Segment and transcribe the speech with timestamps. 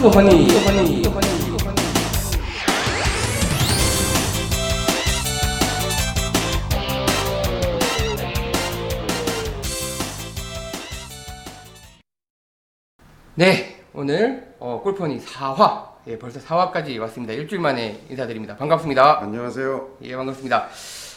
[0.00, 0.48] 골프 허니.
[0.48, 1.02] 허니.
[13.34, 15.88] 네, 오늘 어, 골프 허니 4화.
[16.06, 17.32] 예, 벌써 4화까지 왔습니다.
[17.32, 18.56] 일주일 만에 인사드립니다.
[18.56, 19.20] 반갑습니다.
[19.20, 19.96] 안녕하세요.
[20.02, 20.68] 예, 반갑습니다.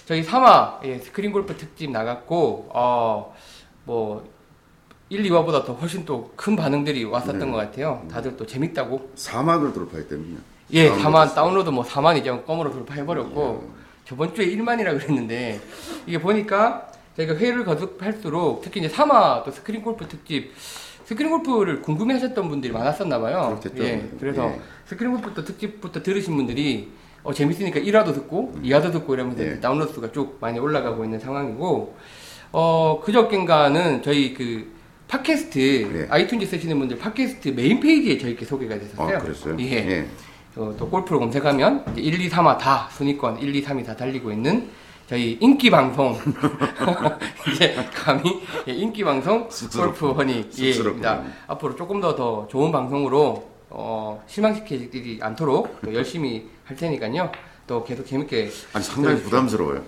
[0.07, 3.35] 저희 3화 예, 스크린 골프 특집 나갔고 어,
[3.83, 4.40] 뭐
[5.11, 7.45] 1, 2화보다 더 훨씬 또 큰 반응들이 왔었던 네.
[7.51, 8.01] 것 같아요.
[8.09, 9.09] 다들 또 재밌다고.
[9.15, 10.37] 4만을 돌파했다면요.
[10.71, 13.81] 예, 다운로드 4만 다운로드 뭐 4만 이제 껌으로 돌파해버렸고 예.
[14.05, 15.59] 저번 주에 1만이라 그랬는데
[16.07, 16.87] 이게 보니까
[17.17, 20.53] 저희가 회의를 거듭할수록 특히 이제 3화 또 스크린 골프 특집
[21.03, 23.57] 스크린 골프를 궁금해하셨던 분들이 많았었나 봐요.
[23.59, 23.83] 그렇겠죠.
[23.83, 24.61] 예, 그래서 예.
[24.85, 26.89] 스크린 골프 또 특집부터 들으신 분들이
[27.23, 29.59] 어, 재밌으니까 1화도 듣고 2화도 듣고 이러면서 예.
[29.59, 31.95] 다운로드 수가 쭉 많이 올라가고 있는 상황이고
[32.53, 34.79] 어 그저께인가는 저희 그
[35.11, 36.07] 팟캐스트 예.
[36.07, 39.17] iTunes 쓰시는 분들 팟캐스트 메인 페이지에 저희 게 소개가 됐었어요.
[39.17, 39.57] 아, 그랬어요?
[39.59, 39.65] 예.
[39.71, 40.07] 예.
[40.55, 44.31] 어, 또 골프를 검색하면 이제 1, 2, 3화 다 순위권 1, 2, 3이 다 달리고
[44.31, 44.69] 있는
[45.07, 46.17] 저희 인기 방송
[47.53, 50.83] 이제 감히 예, 인기 방송 골프 허니 쑥스럽군요.
[50.85, 51.23] 예입니다.
[51.47, 57.31] 앞으로 조금 더 더 좋은 방송으로 어, 실망시키지 않도록 또 열심히 할 테니까요.
[57.67, 59.21] 또 계속 재밌게 아니 상당히.
[59.21, 59.83] 부담스러워요.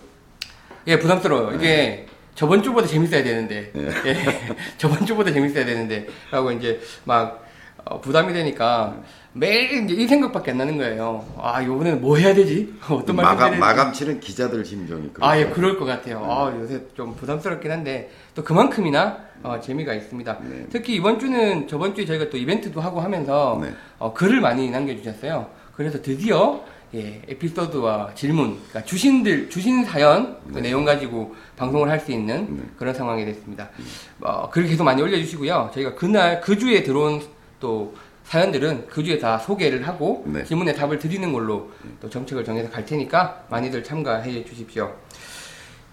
[0.87, 1.55] 예, 부담스러워요.
[1.55, 4.09] 이게 저번 주보다 재밌어야 되는데, 예.
[4.09, 4.15] 예,
[4.77, 7.43] 저번 주보다 재밌어야 되는데, 라고 이제 막
[7.85, 8.95] 어, 부담이 되니까
[9.33, 11.25] 매일 이제 이 생각밖에 안 나는 거예요.
[11.37, 12.73] 아, 이번에는 뭐 해야 되지?
[12.89, 15.55] 어떤 말씀 마감 드려야 마감 치는 기자들 심정이 아, 예, 그렇죠.
[15.55, 16.23] 그럴 것 같아요.
[16.23, 20.39] 아, 요새 좀 부담스럽긴 한데, 또 그만큼이나 어, 재미가 있습니다.
[20.43, 20.65] 네.
[20.71, 23.73] 특히 이번 주는 저번 주에 저희가 또 이벤트도 하고 하면서 네.
[23.99, 25.47] 어, 글을 많이 남겨주셨어요.
[25.75, 26.63] 그래서 드디어
[26.95, 32.63] 예, 에피소드와 질문, 그러니까 주신들, 주신 사연 그 내용 가지고 방송을 할 수 있는 네.
[32.77, 33.69] 그런 상황이 됐습니다.
[34.21, 35.71] 어, 글 계속 많이 올려주시고요.
[35.73, 37.21] 저희가 그날, 그 주에 들어온
[37.59, 40.43] 또 사연들은 그 주에 다 소개를 하고 네.
[40.43, 44.93] 질문에 답을 드리는 걸로 또 정책을 정해서 갈 테니까 많이들 참가해 주십시오.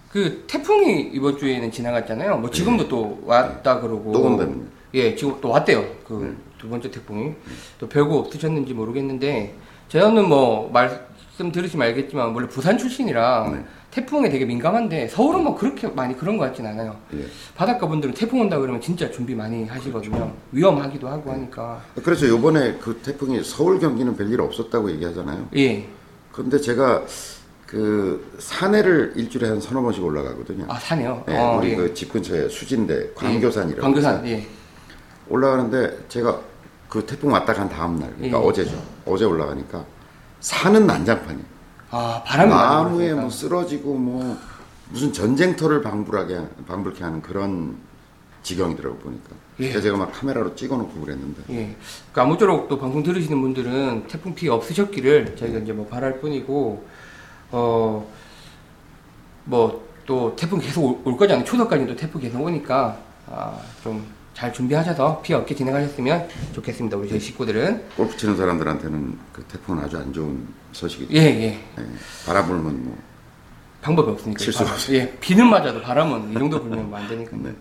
[0.09, 2.37] 그 태풍이 이번 주에는 지나갔잖아요.
[2.37, 4.19] 뭐 지금도 또 왔다 그러고 네.
[4.19, 4.65] 또 온다면요.
[4.93, 5.83] 예, 지금 또 왔대요.
[6.05, 6.43] 그 네.
[6.59, 7.31] 두 번째 태풍이
[7.79, 9.55] 또 별거 없으셨는지 모르겠는데
[9.91, 13.65] 저는 뭐 말씀 들으시면 알겠지만 원래 부산 출신이라 네.
[13.91, 16.95] 태풍에 되게 민감한데 서울은 뭐 그렇게 많이 그런 것 같진 않아요.
[17.13, 17.25] 예.
[17.57, 20.31] 바닷가 분들은 태풍 온다 그러면 진짜 준비 많이 하시거든요.
[20.53, 21.81] 위험하기도 하고 하니까.
[22.01, 25.49] 그래서 요번에 그 태풍이 서울 경기는 별일 없었다고 얘기하잖아요.
[25.57, 25.85] 예.
[26.31, 27.03] 그런데 제가
[27.67, 30.67] 그 산에를 일주일에 한 서너 번씩 올라가거든요.
[30.69, 31.21] 아 사네요.
[31.27, 31.75] 예, 어, 우리 예.
[31.75, 34.25] 그집 근처에 수진대 광교산이라고 광교산.
[34.25, 34.47] 예.
[35.27, 36.39] 올라가는데 제가
[36.91, 38.43] 그 태풍 왔다 간 다음 날 그러니까 예.
[38.43, 38.83] 어제죠.
[39.05, 39.85] 어제 올라가니까
[40.41, 41.45] 산은 난장판이에요.
[41.89, 44.37] 아 바람이 나무에 뭐 쓰러지고 뭐
[44.89, 47.77] 무슨 전쟁터를 방불하게 방불케 하는 그런
[48.43, 49.29] 지경이더라고 보니까.
[49.59, 49.69] 예.
[49.69, 51.43] 그래서 제가 막 카메라로 찍어놓고 그랬는데.
[51.51, 51.75] 예.
[52.11, 56.85] 그 아무쪼록 또 방송 들으시는 분들은 태풍 피해 없으셨기를 저희가 이제 뭐 바랄 뿐이고,
[57.51, 58.11] 어,
[59.45, 61.45] 뭐 또 태풍 계속 올, 올 거잖아요.
[61.45, 62.97] 초서까지 또 태풍 계속 오니까,
[63.27, 64.05] 아, 좀
[64.41, 66.97] 잘 준비하셔서 피해 없게 진행하셨으면 좋겠습니다.
[66.97, 67.89] 우리 저희 식구들은.
[67.95, 71.13] 골프 치는 사람들한테는 그 태풍은 아주 안 좋은 소식이죠.
[71.13, 71.43] 예, 예.
[71.77, 71.83] 예.
[72.25, 72.97] 바람 불면 뭐.
[73.83, 74.43] 방법이 없으니까.
[74.57, 74.75] 바람.
[74.93, 75.11] 예.
[75.19, 77.37] 비는 맞아도 바람은 이 정도 불면 뭐안 되니까.
[77.37, 77.51] 네.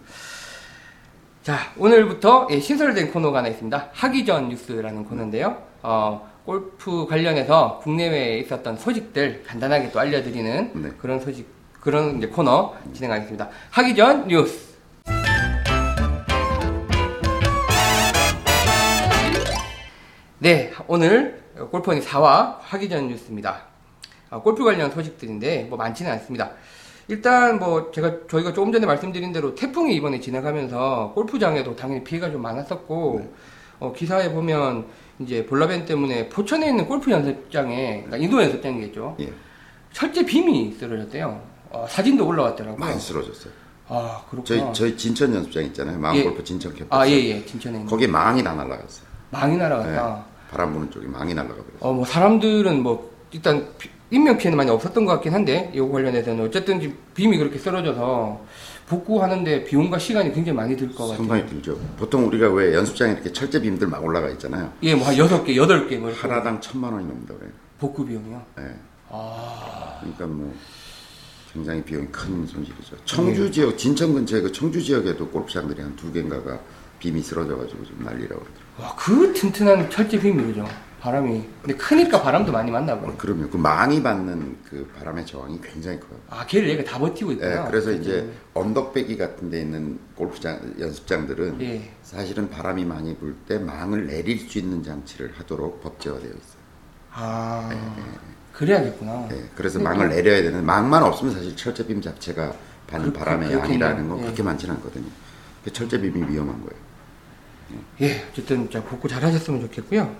[1.42, 3.90] 자, 오늘부터 예, 신설된 코너가 하나 있습니다.
[3.92, 5.62] 하기 전 뉴스라는 코너인데요.
[5.82, 10.88] 어, 골프 관련해서 국내외에 있었던 소식들 간단하게 또 알려드리는 네.
[10.96, 11.46] 그런 소식,
[11.78, 13.50] 그런 이제 코너 진행하겠습니다.
[13.68, 14.69] 하기 전 뉴스.
[20.42, 23.64] 네, 오늘 골프원이 4화 하기 전 뉴스입니다.
[24.30, 26.52] 아, 골프 관련 소식들인데 뭐 많지는 않습니다.
[27.08, 32.40] 일단 뭐 제가 저희가 조금 전에 말씀드린 대로 태풍이 이번에 지나가면서 골프장에도 당연히 피해가 좀
[32.40, 33.34] 많았었고
[33.80, 34.86] 어, 기사에 보면
[35.18, 39.16] 이제 볼라벤 때문에 포천에 있는 골프 연습장에 그러니까 인도 연습장이겠죠.
[39.20, 39.30] 예.
[39.92, 41.38] 철제 빔이 쓰러졌대요.
[41.68, 42.78] 어, 사진도 올라왔더라고요.
[42.78, 43.52] 많이 쓰러졌어요.
[43.88, 44.44] 아 그렇구나.
[44.44, 45.98] 저희 저희 진천 연습장 있잖아요.
[45.98, 46.98] 마음골프 진천 캠퍼스.
[46.98, 49.04] 아 예예 진천에 있는 거기에 망이 다 날아갔어요.
[49.30, 50.29] 망이 날아갔다.
[50.50, 50.56] 네.
[50.56, 51.78] 바람 부는 쪽에 망이 날아가 버렸어요.
[51.80, 56.44] 어, 뭐, 사람들은 뭐, 일단, 피- 인명 피해는 많이 없었던 것 같긴 한데, 이거 관련해서는.
[56.44, 58.44] 어쨌든 빔이 그렇게 쓰러져서,
[58.88, 61.16] 복구하는데 비용과 시간이 굉장히 많이 들 것 같아요.
[61.18, 61.78] 상당히 들죠.
[61.96, 64.72] 보통 우리가 왜 연습장에 이렇게 철제 빔들 막 올라가 있잖아요.
[64.82, 66.10] 예, 뭐, 한 여섯 개, 여덟 개, 뭐.
[66.12, 67.52] 하나당 천만 원이 넘는다 그래요.
[67.78, 68.42] 복구 비용이요.
[68.58, 68.74] 예.
[69.10, 70.52] 아, 그러니까 뭐
[71.52, 72.96] 굉장히 비용이 큰 손실이죠.
[73.04, 76.58] 청주 지역, 진천 근처에 그 청주 지역에도 골프장들이 한 두 개인가가
[76.98, 78.59] 빔이 쓰러져가지고 좀 난리라고 그러더라고요.
[78.80, 80.66] 와, 그 튼튼한 철제 빔이 그죠?
[81.00, 81.42] 바람이.
[81.62, 83.10] 근데 크니까 바람도 많이 맞나 봐요.
[83.10, 83.48] 어, 그럼요.
[83.48, 86.18] 그 많이 받는 그 바람의 저항이 굉장히 커요.
[86.28, 87.64] 아, 걔를 얘가 다 버티고 예, 있구나.
[87.68, 91.90] 그래서 이제 언덕배기 같은 데 있는 골프장 연습장들은 예.
[92.02, 96.60] 사실은 바람이 많이 불 때 망을 내릴 수 있는 장치를 하도록 법제화되어 있어요.
[97.12, 97.70] 아,
[98.52, 99.28] 그래야겠구나.
[99.32, 102.52] 예, 그래서 망을 내려야 되는 망만 없으면 사실 철제빔 자체가
[102.88, 103.80] 받는 그- 바람의 그렇겠네요.
[103.86, 104.22] 양이라는 건 예.
[104.24, 105.06] 그렇게 많지는 않거든요.
[105.64, 106.89] 그 철제빔이 위험한 거예요.
[108.00, 110.14] 예, 어쨌든 자 복구 잘 하셨으면 좋겠고요.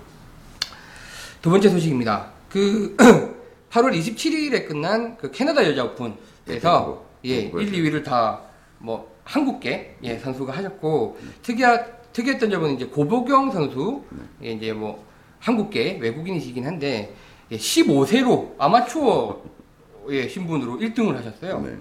[1.41, 2.31] 두 번째 소식입니다.
[2.49, 2.95] 그
[3.71, 7.61] 8월 27일에 끝난 그 캐나다 여자 오픈에서 예, 예, 그거.
[7.61, 8.51] 1, 2위를 다
[8.81, 14.49] 뭐 한국계 예, 선수가 하셨고 특이하 특이했던 점은 이제 고보경 선수 네.
[14.49, 15.05] 예, 이제 뭐
[15.39, 17.15] 한국계 외국인이시긴 한데
[17.51, 19.41] 예, 15세로 아마추어
[20.09, 21.61] 예, 신분으로 1등을 하셨어요.
[21.61, 21.77] 네.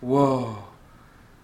[0.00, 0.69] 와.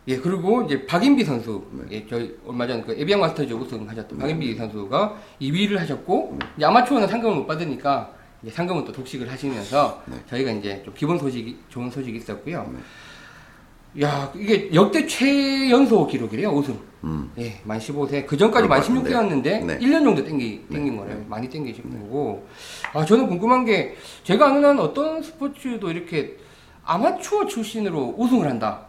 [0.09, 1.65] 예, 그리고 이제 박인비 선수.
[1.73, 1.85] 네.
[1.97, 7.37] 예, 저희 얼마 전 그 에비앙 마스터즈 우승하셨던 박인비 선수가 2위를 하셨고, 이제 아마추어는 상금을
[7.37, 8.13] 못 받으니까
[8.43, 10.17] 이제 상금은 또 독식을 하시면서 네.
[10.29, 12.71] 저희가 이제 좀 기본 소식이, 좋은 소식이 있었고요.
[12.73, 14.05] 네.
[14.05, 16.79] 야, 이게 역대 최연소 기록이래요, 우승.
[17.03, 17.31] 음.
[17.39, 18.27] 예, 만 15세.
[18.27, 19.79] 그 전까지 만 그럴 것 16세였는데, 네.
[19.79, 21.25] 1년 정도 땡기, 땡긴 거래요.
[21.29, 22.47] 많이 땡기신 거고.
[22.93, 26.37] 아, 저는 궁금한 게, 제가 아는 한 어떤 스포츠도 이렇게
[26.85, 28.87] 아마추어 출신으로 우승을 한다.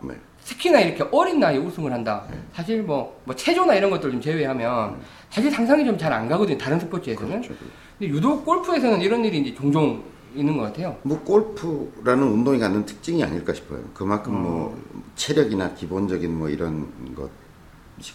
[0.47, 0.53] 네.
[0.53, 2.25] 특히나 이렇게 어린 나이에 우승을 한다.
[2.53, 4.97] 사실 뭐, 뭐 체조나 이런 것들 좀 제외하면
[5.29, 6.57] 사실 상상이 좀 잘 안 가거든요.
[6.57, 7.41] 다른 스포츠에서는.
[7.41, 7.53] 그렇죠.
[7.99, 10.01] 근데 유독 골프에서는 이런 일이 이제 종종
[10.35, 10.95] 있는 것 같아요.
[11.03, 13.81] 뭐 골프라는 운동이 갖는 특징이 아닐까 싶어요.
[13.93, 14.79] 그만큼 뭐
[15.15, 17.29] 체력이나 기본적인 뭐 이런 것이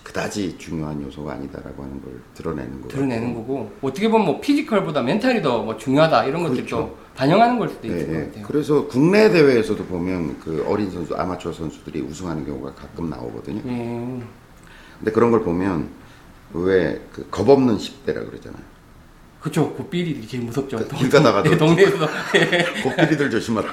[0.04, 2.88] 그다지 중요한 요소가 아니다라고 하는 걸 드러내는 거고.
[2.88, 6.96] 드러내는 거고 어떻게 보면 뭐 physical보다 mental이 더 뭐 중요하다 이런 것들도 그렇죠.
[7.16, 8.26] 반영하는 걸 수도 네, 있을 것 네.
[8.26, 8.46] 같아요.
[8.46, 13.60] 그래서 국내 대회에서도 보면 그 어린 선수, 아마추어 선수들이 우승하는 경우가 가끔 나오거든요.
[13.66, 14.22] 예.
[14.98, 15.88] 근데 그런 걸 보면
[16.52, 18.62] 왜그 겁없는 10대라 그러잖아요.
[19.40, 19.72] 그쵸.
[19.74, 20.76] 고삐리들이 제일 무섭죠.
[20.78, 21.96] 그 길 가다가도 네, 동네에서.
[22.84, 23.68] 고삐리들 조심하라.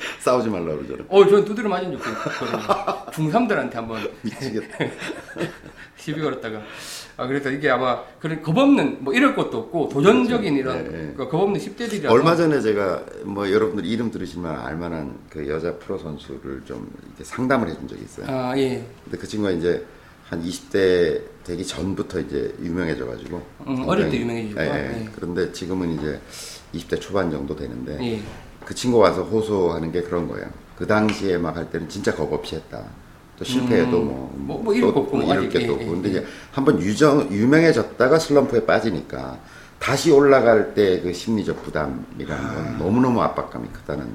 [0.20, 1.04] 싸우지 말라 그러잖아요.
[1.08, 2.60] 어, 저는 두드려 맞은 적도 있거든요.
[3.12, 4.78] 중3들한테 한 번 미치겠다.
[5.96, 6.62] 시비 걸었다가.
[7.18, 11.14] 아, 그래서 이게 아마, 그런 겁없는, 뭐 이럴 것도 없고, 도전적인 이런, 네, 네.
[11.14, 12.10] 그 겁없는 10대들이라서.
[12.10, 16.90] 얼마 전에 제가 뭐 여러분들 이름 들으시면 알만한 그 여자 프로 선수를 좀
[17.22, 18.26] 상담을 해준 적이 있어요.
[18.30, 18.82] 아, 예.
[19.04, 19.84] 근데 그 친구가 이제
[20.30, 23.42] 한 20대 되기 전부터 이제 유명해져가지고.
[23.66, 24.58] 음, 어릴 때 유명해지죠.
[24.60, 24.70] 예, 예.
[24.70, 25.08] 네.
[25.14, 26.18] 그런데 지금은 이제
[26.74, 28.20] 20대 초반 정도 되는데 예.
[28.64, 30.46] 그 친구 와서 호소하는 게 그런 거예요.
[30.76, 32.82] 그 당시에 막 할 때는 진짜 겁 없이 했다.
[33.38, 35.84] 또 실패해도 음, 뭐, 뭐- 뭐 이럴 거 없고, 이럴 게 예, 또 없고.
[35.84, 36.12] 예, 근데 예.
[36.12, 39.38] 이제 한번 유정, 유명해졌다가 슬럼프에 빠지니까
[39.78, 44.06] 다시 올라갈 때 그 심리적 부담이라는 건 너무너무 압박감이 크다는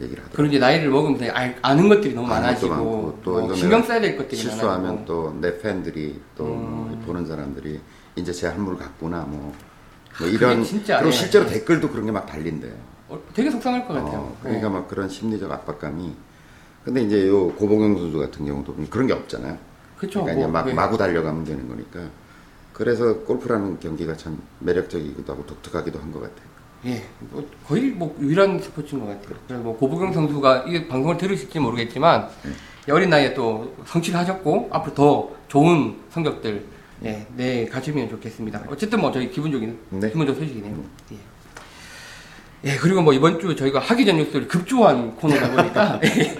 [0.00, 0.36] 얘기를 하더라고요.
[0.36, 4.36] 그리고 이제 나이를 먹으면서 알- 아는 것들이 너무 많아지고, 또 뭐 신경 써야 될 것들이
[4.36, 5.04] 실수하면.
[5.04, 7.02] 또 내 팬들이 또뭐 음.
[7.06, 7.78] 보는 사람들이
[8.16, 9.54] 이제 제 한물 갔구나 뭐, 뭐
[10.12, 11.16] 그게 이런 진짜, 그리고 예.
[11.16, 12.72] 실제로 댓글도 그런 게 막 달린대요.
[13.12, 14.20] 어, 되게 속상할 것 같아요.
[14.20, 14.74] 어, 그러니까 네.
[14.74, 16.12] 막 그런 심리적 압박감이
[16.84, 19.56] 근데 이제 요 고봉영 선수 같은 경우도 그런 게 없잖아요.
[19.98, 20.22] 그쵸.
[20.24, 20.74] 그러니까 뭐, 이제 막 네.
[20.74, 22.00] 마구 달려가면 되는 거니까.
[22.72, 26.52] 그래서 골프라는 경기가 참 매력적이기도 하고 독특하기도 한 것 같아요.
[26.86, 29.36] 예, 뭐 거의 뭐 유일한 스포츠인 것 같아요.
[29.46, 32.28] 그래서 뭐 고부경 선수가 이 방송을 들으실지 모르겠지만
[32.86, 32.92] 네.
[32.92, 36.66] 어린 나이에 또 성취를 하셨고 앞으로 더 좋은 성적들
[37.04, 38.64] 예, 네 가지면 좋겠습니다.
[38.68, 40.08] 어쨌든 뭐 저희 기본적인 네.
[40.10, 40.74] 기본적 소식이네요.
[41.12, 41.16] 예.
[42.64, 46.38] 예, 그리고 뭐 이번 주 저희가 하기 전 뉴스를 급조한 코너다 보니까 예,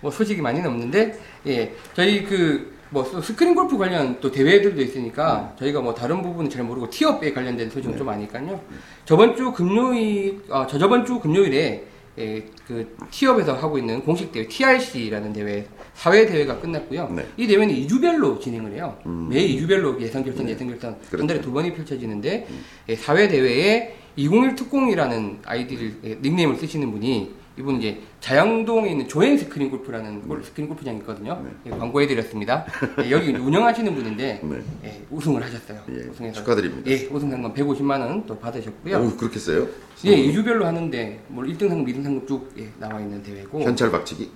[0.00, 5.80] 뭐 소식이 많이는 없는데 예, 저희 그 뭐 스크린 골프 관련 또 대회들도 있으니까 저희가
[5.80, 8.60] 뭐 다른 부분은 잘 모르고 티업에 관련된 소식은 좀 아니까요.
[9.04, 11.84] 저번 주 금요일, 아, 저 저번 주 금요일에
[12.16, 17.08] 예, 그 티업에서 하고 있는 공식 대회 TRC라는 대회 사회 대회가 끝났고요.
[17.10, 17.26] 네.
[17.36, 18.96] 이 대회는 2주별로 진행을 해요.
[19.06, 19.28] 음.
[19.28, 21.26] 매 2주별로 예선 결선, 예선 결선 한 그렇죠.
[21.26, 22.46] 달에 두 번이 펼쳐지는데
[22.90, 29.38] 예, 사회 대회에 201 특공이라는 아이디를 예, 닉네임을 쓰시는 분이 이분 이제 자양동에 있는 조엔
[29.38, 31.44] 스크린 골프라는 골- 스크린 골프장이 있거든요.
[31.66, 32.66] 예, 광고해드렸습니다.
[33.04, 34.62] 예, 여기 운영하시는 분인데 네.
[34.84, 35.80] 예, 우승을 하셨어요.
[35.90, 36.90] 예, 우승해서 축하드립니다.
[36.90, 38.98] 예, 우승 상금 150만 원 또 받으셨고요.
[38.98, 39.68] 오, 그렇게 써요?
[40.04, 43.62] 예, 2주별로 하는데 뭐 1등 상금, 2등 상금 쭉 예, 나와 있는 대회고.
[43.62, 44.30] 현찰 박치기?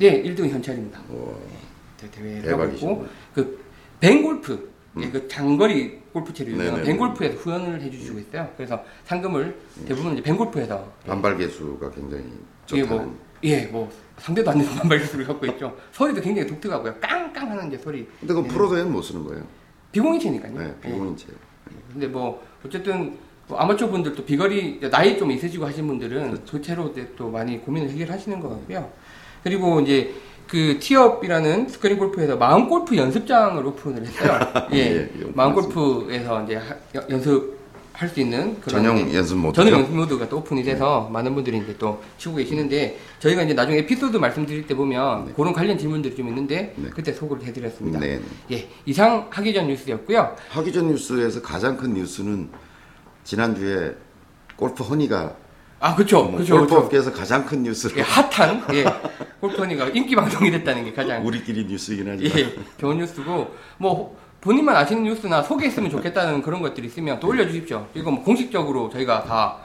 [0.00, 1.00] 예, 1등은 현찰입니다.
[1.10, 1.36] 오,
[2.00, 2.92] 대- 대회를 하고 대박이시네.
[2.92, 3.60] 있고 그
[4.00, 6.86] 벤골프 예, 그 장거리 골프채를 유명한 네네네.
[6.90, 8.48] 벤골프에서 후원을 해주시고 있어요.
[8.56, 9.56] 그래서 상금을
[9.86, 12.24] 대부분 이제 벤골프에서 반발 개수가 굉장히
[12.74, 13.04] 예, 좋다는.
[13.04, 15.74] 뭐, 예, 뭐 상대도 안 되는 반발 기술을 갖고 있죠.
[15.92, 16.96] 소리도 굉장히 독특하고요.
[17.00, 18.06] 깡깡 하는 이제 소리.
[18.20, 19.44] 근데 그 프로 대회는 못 쓰는 거예요.
[19.92, 20.58] 비공인체니까요.
[20.58, 20.88] 네, 예.
[20.90, 21.26] 비공인체.
[21.92, 23.16] 근데 뭐 어쨌든
[23.48, 26.90] 뭐 아마추어 분들도 비거리 나이 좀 있으시고 하신 분들은 그렇죠.
[26.92, 28.90] 이제 또 많이 고민을 해결하시는 것 같고요.
[29.42, 30.14] 그리고 이제
[30.52, 34.38] 그 티업이라는 스크린 골프에서 마음 골프 연습장을 오픈을 했어요.
[34.74, 37.62] 예, 예, 예, 마음 골프에서 이제 하- 연- 연습할
[37.94, 39.56] 할수 있는 그런 전용 이제 연습 모드.
[39.56, 43.78] 전용 연습 모드가 또 오픈이 돼서 많은 분들이 이제 또 치고 계시는데 저희가 이제 나중에
[43.78, 46.90] 에피소드 말씀드릴 때 보면 그런 관련 질문들이 좀 있는데 네.
[46.90, 47.98] 그때 소개를 해드렸습니다.
[47.98, 48.20] 네.
[48.50, 50.36] 예, 이상 하기 전 뉴스였고요.
[50.50, 52.50] 하기 전 뉴스에서 가장 큰 뉴스는
[53.24, 53.94] 지난 주에
[54.56, 55.34] 골프 허니가
[55.82, 56.86] 아, 그렇죠, 뭐 그렇죠, 골프 그렇죠.
[56.86, 58.84] 업계에서 가장 큰 뉴스로 예, 핫한 예,
[59.40, 64.76] 골프 허니가 인기 방송이 됐다는 게 가장 우리끼리 뉴스이긴 하지만 예, 좋은 뉴스고 뭐 본인만
[64.76, 67.86] 아시는 뉴스나 소개했으면 좋겠다는 그런 것들이 있으면 또 올려주십시오.
[67.94, 69.58] 이거 뭐 공식적으로 저희가 다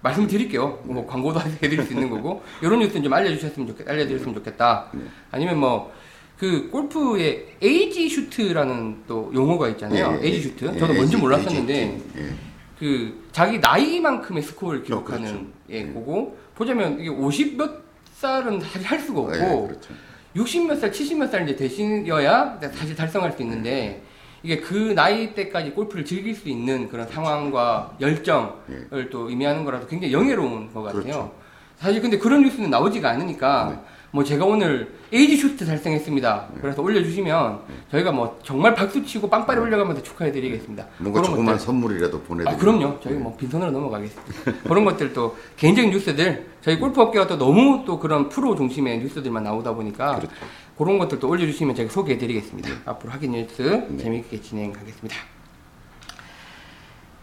[0.00, 0.80] 말씀드릴게요.
[0.84, 4.90] 뭐 광고도 해드릴 수 있는 거고 이런 뉴스는 좀 알려주셨으면 좋겠, 알려드렸으면 좋겠다.
[4.94, 5.02] 네.
[5.30, 6.04] 아니면 뭐
[6.38, 10.18] 그 골프에 age shoot라는 또 용어가 있잖아요.
[10.20, 10.72] 예, 예, age shoot.
[10.74, 12.34] 예, 저도 뭔지 몰랐었는데 예.
[12.84, 15.46] 그 자기 나이만큼의 스코어를 기록하는 그렇죠.
[15.70, 19.94] 예, 그거 보자면 이게 50 몇 살은 사실 할 수가 없고 예, 그렇죠.
[20.36, 24.02] 60 몇 살, 70 몇 살 이제 되시어야 사실 달성할 수 있는데
[24.42, 30.12] 이게 그 나이 때까지 골프를 즐길 수 있는 그런 상황과 열정을 또 의미하는 거라서 굉장히
[30.12, 31.00] 영예로운 것 같아요.
[31.00, 31.04] 예.
[31.04, 31.32] 그렇죠.
[31.78, 33.93] 사실 근데 그런 뉴스는 나오지가 않으니까 네.
[34.14, 36.50] 뭐 제가 오늘 age shoot 달성했습니다.
[36.60, 37.58] 그래서 올려주시면
[37.90, 40.86] 저희가 뭐 정말 박수 치고 빵빠레 올려가면서 축하해드리겠습니다.
[40.98, 41.58] 뭔가 그런 조그만.
[41.58, 43.00] 선물이라도 보내드리고 아, 그럼요.
[43.02, 44.52] 저희 뭐 빈손으로 넘어가겠습니다.
[44.68, 49.42] 그런 것들 또 개인적인 뉴스들 저희 골프 업계가 또 너무 또 그런 프로 중심의 뉴스들만
[49.42, 50.32] 나오다 보니까 그렇죠.
[50.78, 52.70] 그런 것들도 올려주시면 제가 소개해드리겠습니다.
[52.84, 53.96] 앞으로 하긴 뉴스 네.
[53.96, 55.16] 재미있게 진행하겠습니다.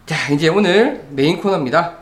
[0.07, 2.00] 자, 이제 오늘 메인 코너입니다.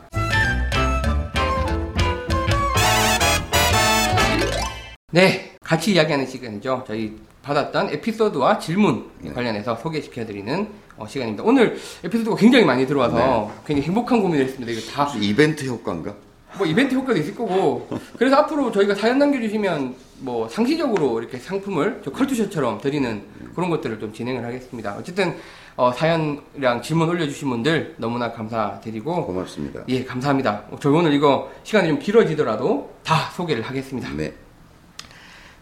[5.12, 6.84] 네, 같이 이야기하는 시간이죠.
[6.86, 9.32] 저희 받았던 에피소드와 질문 네.
[9.32, 11.44] 관련해서 소개시켜드리는 어, 시간입니다.
[11.44, 13.62] 오늘 에피소드가 굉장히 많이 들어와서 네.
[13.66, 14.72] 굉장히 행복한 고민을 했습니다.
[14.72, 16.14] 이거 다 이벤트 효과인가?
[16.58, 17.88] 뭐 이벤트 효과도 있을 거고
[18.18, 23.24] 그래서 앞으로 저희가 사연 남겨주시면 뭐 상시적으로 이렇게 상품을 저 컬투셔처럼 드리는
[23.56, 24.96] 그런 것들을 좀 진행을 하겠습니다.
[24.98, 25.36] 어쨌든
[25.76, 29.82] 어, 사연이랑 질문 올려주신 분들 너무나 감사드리고 고맙습니다.
[29.88, 30.66] 예 감사합니다.
[30.80, 34.10] 저희 오늘 이거 시간이 좀 길어지더라도 다 소개를 하겠습니다.
[34.16, 34.34] 네.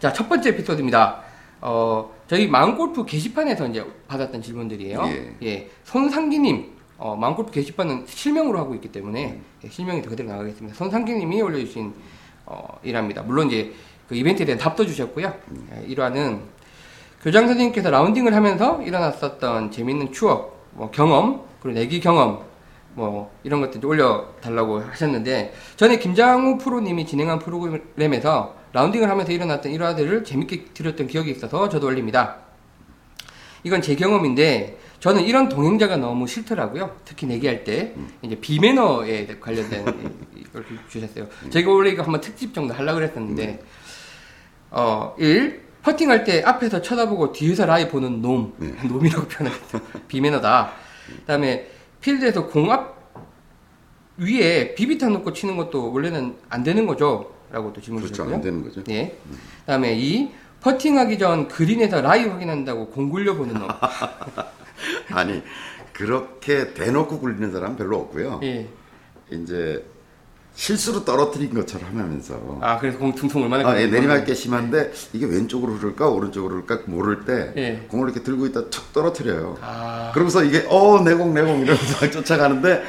[0.00, 1.22] 자 첫 번째 에피소드입니다.
[1.60, 5.02] 어, 저희 마음골프 게시판에서 이제 받았던 질문들이에요.
[5.06, 5.36] 예.
[5.42, 10.76] 예, 손상기님, 어, 마음골프 게시판은 실명으로 하고 있기 때문에 예, 실명이 더 그대로 나가겠습니다.
[10.76, 11.92] 손상기님이 올려주신
[12.46, 13.22] 어, 일화입니다.
[13.22, 13.72] 물론 이제
[14.08, 15.32] 그 이벤트에 대한 답도 주셨고요.
[15.74, 16.40] 예, 일화는
[17.22, 22.40] 교장 선생님께서 라운딩을 하면서 일어났었던 재밌는 추억, 뭐 경험, 그리고 내기 경험,
[22.94, 30.66] 뭐 이런 것들 올려달라고 하셨는데 전에 김장우 프로님이 진행한 프로그램에서 라운딩을 하면서 일어났던 일화들을 재밌게
[30.74, 32.36] 들었던 기억이 있어서 저도 올립니다.
[33.64, 36.96] 이건 제 경험인데 저는 이런 동행자가 너무 싫더라고요.
[37.04, 39.84] 특히 내기할 때 이제 비매너에 관련된
[40.36, 41.28] 이걸 주셨어요.
[41.50, 43.60] 제가 원래 이거 한번 특집 정도 하려고 그랬었는데
[44.70, 45.68] 어, 1.
[45.82, 48.52] 퍼팅할 때 앞에서 쳐다보고 뒤에서 라이 보는 놈.
[48.58, 49.82] 놈이라고 표현했어요.
[50.08, 50.72] 비매너다.
[51.06, 51.68] 그 다음에
[52.00, 52.98] 필드에서 공 앞
[54.18, 57.32] 위에 비비탄 놓고 치는 것도 원래는 안 되는 거죠?
[57.50, 58.14] 라고 또 질문 그렇죠.
[58.14, 58.34] 주셨고요.
[58.36, 58.82] 안 되는 거죠.
[58.90, 59.16] 예.
[59.60, 63.68] 그다음에 이 퍼팅하기 전 그린에서 라이 확인한다고 공 굴려 보는 놈.
[65.12, 65.42] 아니
[65.92, 68.40] 그렇게 대놓고 굴리는 사람 은 별로 없고요.
[68.42, 68.68] 예.
[69.30, 69.84] 이제
[70.54, 75.74] 실수로 떨어뜨린 것처럼 하면서 아 그래서 공 퉁퉁 얼마나 아, 예, 내리막게 심한데 이게 왼쪽으로
[75.74, 77.86] 흐를까 오른쪽으로 흐를까 모를 때 예.
[77.88, 79.56] 공을 이렇게 들고 있다 툭 떨어뜨려요.
[79.60, 82.82] 아 그러면서 이게 어 내 공 내 공 이러면서 막 쫓아가는데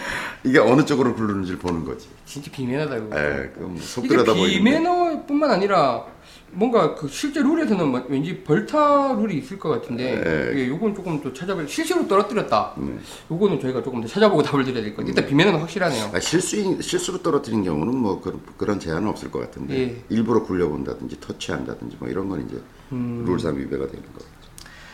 [0.43, 2.07] 이게 어느 쪽으로 굴르는지를 보는 거지.
[2.25, 3.09] 진짜 비매너다고.
[3.13, 4.57] 예, 그럼 속 이게 들여다 보이는데.
[4.57, 6.05] 비매너뿐만 아니라
[6.51, 10.51] 뭔가 그 실제 룰에서는 뭐 왠지 벌타 룰이 있을 것 같은데 네.
[10.53, 12.73] 이게 요건 조금 또 찾아볼 실수로 떨어뜨렸다.
[12.77, 12.93] 네.
[13.29, 15.09] 요거는 저희가 조금 더 찾아보고 답을 드려야 될 것 같아요.
[15.09, 16.11] 일단 비매너는 확실하네요.
[16.13, 20.03] 아, 실수 실수로 떨어뜨린 경우는 뭐 그런, 그런 제한은 없을 것 같은데 예.
[20.09, 22.61] 일부러 굴려본다든지 터치한다든지 뭐 이런 건 이제
[22.93, 23.25] 음.
[23.27, 24.25] 룰상 위배가 되는 거죠.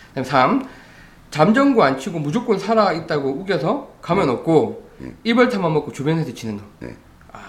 [0.09, 0.67] 그다음 3.
[1.31, 4.84] 잠정구 안 치고 무조건 살아 있다고 우겨서 가면 없고 네.
[5.23, 6.65] 일벌타만 먹고 주변에서 치는 놈.
[6.79, 6.95] 네.
[7.31, 7.39] 아,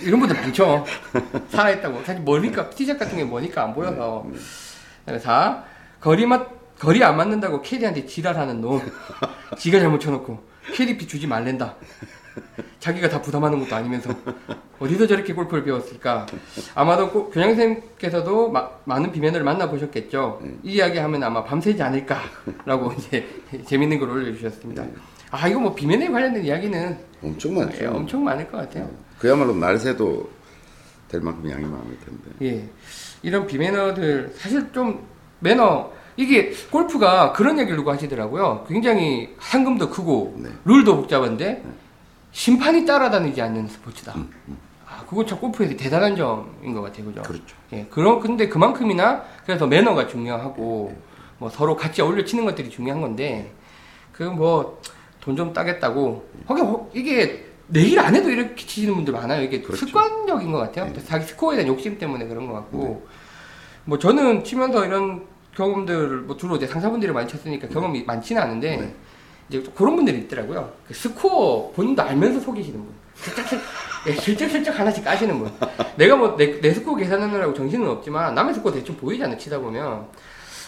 [0.00, 0.84] 이런 분들 많죠.
[1.50, 2.02] 살아 있다고.
[2.04, 4.24] 사실 머니까 티샷 같은 게 머니까 안 보여서.
[4.30, 4.38] 네.
[5.00, 5.64] 그다음에 4.
[6.00, 6.48] 거리 맞
[6.78, 8.80] 거리 안 맞는다고 캐디한테 지랄하는 놈.
[9.58, 10.42] 지가 잘못 쳐놓고
[10.74, 11.76] 캐디피 주지 말랜다.
[12.80, 14.10] 자기가 다 부담하는 것도 아니면서
[14.80, 16.26] 어디서 저렇게 골프를 배웠을까?
[16.74, 20.40] 아마도 꼭 교장 선생님께서도 마- 많은 비면을 만나 보셨겠죠.
[20.42, 20.54] 네.
[20.64, 23.28] 이 이야기 하면 아마 밤새지 않을까라고 이제
[23.66, 24.84] 재밌는 걸 올려주셨습니다.
[25.32, 27.82] 아 이거 뭐 비면에 관련된 이야기는 엄청 많죠.
[27.82, 28.88] 예, 엄청 많을 것 같아요.
[29.18, 30.28] 그야말로 날새도
[31.08, 32.30] 될 만큼 양이 많을 텐데.
[32.42, 32.68] 예,
[33.22, 35.04] 이런 비매너들 사실 좀
[35.40, 38.66] 매너 이게 골프가 그런 얘기를 누가 하시더라고요.
[38.68, 40.50] 굉장히 상금도 크고 네.
[40.66, 41.62] 룰도 복잡한데
[42.32, 44.12] 심판이 따라다니지 않는 스포츠다.
[44.16, 44.30] 음,
[44.86, 47.22] 아, 그거 참 골프에서 대단한 점인 것 같아요, 그죠?
[47.22, 47.56] 그렇죠.
[47.72, 50.94] 예, 그런 근데 그만큼이나 그래서 매너가 중요하고
[51.38, 53.50] 뭐 서로 같이 어울려 치는 것들이 중요한 건데
[54.12, 54.78] 그 뭐
[55.22, 56.28] 돈 좀 따겠다고.
[56.46, 56.62] 거기
[57.00, 59.42] 이게 내기를 안 해도 이렇게 치시는 분들 많아요.
[59.42, 59.86] 이게 그렇죠.
[59.86, 60.92] 습관적인 것 같아요.
[60.92, 61.00] 네.
[61.04, 63.06] 자기 스코어에 대한 욕심 때문에 그런 것 같고.
[63.84, 65.24] 뭐 저는 치면서 이런
[65.56, 68.94] 경험들을 뭐 주로 이제 상사분들이 많이 쳤으니까 경험이 많지는 않은데 네.
[69.48, 70.72] 이제 그런 분들이 있더라고요.
[70.86, 72.88] 그 스코어 본인도 알면서 속이시는 분.
[73.14, 73.60] 슬쩍, 슬-
[74.08, 75.50] 예, 슬쩍슬쩍 하나씩 까시는 분.
[75.96, 80.06] 내가 뭐 내 내 스코어 계산하느라고 정신은 없지만 남의 스코어 대충 보이잖아 치다 보면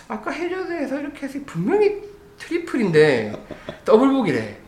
[0.06, 2.02] 아까 해저드에서 이렇게 해서 분명히
[2.38, 3.46] 트리플인데
[3.84, 4.58] 더블복이래.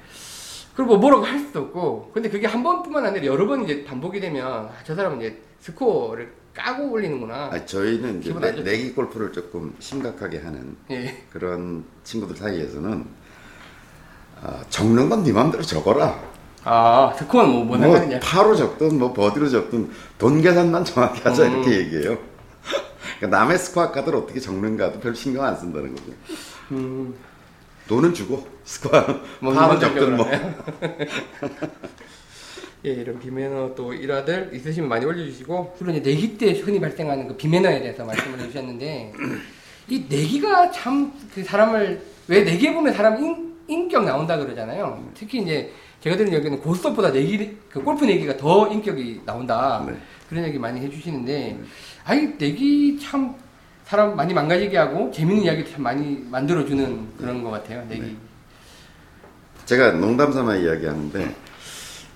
[0.74, 4.20] 그리고 뭐 뭐라고 할 수도 없고 근데 그게 한 번뿐만 아니라 여러 번 이제 반복이
[4.20, 7.50] 되면 아, 저 사람은 이제 스코어를 까고 올리는구나.
[7.52, 8.52] 아, 저희는 이제 내.
[8.62, 11.24] 내기 골프를 조금 심각하게 하는 예.
[11.30, 13.06] 그런 친구들 사이에서는
[14.42, 16.18] 아, 적는 건 네 맘대로 적어라.
[16.64, 18.20] 아 스코어는 뭐, 뭐 뭐.
[18.20, 21.52] 파로 적든 뭐 버디로 적든 돈 계산만 정확히 하자 음.
[21.52, 22.18] 이렇게 얘기해요.
[23.18, 26.12] 그러니까 남의 스코어 카드를 어떻게 적는가도 별 신경 안 쓴다는 거죠.
[26.72, 27.14] 음,
[27.88, 28.46] 돈은 주고
[29.40, 30.26] 뭐 파로 이런 적든 뭐
[32.84, 37.36] 예, 이런 비매너 또 일화들 있으시면 많이 올려주시고 주로 이제 내기 때 흔히 발생하는 그
[37.36, 39.12] 비매너에 대해서 말씀을 해주셨는데
[39.88, 45.06] 이 내기가 참 그 사람을 왜 내기에 보면 사람 인, 인격 나온다 그러잖아요.
[45.12, 49.94] 특히 이제 제가 들은 얘기는 고스톱보다 내기 그 골프 내기가 더 인격이 나온다 네.
[50.28, 51.58] 그런 얘기 많이 해주시는데
[52.04, 53.34] 아이 내기 참
[53.86, 57.84] 사람 많이 망가지게 하고 재밌는 이야기 참 많이 만들어주는 그런 것 같아요.
[57.88, 58.00] 내기.
[58.02, 58.16] 네.
[59.64, 61.34] 제가 농담 삼아 이야기하는데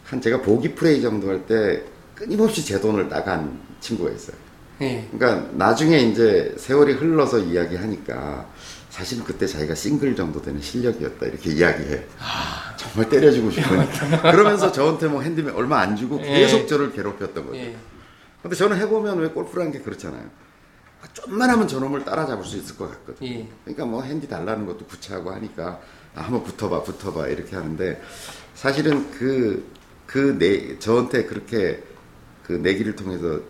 [0.05, 1.83] 한 제가 보기 프레이 정도 할 때
[2.17, 4.37] 끊임없이 제 돈을 나간 친구가 있어요.
[4.83, 5.07] 예.
[5.12, 8.47] 그러니까 나중에 이제 세월이 흘러서 이야기하니까
[8.91, 12.05] 사실 그때 자기가 싱글 정도 되는 실력이었다 이렇게 이야기해.
[12.77, 13.87] 정말 때려주고 싶으니.
[14.23, 16.67] 그러면서 저한테 뭐 핸드면 얼마 안 주고 계속 예.
[16.67, 17.59] 저를 괴롭혔던 거죠.
[17.59, 17.77] 예.
[18.43, 20.25] 근데 저는 해보면 왜 골프라는 게 그렇잖아요.
[21.02, 23.26] 아, 좀만 하면 저놈을 따라잡을 수 있을 것 같거든.
[23.26, 23.49] 예.
[23.64, 25.80] 그러니까 뭐 핸디 달라는 것도 구차하고 하니까
[26.14, 28.00] 아, 한번 붙어봐, 붙어봐 이렇게 하는데
[28.54, 29.66] 사실은 그,
[30.07, 31.83] 그 내, 저한테 그렇게
[32.45, 33.40] 그 내기를 통해서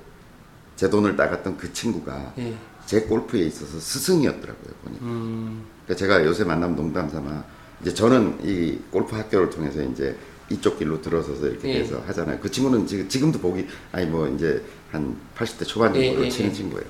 [0.76, 2.54] 제 돈을 따갔던 그 친구가 예.
[2.86, 5.04] 제 골프에 있어서 스승이었더라고요, 보니까.
[5.04, 5.64] 음.
[5.84, 7.44] 그러니까 제가 요새 만나면 농담 삼아
[7.82, 10.16] 이제 저는 이 골프 학교를 통해서 이제
[10.50, 11.78] 이쪽 길로 들어서서 이렇게 예.
[11.82, 12.38] 돼서 하잖아요.
[12.40, 16.50] 그 친구는 지금 지금도 보기 아니 뭐 이제 한 80대 초반 예, 정도로 예, 치는
[16.50, 16.54] 예.
[16.54, 16.86] 친구예요.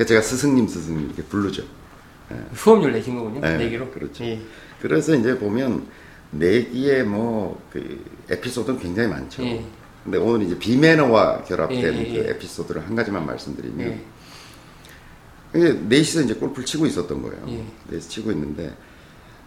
[0.00, 1.62] 그러니까 제가 스승님 스승님 이렇게 부르죠.
[2.54, 3.40] 수업료 내신 거군요.
[3.40, 3.90] 네, 내기로.
[3.90, 4.24] 그렇죠.
[4.24, 4.40] 예.
[4.80, 5.86] 그래서 이제 보면
[6.30, 9.44] 내기의 뭐그 에피소드는 굉장히 많죠.
[9.44, 9.62] 예.
[10.02, 12.22] 근데 오늘 이제 비매너와 결합된 예, 예, 예.
[12.22, 14.04] 그 에피소드를 한 가지만 말씀드리면 예.
[15.54, 17.44] 이게 넷이서 이제 골프를 치고 있었던 거예요.
[17.48, 17.64] 예.
[17.88, 18.74] 넷이 치고 있는데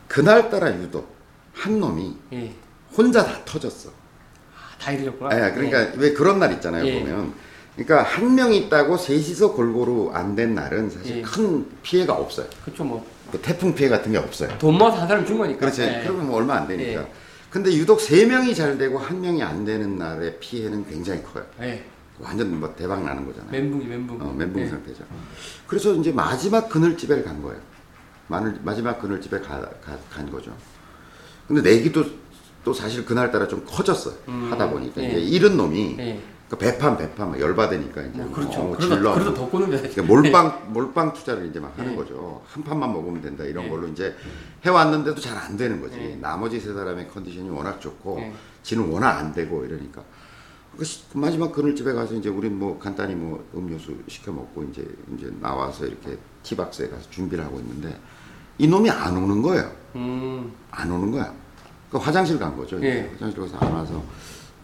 [0.07, 1.15] 그날따라 유독
[1.53, 2.53] 한 놈이 예.
[2.95, 3.89] 혼자 다 터졌어.
[3.89, 5.35] 아, 다 이르셨구나.
[5.35, 6.85] 아, 그러니까 왜 그런 날 있잖아요.
[6.85, 6.99] 예.
[6.99, 7.33] 보면
[7.75, 11.21] 그러니까 한 명 있다고 셋이서 골고루 안 된 날은 사실 예.
[11.21, 12.47] 큰 피해가 없어요.
[12.63, 13.05] 그렇죠 뭐.
[13.31, 14.55] 그 태풍 피해 같은 게 없어요.
[14.59, 15.59] 돈 모아서 한 사람 준 거니까.
[15.59, 15.81] 그렇지.
[15.81, 16.01] 예.
[16.03, 17.01] 그러면 뭐 얼마 안 되니까.
[17.01, 17.12] 예.
[17.49, 21.43] 근데 유독 세 명이 잘 되고 한 명이 안 되는 날의 피해는 굉장히 커요.
[21.62, 21.83] 예.
[22.19, 23.51] 완전 뭐 대박 나는 거잖아요.
[23.51, 24.21] 멘붕이 멘붕.
[24.21, 24.67] 어, 멘붕 예.
[24.67, 25.03] 상태죠.
[25.65, 27.59] 그래서 이제 마지막 그늘집에 간 거예요.
[28.27, 30.55] 마늘, 마지막 그늘집에 가, 가, 간 거죠.
[31.47, 32.05] 근데 내기도
[32.63, 34.15] 또 사실 그날따라 좀 커졌어요.
[34.27, 35.01] 음, 하다 보니까.
[35.01, 35.07] 예.
[35.09, 36.13] 이제 잃은 놈이 예.
[36.15, 38.17] 그 배판, 배판, 막 열받으니까 이제.
[38.17, 38.61] 뭐 그렇죠.
[38.61, 39.13] 어, 그러다 질러.
[39.13, 39.77] 그러다 더 꼬는데.
[39.89, 41.95] 그러니까 몰빵, 몰빵 투자를 이제 막 하는 예.
[41.95, 42.41] 거죠.
[42.47, 43.43] 한 판만 먹으면 된다.
[43.43, 43.69] 이런 예.
[43.69, 44.15] 걸로 이제
[44.65, 45.97] 해왔는데도 잘 안 되는 거지.
[45.99, 46.15] 예.
[46.15, 48.33] 나머지 세 사람의 컨디션이 워낙 좋고, 예.
[48.63, 50.01] 지는 워낙 안 되고 이러니까.
[50.77, 54.83] 그 시- 그 마지막 그늘집에 가서 이제 우린 뭐 간단히 뭐 음료수 시켜 먹고 이제
[55.15, 57.95] 이제 나와서 이렇게 티박스에 가서 준비를 하고 있는데
[58.57, 59.71] 이 놈이 안 오는 거예요.
[59.95, 60.51] 음.
[60.71, 61.31] 안 오는 거야.
[61.91, 62.81] 그 화장실 간 거죠.
[62.83, 63.07] 예.
[63.13, 64.03] 화장실 가서 안 와서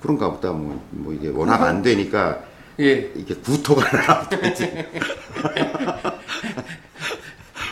[0.02, 2.40] 그런가 보다 뭐, 뭐 이게 워낙 안 되니까
[2.80, 3.12] 예.
[3.16, 4.86] 이게 구토가 나왔겠지.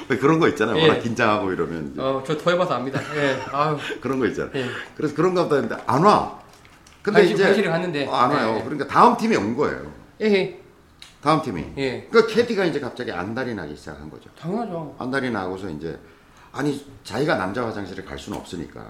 [0.10, 0.78] 왜 그런 거 있잖아요.
[0.78, 0.88] 예.
[0.88, 3.00] 워낙 긴장하고 이러면 이제 어, 저더 해봐서 압니다.
[3.16, 3.38] 예.
[3.52, 3.78] 아유.
[4.02, 4.52] 그런 거 있잖아요.
[4.56, 4.66] 예.
[4.96, 6.40] 그래서 그런가 보다 했는데 안 와.
[7.02, 8.06] 근데 화장실- 이제 화장실에 갔는데.
[8.08, 8.56] 어, 안 와요.
[8.60, 8.64] 예.
[8.64, 9.92] 그러니까 다음 팀이 온 거예요.
[10.22, 10.60] 예.
[11.22, 11.66] 다음 팀이.
[11.78, 12.08] 예.
[12.10, 14.30] 그러니까 캐디가 이제 갑자기 안달이 나기 시작한 거죠.
[14.40, 14.96] 당연하죠.
[15.00, 15.98] 안달이 나고서 이제
[16.54, 18.86] 아니 자기가 남자 화장실에 갈 수는 없으니까.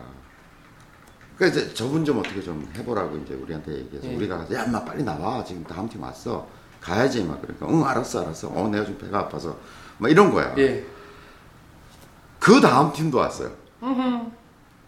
[1.37, 4.15] 그러니까 이제 저분 좀 어떻게 좀 해보라고 이제 우리한테 얘기해서 예.
[4.15, 6.47] 우리가 가서 야 인마 빨리 나와 지금 다음 팀 왔어
[6.81, 9.57] 가야지 막 그러니까 응 알았어 알았어 어 내가 좀 배가 아파서
[9.99, 10.53] 막 이런 거야.
[10.57, 10.83] 예.
[12.39, 13.51] 그 다음 팀도 왔어요.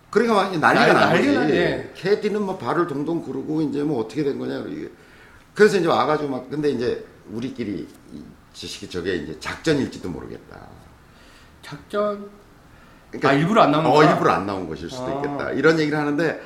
[0.09, 1.55] 그러니까 막 난리가 난리- 난 거지.
[1.57, 1.89] 나지.
[1.95, 4.63] 캐디는 뭐 발을 동동 구르고 이제 뭐 어떻게 된 거냐.
[5.53, 10.67] 그래서 이제 와가지고 막 근데 이제 우리끼리 이 지식이 저게 이제 작전일지도 모르겠다.
[11.61, 12.27] 작전.
[13.11, 14.11] 그러니까 아, 일부러 안 나오는 어, 거야?
[14.11, 15.15] 일부러 안 나온 것일 수도 아.
[15.15, 15.51] 있겠다.
[15.51, 16.39] 이런 얘기를 하는데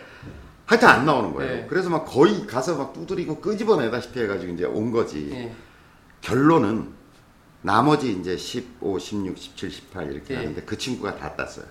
[0.65, 1.53] 하여튼 안 나오는 거예요.
[1.57, 1.65] 예.
[1.69, 5.29] 그래서 막 거의 가서 막 두드리고 끄집어내다시피 해가지고 이제 온 거지.
[5.31, 5.53] 예.
[6.21, 6.93] 결론은
[7.61, 10.37] 나머지 이제 15, 16, 17, 18 이렇게 예.
[10.37, 11.65] 하는데 그 친구가 다 땄어요.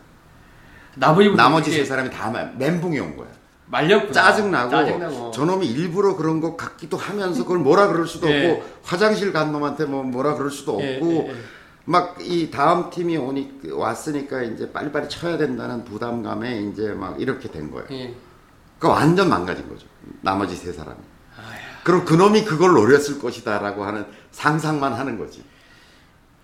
[1.36, 3.28] 나머지 세 사람이 다 말- 멘붕이 온 거야.
[3.66, 4.12] 말렸구나.
[4.12, 5.30] 짜증나고, 짜증나고.
[5.30, 8.50] 저놈이 일부러 그런 것 같기도 하면서 그걸 뭐라 그럴 수도 예.
[8.50, 11.34] 없고 화장실 간 놈한테 뭐 뭐라 그럴 수도 예, 없고 예, 예.
[11.84, 17.70] 막 이 다음 팀이 오니 왔으니까 이제 빨리빨리 쳐야 된다는 부담감에 이제 막 이렇게 된
[17.70, 17.86] 거예요.
[17.90, 18.14] 예.
[18.78, 19.86] 그 완전 망가진 거죠.
[20.20, 20.98] 나머지 세 사람이.
[21.84, 25.42] 그럼 그놈이 그걸 노렸을 것이다라고 하는 상상만 하는 거지.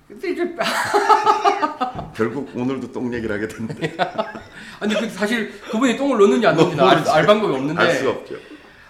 [0.08, 0.56] 근데 이제
[2.16, 3.96] 결국 오늘도 똥 얘기를 하게 됐는데
[4.80, 7.80] 아니 그 사실 그분이 똥을 넣는지 안 넣는지 알, 알 방법이 없는데.
[7.80, 8.34] 알 수가 없죠.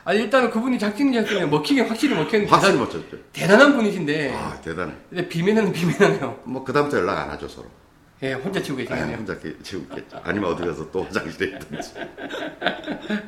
[0.08, 3.18] 아니 일단은 그분이 작진이셨으면 먹히긴 확실히 먹혔는데 확실히 쳤죠.
[3.30, 4.32] 대단한 분이신데.
[4.34, 4.94] 아 대단해.
[5.10, 6.40] 근데 비매는 비매네요.
[6.44, 7.66] 뭐 그 다음부터 연락 안 하죠 서로.
[8.22, 9.16] 예, 혼자 치고 아, 계시네요.
[9.18, 10.18] 혼자 이렇게 지우겠죠.
[10.24, 11.92] 아니면 어디 가서 또 화장실에 있든지
[13.10, 13.22] 그런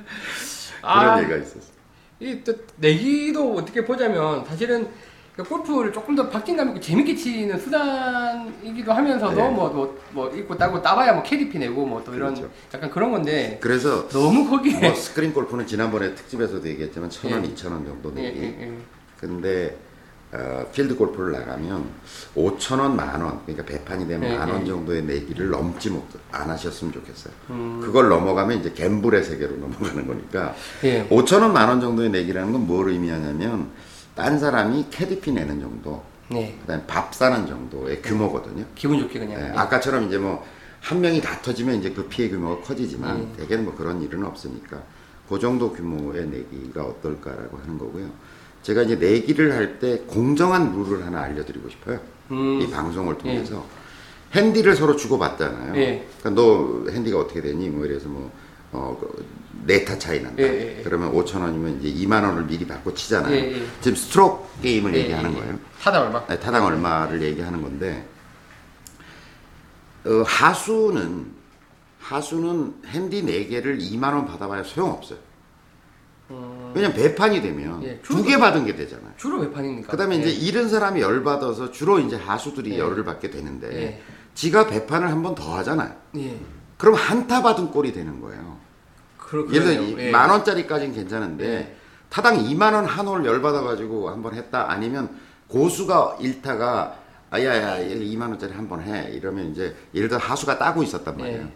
[0.81, 1.19] 아.
[1.21, 1.71] 얘기가 있었어.
[2.19, 4.89] 이또 내기도 어떻게 보자면 사실은
[5.37, 9.49] 그 골프를 조금 더 박진감 있고 재밌게 치는 수단이기도 하면서도 네.
[9.51, 12.53] 뭐 뭐 뭐 잃고 따고 따봐야 뭐 캐디피 내고 뭐 또 이런 그렇죠.
[12.75, 17.49] 약간 그런 건데 그래서 너무 거기에 뭐 스크린 골프는 지난번에 특집에서도 얘기했지만 천 원, 예.
[17.49, 18.41] 이천 원 정도 예, 내기.
[18.41, 18.73] 예, 예.
[19.19, 19.77] 근데
[20.33, 21.85] 어, 필드 골프를 나가면
[22.37, 24.67] 5천 원, 만 원, 그러니까 배판이 되면 예, 만원 예.
[24.67, 27.33] 정도의 내기를 넘지 못, 안 하셨으면 좋겠어요.
[27.51, 27.81] 음.
[27.83, 31.05] 그걸 넘어가면 이제 갬블의 세계로 넘어가는 거니까 예.
[31.09, 33.71] 5천 원, 만 원 정도의 내기라는 건 뭘 의미하냐면
[34.15, 36.57] 딴 사람이 캐디피 내는 정도, 네.
[36.63, 38.65] 그다음에 밥 사는 정도의 규모거든요.
[38.75, 39.41] 기분 좋게 그냥.
[39.41, 39.51] 예, 예.
[39.57, 40.45] 아까처럼 이제 뭐
[40.81, 43.33] 한 명이 다 터지면 이제 그 피해 규모가 커지지만 음.
[43.37, 44.83] 대개는 뭐 그런 일은 없으니까
[45.29, 48.09] 그 정도 규모의 내기가 어떨까라고 하는 거고요.
[48.63, 52.01] 제가 이제 내기를 할 때 공정한 룰을 하나 알려드리고 싶어요.
[52.31, 52.61] 음.
[52.61, 53.65] 이 방송을 통해서
[54.35, 55.77] 핸디를 서로 주고받잖아요.
[55.77, 56.07] 예.
[56.21, 57.69] 그러니까 너 핸디가 어떻게 되니?
[57.69, 58.31] 뭐 이래서 뭐
[58.73, 59.27] 어, 그
[59.67, 60.43] 네타 차이 난다.
[60.43, 60.83] 예, 예, 예.
[60.83, 63.35] 그러면 5천 원이면 이제 2만 원을 미리 받고 치잖아요.
[63.35, 63.67] 예, 예.
[63.81, 65.35] 지금 스트로크 게임을 예, 얘기하는.
[65.35, 65.59] 거예요.
[65.81, 66.25] 타당 얼마?
[66.27, 68.07] 네, 타당 얼마를 얘기하는 건데
[70.07, 71.33] 어, 하수는
[72.01, 75.19] 하수는 핸디 4개를 2만 원 받아봐야 소용없어요.
[76.75, 77.85] 왜냐면 배판이 되면 음.
[77.85, 79.13] 예, 두개 받은 게 되잖아요.
[79.17, 79.91] 주로 배판이니까.
[79.91, 80.21] 그다음에 예.
[80.21, 82.79] 이제 잃은 사람이 열 받아서 주로 이제 하수들이 예.
[82.79, 84.03] 열을 받게 되는데 예.
[84.35, 85.93] 지가 배판을 한 번 더 하잖아요.
[86.17, 86.39] 예.
[86.79, 88.50] 그럼 한타 받은 꼴이 되는 거예요.
[89.55, 89.99] 예를 들어.
[90.03, 90.11] 예.
[90.11, 91.77] 만 원짜리까지는 괜찮은데 예.
[92.09, 95.09] 타당 2만 원 한 홀 열받아 가지고 한번 했다 아니면
[95.49, 96.97] 고수가 일타가
[97.31, 101.43] 아야야 2만 원짜리 한 번 해 이러면 이제 예를 들어 하수가 따고 있었단 말이에요.
[101.43, 101.53] 예.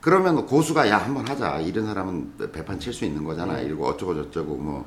[0.00, 3.66] 그러면 고수가 야 한 번 하자 이런 사람은 배판 칠 수 있는 거잖아 예.
[3.66, 4.86] 이러고 어쩌고 저쩌고 뭐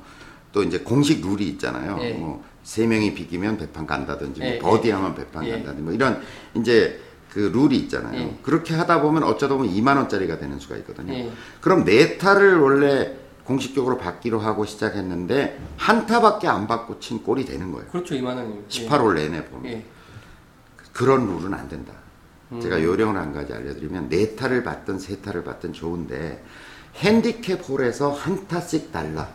[0.54, 1.98] 또 이제 공식 룰이 있잖아요.
[2.02, 2.13] 예.
[2.13, 5.52] 뭐세 명이 비기면 배판 간다든지 뭐 예, 버디하면 배판 예.
[5.54, 6.22] 간다든지 뭐 이런
[6.56, 7.00] 이제
[7.34, 8.19] 그 룰이 있잖아요.
[8.19, 8.38] 예.
[8.43, 11.13] 그렇게 하다 보면 어쩌다 보면 2만 원짜리가 되는 수가 있거든요.
[11.13, 11.32] 예.
[11.62, 17.72] 그럼 네 타를 원래 공식적으로 받기로 하고 시작했는데 한 타밖에 안 받고 친 꼴이 되는
[17.72, 17.88] 거예요.
[17.89, 18.63] 그렇죠 2만 원이요.
[18.69, 19.86] 18홀 내내 보면 예.
[20.93, 21.91] 그런 룰은 안 된다.
[22.52, 22.62] 음.
[22.62, 26.43] 제가 요령을 한 가지 알려드리면 네 타를 받든 세 타를 받든 좋은데
[26.98, 29.28] 핸디캡 홀에서 한 타씩 달라.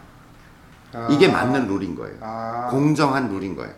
[0.93, 1.09] 아.
[1.11, 2.17] 이게 맞는 룰인 거예요.
[2.21, 2.69] 아.
[2.71, 3.75] 공정한 룰인 거예요.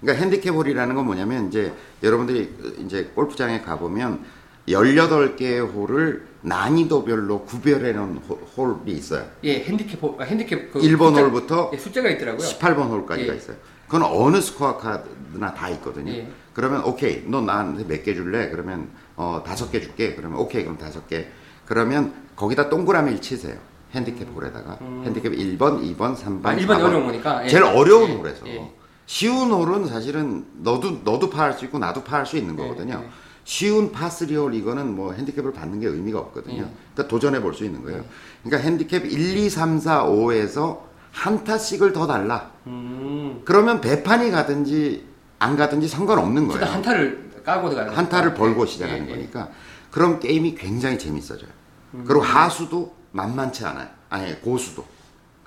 [0.00, 4.24] 그러니까 핸디캡 홀이라는 건 뭐냐면 이제 여러분들이 이제 골프장에 가 보면
[4.68, 9.24] 18개의 홀을 난이도별로 구별해 놓은 홀- 홀이 있어요.
[9.44, 12.46] 예, 핸디캡 호- 아, 핸디캡 그 1번 숫자- 홀부터 예, 숫자가 있더라고요.
[12.46, 13.36] 18번 홀까지가 예.
[13.36, 13.56] 있어요.
[13.86, 16.12] 그건 어느 스코어 카드나 다 있거든요.
[16.12, 16.28] 예.
[16.52, 18.50] 그러면 오케이, 너 나한테 몇 개 줄래?
[18.50, 20.14] 그러면 어 다섯 개 줄게.
[20.14, 21.26] 그러면 오케이, 그럼 다섯 개.
[21.64, 23.56] 그러면 거기다 동그라미를 치세요.
[23.94, 26.46] 핸디캡 홀에다가 핸디캡 1번, 2번, 3번, 음.
[26.46, 26.84] 아, 1번 4번.
[26.84, 27.44] 어려운 거니까.
[27.44, 27.48] 예.
[27.48, 28.70] 제일 어려운 예, 홀에서 예.
[29.12, 33.00] 쉬운 홀은 사실은 너도 너도 파할 수 있고 나도 파할 수 있는 거거든요.
[33.02, 33.08] 예.
[33.44, 36.56] 쉬운 파3 홀 이거는 뭐 핸디캡을 받는 게 의미가 없거든요.
[36.56, 36.66] 예.
[36.92, 38.04] 그러니까 도전해 볼 수 있는 거예요.
[38.44, 42.50] 그러니까 핸디캡 1, 2, 3, 4, 5에서 한 타씩을 더 달라.
[42.66, 43.40] 음.
[43.46, 45.06] 그러면 배판이 가든지
[45.38, 46.60] 안 가든지 상관없는 거예요.
[46.60, 48.44] 일단 한타를 까고 들어가는 한 타를 거니까.
[48.44, 49.14] 벌고 예, 시작하는 예, 예.
[49.14, 49.48] 거니까
[49.90, 51.48] 그럼 게임이 굉장히 재밌어져요.
[51.94, 52.04] 음.
[52.06, 53.88] 그리고 하수도 만만치 않아요.
[54.10, 54.84] 아니 고수도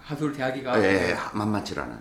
[0.04, 2.00] 하술 대하기가 예, 만만치 않아요.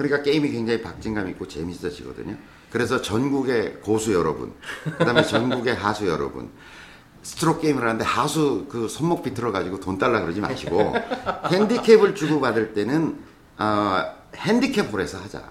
[0.00, 2.34] 그러니까 게임이 굉장히 박진감 있고 재밌어지거든요.
[2.70, 4.54] 그래서 전국의 고수 여러분,
[4.96, 6.50] 그다음에 전국의 하수 여러분,
[7.22, 10.94] 스트로크 게임을 하는데 하수 그 손목 비틀어 가지고 돈 달라 그러지 마시고
[11.52, 13.18] 핸디캡을 주고 받을 때는
[13.58, 14.02] 어,
[14.34, 15.42] 핸디캡 홀에서 하자.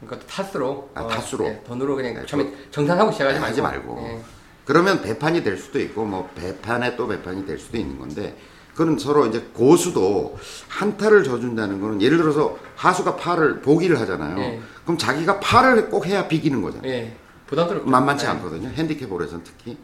[0.00, 1.44] 그러니까 탓으로 아, 어, 탓으로.
[1.44, 4.08] 예, 돈으로 그냥 네, 처음에 정산하고 시작하지 말고 하지 말고.
[4.08, 4.22] 예.
[4.64, 8.38] 그러면 배판이 될 수도 있고 뭐 배판에 또 배판이 될 수도 있는 건데
[8.78, 10.38] 그건 서로 이제 고수도
[10.68, 14.36] 한타를 져준다는 거는 예를 들어서 하수가 파를 보기를 하잖아요.
[14.36, 14.60] 네.
[14.84, 16.88] 그럼 자기가 파를 꼭 해야 비기는 거잖아요.
[16.88, 17.16] 예.
[17.48, 17.90] 부담스럽죠.
[17.90, 18.30] 만만치 예.
[18.30, 18.68] 않거든요.
[18.68, 19.76] 핸디캡홀에서는 특히.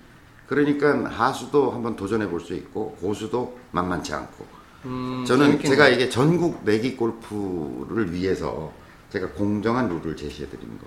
[0.46, 4.46] 그러니까 하수도 한번 도전해 볼 수 있고 고수도 만만치 않고.
[4.84, 5.70] 음, 저는 재밌겠네요.
[5.76, 8.70] 제가 이게 전국 내기 골프를 위해서
[9.10, 10.86] 제가 공정한 룰을 제시해 드리는 거.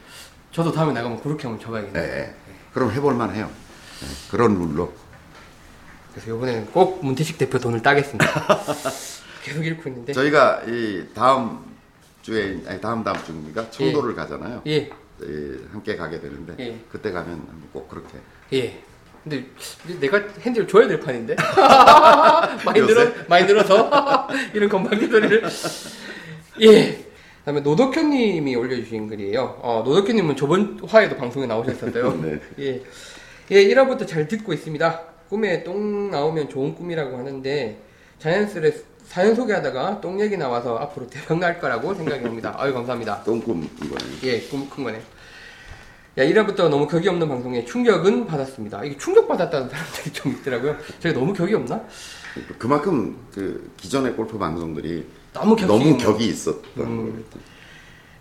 [0.53, 2.03] 저도 다음에 나가면 그렇게 한번 예, 쳐봐야겠네요.
[2.03, 2.35] 예.
[2.73, 3.47] 그럼 해볼 만해요.
[4.03, 4.93] 예, 그런 룰로.
[6.17, 8.25] 그래서 이번에는 꼭 문태식 대표 돈을 따겠습니다.
[9.43, 10.13] 계속 잃고 있는데.
[10.13, 11.60] 저희가 이 다음
[12.23, 13.69] 주에 아니 다음 다음 주입니까?
[13.69, 14.63] 청도를 가잖아요.
[14.65, 14.89] 예, 예,
[15.71, 16.80] 함께 가게 되는데 예.
[16.91, 18.17] 그때 가면 한번 꼭 그렇게
[18.53, 18.80] 예.
[19.23, 19.45] 근데
[19.99, 21.36] 내가 핸디를 줘야 될 판인데
[22.65, 23.12] 많이 늘어?
[23.27, 25.43] 많이 늘어서 이런 건방진 소리를
[26.62, 27.06] 예.
[27.39, 29.60] 그다음에 노덕현님이 올려주신 글이에요.
[29.62, 32.21] 어, 노덕현님은 저번 화에도 방송에 나오셨었어요.
[32.23, 32.39] 네.
[32.60, 32.84] 예.
[33.51, 35.16] 예, 1화부터 잘 듣고 있습니다.
[35.29, 37.77] 꿈에 똥 나오면 좋은 꿈이라고 하는데
[38.19, 38.71] 자연스레
[39.05, 42.53] 사연 소개하다가 똥 얘기 나와서 앞으로 대박 날 거라고 생각이 듭니다.
[42.57, 43.23] 아유 감사합니다.
[43.23, 45.01] 똥꿈 이거는 예, 꿈 큰 거네요.
[46.17, 48.83] 야, 1화부터 너무 격이 없는 방송에 충격은 받았습니다.
[48.83, 50.75] 이게 충격받았다는 사람들이 좀 있더라고요.
[50.99, 51.79] 제가 너무 격이 없나?
[52.57, 57.11] 그만큼 그 기존의 골프 방송들이 너무 격이 너무 격이 있었던 음.
[57.11, 57.39] 거겠죠.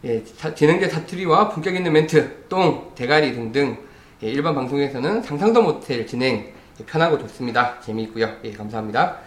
[0.04, 3.78] 예, 사- 진행자 사투리와 품격 있는 멘트, 똥, 대가리 등등
[4.22, 7.80] 예, 일반 방송에서는 상상도 못할 진행 예, 편하고 좋습니다.
[7.80, 8.28] 재미있고요.
[8.44, 9.18] 예, 감사합니다.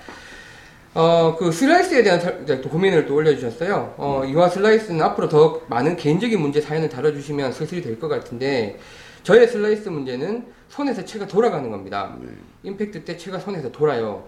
[0.94, 3.94] 어, 그 슬라이스에 대한 설- 이제 또 고민을 또 올려주셨어요.
[3.98, 8.80] 어, 이와 슬라이스는 앞으로 더 많은 개인적인 문제 사연을 다뤄주시면 슬슬이 될것 같은데
[9.24, 12.16] 저의 슬라이스 문제는 손에서 채가 돌아가는 겁니다.
[12.22, 12.30] 네.
[12.64, 14.28] 임팩트 때 채가 손에서 돌아요.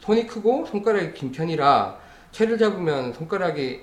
[0.00, 1.96] 손이 크고 손가락이 긴 편이라
[2.32, 3.80] 채를 잡으면 손가락이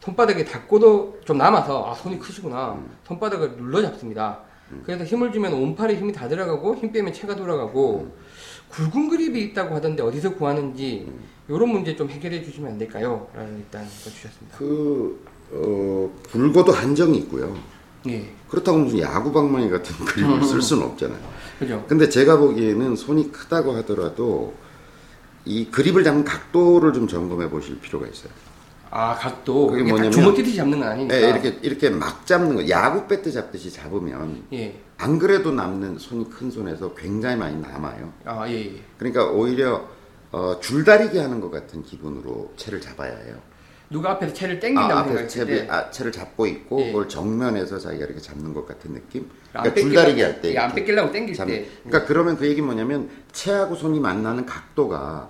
[0.00, 4.38] 손바닥에 닿고도 좀 남아서 아 손이 크시구나 손바닥을 눌러 잡습니다.
[4.84, 8.14] 그래서 힘을 주면 온팔에 힘이 다 들어가고 힘 빼면 채가 돌아가고
[8.70, 11.08] 굵은 그립이 있다고 하던데 어디서 구하는지
[11.48, 13.28] 이런 문제 좀 해결해 주시면 안 될까요?
[13.34, 14.58] 라는 일단 거 주셨습니다.
[14.58, 17.56] 그 어, 굵어도 한정이 있고요.
[18.08, 21.18] 예, 그렇다고 무슨 야구 방망이 같은 그림을 쓸 수는 없잖아요.
[21.58, 21.84] 그죠?
[21.88, 24.54] 근데 제가 보기에는 손이 크다고 하더라도
[25.44, 28.32] 이 그립을 잡는 각도를 좀 점검해 보실 필요가 있어요.
[28.90, 31.14] 아 각도 그게 뭐냐면- 주먹 끼듯이 잡는 건 아니니까.
[31.14, 36.28] 네, 이렇게 이렇게 막 잡는 거, 야구 배트 잡듯이 잡으면 예, 안 그래도 남는 손이
[36.28, 38.12] 큰 손에서 굉장히 많이 남아요.
[38.24, 38.82] 아 예, 예.
[38.98, 39.86] 그러니까 오히려
[40.32, 43.34] 어, 줄다리기 하는 것 같은 기분으로 채를 잡아야 해요.
[43.92, 46.86] 누가 앞에서 채를 아, 땡긴다고 앞에 생각했을 때 채를, 아, 채를 잡고 있고 예.
[46.92, 49.28] 그걸 정면에서 자기가 이렇게 잡는 것 같은 느낌.
[49.52, 50.52] 안 그러니까 줄다리기 할 때.
[50.54, 51.68] 예, 안 뺏기려고 땡길 잡는- 때.
[51.84, 55.28] 그러니까 그러면 그 얘기 뭐냐면 채하고 손이 만나는 각도가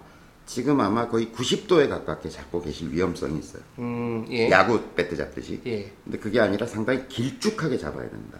[0.50, 3.62] 지금 아마 거의 90도에 가깝게 잡고 계실 위험성이 있어요.
[3.78, 4.50] 음, 예.
[4.50, 5.60] 야구 배트 잡듯이.
[5.64, 5.92] 예.
[6.02, 8.36] 근데 그게 아니라 상당히 길쭉하게 잡아야 된다.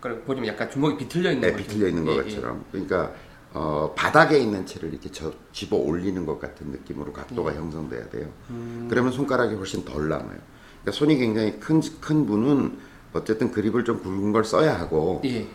[0.00, 1.56] 그리고 보시면 약간 주먹이 비틀려 있는 네.
[1.56, 2.64] 비틀려 있는 것 예, 것처럼.
[2.70, 3.12] 그러니까
[3.52, 7.56] 어, 바닥에 있는 채를 이렇게 저, 집어 올리는 것 같은 느낌으로 각도가 예.
[7.56, 8.28] 형성돼야 돼요.
[8.50, 8.86] 음.
[8.88, 10.28] 그러면 손가락이 훨씬 덜 남아요.
[10.28, 12.78] 그러니까 손이 굉장히 큰, 큰 분은
[13.14, 15.48] 어쨌든 그립을 좀 굵은 걸 써야 하고 예.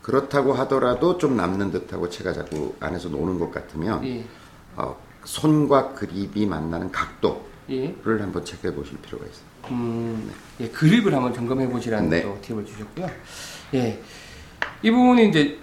[0.00, 4.24] 그렇다고 하더라도 좀 남는 듯하고 채가 자꾸 안에서 노는 것 같으면 예.
[4.76, 4.96] 어,
[5.26, 7.94] 손과 그립이 만나는 각도를 예.
[8.06, 9.44] 한번 체크해 보실 필요가 있어요.
[9.72, 12.22] 음, 예, 그립을 한번 점검해 보시라는 네.
[12.22, 13.10] 또 팁을 주셨고요.
[13.74, 14.00] 예.
[14.82, 15.58] 이분이 이제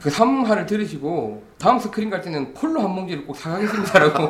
[0.00, 4.28] 그 3화를 들으시고 다음 스크린 갈 때는 폴로 한 몽지를 꼭 사가겠습니다라고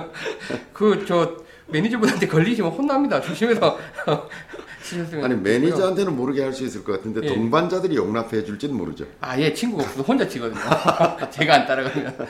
[0.72, 3.20] 그 저 매니저분한테 걸리시면 혼납니다.
[3.22, 3.78] 조심해서
[5.22, 5.34] 아니.
[5.34, 7.34] 매니저한테는 모르게 할 수 있을 것 같은데 예.
[7.34, 9.06] 동반자들이 용납해 줄지는 모르죠.
[9.20, 10.60] 아, 예, 친구가 없어서 혼자 치거든요.
[11.30, 12.26] 제가 안 따라가면.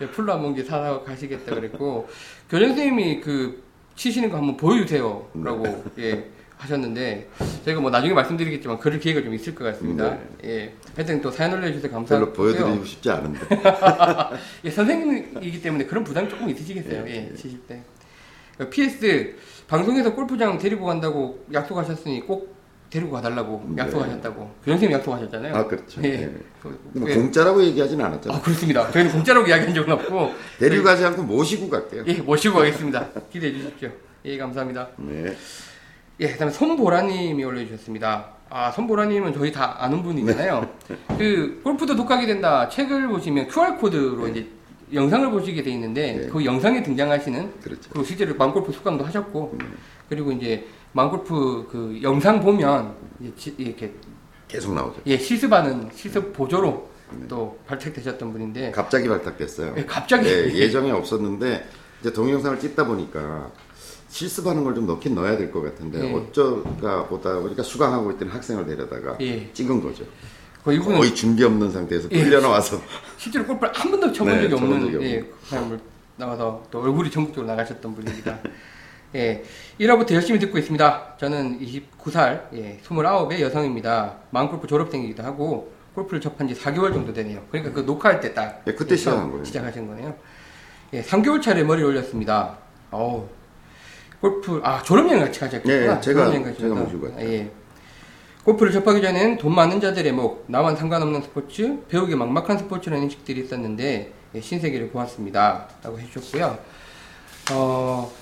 [0.00, 2.08] 예, 풀로 한 몽지 사서 가시겠다 그랬고,
[2.48, 3.62] 교장 선생님이 그,
[3.94, 5.28] 치시는 거 한번 보여주세요.
[5.34, 6.26] 라고, 예,
[6.58, 7.28] 하셨는데,
[7.64, 10.18] 저희가 뭐 나중에 말씀드리겠지만, 그럴 기회가 좀 있을 것 같습니다.
[10.44, 10.72] 예.
[10.94, 12.32] 하여튼 또 사연 올려주셔서 별로 감사하고요.
[12.32, 13.40] 보여드리고 싶지 않은데.
[14.64, 17.04] 예, 선생님이기 때문에 그런 부담이 조금 있으시겠어요.
[17.08, 17.82] 예, 치실 때.
[18.58, 19.34] 그 PS,
[19.66, 22.55] 방송에서 골프장 데리고 간다고 약속하셨으니 꼭
[22.96, 23.82] 데리고 가달라고 네.
[23.82, 24.36] 약속하셨다고.
[24.64, 25.54] 교장 선생님이 약속하셨잖아요.
[25.54, 26.00] 아 그렇죠.
[26.02, 26.08] 예.
[26.22, 26.30] 예.
[26.62, 27.14] 그- 뭐 예.
[27.14, 28.38] 공짜라고 얘기하진 않았잖아요.
[28.38, 28.90] 아 그렇습니다.
[28.90, 32.04] 저희는 공짜라고 이야기한 적은 없고 데리고 가지 않고 모시고 갈게요.
[32.06, 33.06] 예 모시고 가겠습니다.
[33.30, 33.90] 기대해 주십시오.
[34.24, 34.88] 예 감사합니다.
[34.96, 35.36] 네.
[36.20, 38.30] 예 그다음에 손보라님이 올려주셨습니다.
[38.48, 40.66] 아 손보라님은 저희 다 아는 분이잖아요.
[41.18, 44.46] 그 골프도 독하게 된다 책을 보시면 QR 코드로 이제
[44.94, 46.26] 영상을 보시게 돼 있는데 네.
[46.28, 47.90] 그 영상에 등장하시는 그렇죠.
[47.90, 49.66] 그 실제로 마음골프 수강도 하셨고 네.
[50.08, 50.64] 그리고 이제
[51.00, 52.94] 마음골프 그 영상 보면
[53.36, 53.92] 지- 이렇게
[54.48, 54.96] 계속 나오죠.
[55.06, 56.88] 예 실습하는 실습 보조로
[57.28, 59.74] 또 발탁되셨던 분인데 갑자기 발탁됐어요.
[59.76, 61.68] 예, 갑자기 예, 예정에 없었는데
[62.00, 63.50] 이제 동영상을 찍다 보니까
[64.08, 66.14] 실습하는 걸 좀 넣긴 넣어야 될 것 같은데 예.
[66.14, 69.52] 어쩌가 보다 보니까 수강하고 있던 학생을 데려다가 예.
[69.52, 70.04] 찍은 거죠.
[70.64, 72.24] 그 이분은 거의 준비 없는 상태에서 예.
[72.24, 72.80] 끌려 나와서
[73.18, 75.78] 실제로 골프를 한 번도 쳐본 네, 적이 없는 예, 그 사람을
[76.16, 78.38] 나와서 또 얼굴이 전국적으로 나가셨던 분입니다.
[79.14, 79.42] 예,
[79.80, 81.14] 1화부터 열심히 듣고 있습니다.
[81.18, 84.16] 저는 29살, 예, 29의 여성입니다.
[84.30, 87.42] 마음골프 졸업생이기도 하고 골프를 접한 지 4개월 정도 되네요.
[87.50, 89.44] 그러니까 그 녹화할 때 딱 예, 그때 시작한 거예요.
[89.44, 90.14] 시작하신 거네요.
[90.92, 92.58] 예, 3개월 차례 머리를 올렸습니다.
[92.90, 93.26] 어우,
[94.20, 95.74] 골프 아 졸업여행 같이 가셨겠구나.
[95.74, 96.58] 예, 제가- 졸업여행 가시면서.
[96.60, 97.20] 제가 모시고 갔죠.
[97.32, 97.50] 예.
[98.44, 104.12] 골프를 접하기 전엔 돈 많은 자들의 목, 나만 상관없는 스포츠, 배우기 막막한 스포츠라는 인식들이 있었는데
[104.34, 105.68] 예, 신세계를 보았습니다.
[105.82, 106.58] 라고 해주셨고요.
[107.52, 108.12] 어,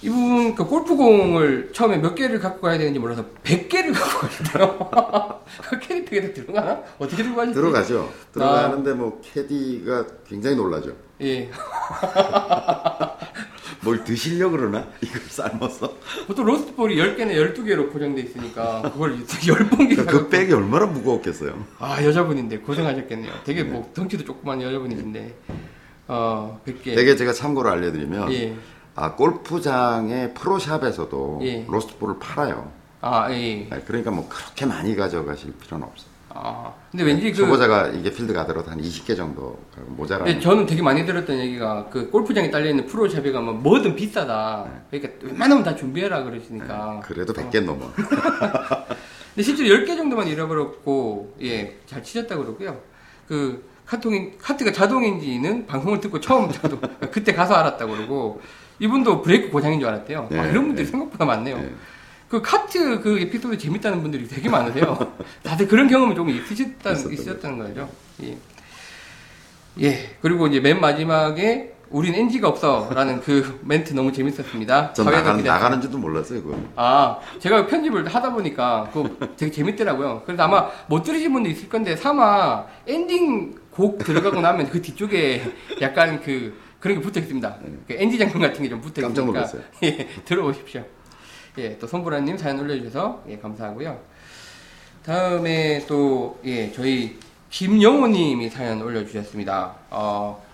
[0.00, 5.40] 이분 그 골프공을 처음에 몇 개를 갖고 가야 되는지 몰라서 100개를 갖고 가셨더라고요.
[5.70, 6.82] 그 캐디백에도 들어가나?
[6.98, 7.54] 어떻게 들고 가실지?
[7.60, 8.12] 들어가죠.
[8.32, 10.92] 들어가는데 뭐 캐디가 굉장히 놀라죠.
[11.22, 11.50] 예.
[13.82, 14.86] 뭘 드시려 그러나?
[15.00, 15.92] 이걸 삶아서.
[16.28, 21.64] 보통 로스트볼이 10개나 12개로 고정돼 있으니까 그걸 10봉기 그러니까 그 백이 얼마나 무거웠겠어요.
[21.80, 23.32] 아 여자분인데 고생하셨겠네요.
[23.44, 25.34] 되게 뭐 덩치도 조그만 여자분이신데
[26.08, 26.84] 어 100개.
[26.94, 28.54] 되게 제가 참고로 알려드리면 예.
[29.00, 31.64] 아 골프장의 프로샵에서도 예.
[31.68, 32.68] 로스트볼을 팔아요.
[33.00, 33.68] 아 예.
[33.70, 36.10] 아, 그러니까 뭐 그렇게 많이 가져가실 필요는 없어요.
[36.30, 39.56] 아 근데 왠지 그 초보자가 이게 필드 가더라도 한 20개 정도
[39.86, 40.24] 모자라.
[40.24, 44.66] 네, 저는 되게 많이 들었던 얘기가 그 골프장에 딸려 있는 프로샵에 가면 뭐든 비싸다.
[44.90, 47.00] 그러니까 웬만하면 다 준비해라 그러시니까.
[47.04, 47.92] 그래도 100개 넘어.
[49.38, 52.80] 근데 실제로 10개 정도만 잃어버렸고, 예, 잘 치셨다 그러고요.
[53.28, 56.80] 그, 카통인, 카트가 자동인지는 방송을 듣고 처음 저도
[57.12, 58.40] 그때 가서 알았다고 그러고,
[58.80, 60.28] 이분도 브레이크 고장인 줄 알았대요.
[60.30, 60.90] 아, 네, 이런 분들이 네.
[60.90, 61.58] 생각보다 많네요.
[61.58, 61.70] 네.
[62.28, 64.96] 그 카트 그 에피소드 재밌다는 분들이 되게 많으세요.
[65.42, 67.88] 다들 그런 경험이 좀 있으셨다는, 있었던 있으셨다는 거죠.
[68.22, 68.36] 예.
[69.80, 70.16] 예.
[70.20, 74.92] 그리고 이제 맨 마지막에 우린 NG가 없어 라는 그 멘트 너무 재밌었습니다.
[74.92, 75.54] 전 나가는, 기자.
[75.54, 76.58] 나가는지도 몰랐어요, 그거.
[76.76, 80.22] 아, 제가 편집을 하다 보니까 그거 되게 재밌더라고요.
[80.26, 86.20] 그래서 아마 못 들으신 분도 있을 건데 사마 엔딩 곡 들어가고 나면 그 뒤쪽에 약간
[86.20, 87.58] 그 그런 게 붙어 있습니다.
[87.86, 89.62] 그 NG 장면 같은 게 좀 붙어 깜짝 있으니까 놀랐어요.
[89.82, 90.84] 예, 들어보십시오.
[91.58, 93.98] 예, 또 손보라님 사연 올려주셔서 예, 감사하고요.
[95.04, 97.18] 다음에 또 예, 저희
[97.50, 99.74] 김영호님이 사연 올려주셨습니다.
[99.90, 100.44] 어,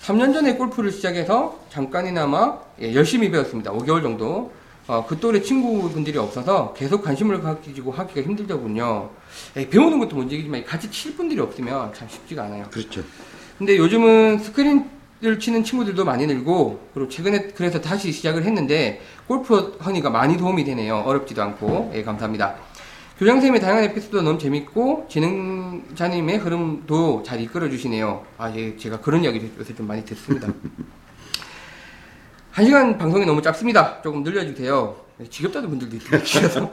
[0.00, 3.72] 3년 전에 골프를 시작해서 잠깐이나마 예, 열심히 배웠습니다.
[3.72, 4.52] 5개월 정도.
[4.88, 9.10] 어, 그 또래 친구분들이 없어서 계속 관심을 가지고 하기가 힘들더군요.
[9.58, 12.64] 예, 배우는 것도 문제이지만 같이 칠 분들이 없으면 참 쉽지가 않아요.
[12.70, 13.02] 그렇죠.
[13.58, 14.88] 근데 요즘은 스크린
[15.24, 20.62] 을 치는 친구들도 많이 늘고 그리고 최근에 그래서 다시 시작을 했는데 골프 허니가 많이 도움이
[20.62, 20.98] 되네요.
[20.98, 22.54] 어렵지도 않고 예 감사합니다.
[23.18, 28.24] 교장선생님의 다양한 에피소드 너무 재밌고 진행자님의 흐름도 잘 이끌어 주시네요.
[28.38, 30.46] 아 예 제가 그런 이야기 요새 좀 많이 듣습니다.
[32.52, 34.00] 한 시간 방송이 너무 짧습니다.
[34.02, 34.94] 조금 늘려주세요.
[35.30, 36.70] 지겹다는 분들도 있어서.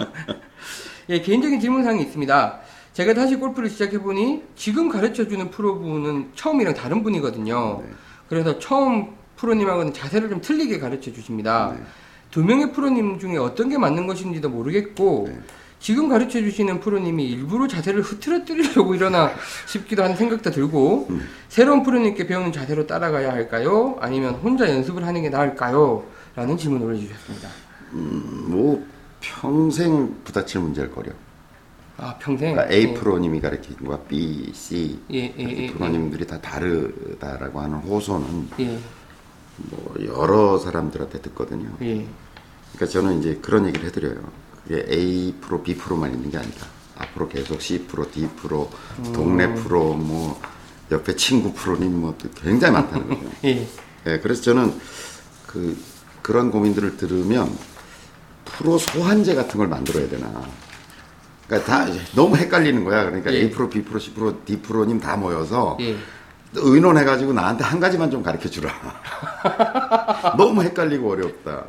[1.10, 2.60] 예, 개인적인 질문사항이 있습니다.
[2.93, 7.81] 제가 다시 골프를 시작해보니 지금 가르쳐주는 프로분은 처음이랑 다른 분이거든요.
[7.84, 7.91] 네.
[8.27, 11.73] 그래서 처음 프로님하고는 자세를 좀 틀리게 가르쳐 주십니다.
[11.77, 11.83] 네.
[12.31, 15.39] 두 명의 프로님 중에 어떤 게 맞는 것인지도 모르겠고, 네.
[15.79, 19.31] 지금 가르쳐 주시는 프로님이 일부러 자세를 흐트러뜨리려고 이러나
[19.67, 21.27] 싶기도 하는 생각도 들고, 음.
[21.49, 23.97] 새로운 프로님께 배우는 자세로 따라가야 할까요?
[23.99, 26.03] 아니면 혼자 연습을 하는 게 나을까요?
[26.35, 27.49] 라는 질문을 올려주셨습니다.
[27.93, 28.85] 음, 뭐
[29.21, 31.11] 평생 부딪힐 문제일 거려.
[31.97, 32.53] 아, 평생?
[32.53, 32.93] 그러니까 A 예.
[32.93, 38.79] 프로님이 가르치는 거와 B, C 예, 예, 이렇게 예, 프로님들이 다 다르다라고 하는 호소는 예,
[39.58, 41.69] 뭐 여러 사람들한테 듣거든요.
[41.81, 42.05] 예.
[42.73, 44.21] 그러니까 저는 이제 그런 얘기를 해드려요.
[44.67, 46.67] 그게 A 프로, B 프로만 있는 게 아니다.
[46.97, 48.69] 앞으로 계속 C 프로, D 프로,
[49.13, 50.39] 동네 프로, 뭐
[50.91, 53.29] 옆에 친구 프로님 뭐 굉장히 많다는 거죠.
[53.45, 53.67] 예.
[54.08, 54.73] 예, 그래서 저는
[55.47, 55.77] 그
[56.21, 57.49] 그런 고민들을 들으면
[58.43, 60.45] 프로 소환제 같은 걸 만들어야 되나.
[61.47, 63.05] 그러니까 다 너무 헷갈리는 거야.
[63.05, 63.41] 그러니까 예.
[63.41, 65.95] A 프로, B 프로, C 프로, D 프로님 다 모여서 예.
[66.53, 68.71] 의논해가지고 나한테 한 가지만 좀 가르쳐 주라.
[70.38, 71.65] 너무 헷갈리고 어렵다.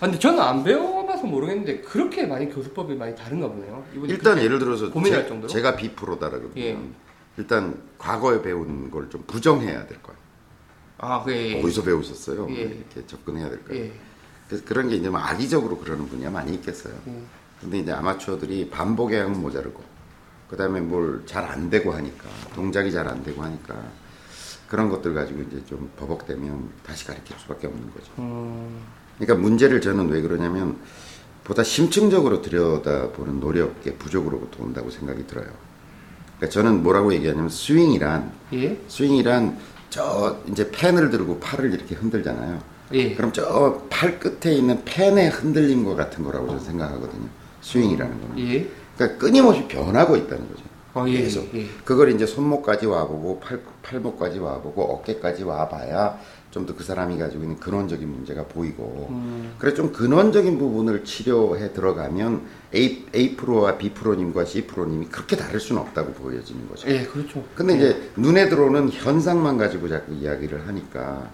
[0.00, 3.82] 근데 저는 안 배워봐서 모르겠는데 그렇게 많이 교수법이 많이 다른가 보네요.
[4.04, 5.48] 일단 예를 들어서 고민할 제, 정도로?
[5.48, 6.78] 제가 B 프로다라 그러면 예.
[7.38, 10.16] 일단 과거에 배운 걸 좀 부정해야 될 거야.
[10.98, 11.60] 아, 그 예.
[11.62, 12.46] 어디서 배우셨어요?
[12.50, 12.54] 예.
[12.54, 13.84] 이렇게 접근해야 될 거예요.
[13.84, 13.92] 예.
[14.48, 16.92] 그래서 그런 게 이제 뭐 악의적으로 그러는 분야 많이 있겠어요.
[17.08, 17.12] 예.
[17.64, 19.82] 근데 이제 아마추어들이 반복의 양은 모자르고,
[20.50, 22.24] 그 다음에 뭘 잘 안 되고 하니까,
[22.54, 23.74] 동작이 잘 안 되고 하니까,
[24.68, 28.12] 그런 것들 가지고 이제 좀 버벅대면 다시 가르칠 수밖에 없는 거죠.
[28.18, 28.80] 음,
[29.18, 30.76] 그러니까 문제를 저는 왜 그러냐면,
[31.42, 35.46] 보다 심층적으로 들여다보는 노력의 부족으로부터 온다고 생각이 들어요.
[36.36, 38.78] 그러니까 저는 뭐라고 얘기하냐면, 스윙이란, 예.
[38.88, 42.60] 스윙이란 저 이제 펜을 들고 팔을 이렇게 흔들잖아요.
[42.92, 43.14] 예.
[43.14, 47.28] 그럼 저 팔 끝에 있는 펜의 흔들림과 같은 거라고 저는 생각하거든요.
[47.64, 48.38] 스윙이라는 거는.
[48.48, 48.68] 예.
[48.96, 50.62] 그러니까 끊임없이 변하고 있다는 거죠.
[50.94, 51.22] 어, 예.
[51.22, 51.48] 계속.
[51.54, 51.66] 예.
[51.84, 56.18] 그걸 이제 손목까지 와보고 팔, 팔목까지 와보고 어깨까지 와봐야
[56.52, 59.54] 좀 더 그 사람이 가지고 있는 근원적인 문제가 보이고 음.
[59.58, 62.42] 그래 좀 근원적인 부분을 치료해 들어가면
[62.76, 66.88] A, A 프로와 B 프로님과 C 프로님이 그렇게 다를 수는 없다고 보여지는 거죠.
[66.88, 67.42] 예, 그렇죠.
[67.56, 71.28] 근데 이제 눈에 들어오는 현상만 가지고 자꾸 이야기를 하니까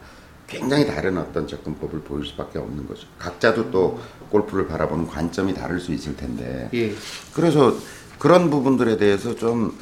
[0.50, 3.06] 굉장히 다른 어떤 접근법을 보일 수밖에 없는 거죠.
[3.18, 6.68] 각자도 또 골프를 바라보는 관점이 다를 수 있을 텐데.
[6.74, 6.92] 예.
[7.32, 7.74] 그래서
[8.18, 9.78] 그런 부분들에 대해서 좀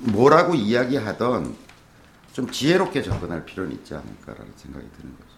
[0.00, 1.56] 뭐라고 이야기하던
[2.32, 5.28] 좀 지혜롭게 접근할 필요는 있지 않을까라는 생각이 드는 거죠.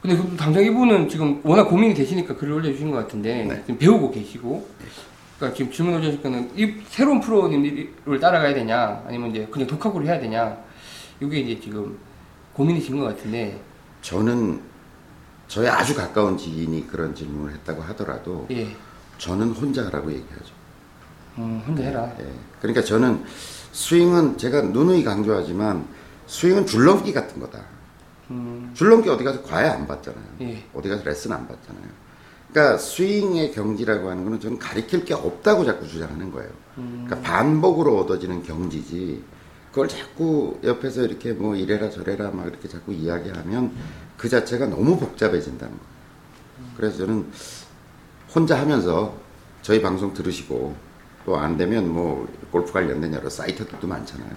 [0.00, 3.62] 근데 그럼 당장 이분은 지금 워낙 고민이 되시니까 글을 올려주신 것 같은데 네.
[3.66, 4.66] 지금 배우고 계시고
[5.36, 10.18] 그러니까 지금 질문 올려주실 거는 이 새로운 프로님을 따라가야 되냐 아니면 이제 그냥 독학으로 해야
[10.18, 10.56] 되냐
[11.20, 11.98] 이게 이제 지금
[12.54, 13.60] 고민이신 것 같은데
[14.02, 14.60] 저는
[15.48, 18.74] 저의 아주 가까운 지인이 그런 질문을 했다고 하더라도 예
[19.18, 20.54] 저는 혼자 하라고 얘기하죠.
[21.38, 22.32] 음, 혼자 해라 예.
[22.60, 23.24] 그러니까 저는
[23.72, 25.86] 스윙은 제가 누누이 강조하지만
[26.26, 27.60] 스윙은 줄넘기 같은 거다.
[28.30, 30.24] 음, 줄넘기 어디 가서 과외 안 받잖아요.
[30.42, 30.64] 예.
[30.74, 31.84] 어디 가서 레슨 안 받잖아요.
[32.52, 36.50] 그러니까 스윙의 경지라고 하는 거는 저는 가리킬 게 없다고 자꾸 주장하는 거예요.
[36.74, 39.22] 그러니까 반복으로 얻어지는 경지지.
[39.70, 43.72] 그걸 자꾸 옆에서 이렇게 뭐 이래라 저래라 막 이렇게 자꾸 이야기하면
[44.16, 45.90] 그 자체가 너무 복잡해진다는 거예요.
[46.76, 47.30] 그래서 저는
[48.34, 49.16] 혼자 하면서
[49.62, 50.90] 저희 방송 들으시고
[51.26, 54.30] 또 안 되면 뭐 골프 관련된 여러 사이트들도 많잖아요.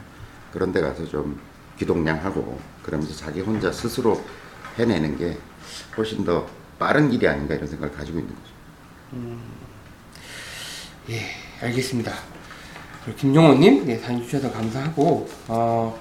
[0.51, 1.39] 그런 데 가서 좀
[1.79, 4.21] 기동량하고 그러면서 자기 혼자 스스로
[4.77, 5.37] 해내는 게
[5.97, 8.53] 훨씬 더 빠른 길이 아닌가 이런 생각을 가지고 있는 거죠.
[11.09, 11.21] 예,
[11.61, 12.11] 알겠습니다.
[13.03, 15.99] 그리고 김용호님, 네, 사연 주셔서 감사하고, 어,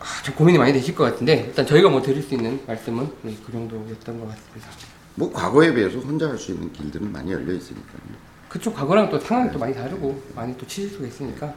[0.00, 3.36] 아, 좀 고민이 많이 되실 것 같은데, 일단 저희가 뭐 드릴 수 있는 말씀은 네,
[3.44, 4.68] 그 정도였던 것 같습니다.
[5.14, 8.00] 뭐 과거에 비해서 혼자 할 수 있는 길들은 많이 열려 있으니까요.
[8.48, 11.54] 그쪽 과거랑 또 상황이 또 많이 다르고, 많이 또 치실 수가 있으니까,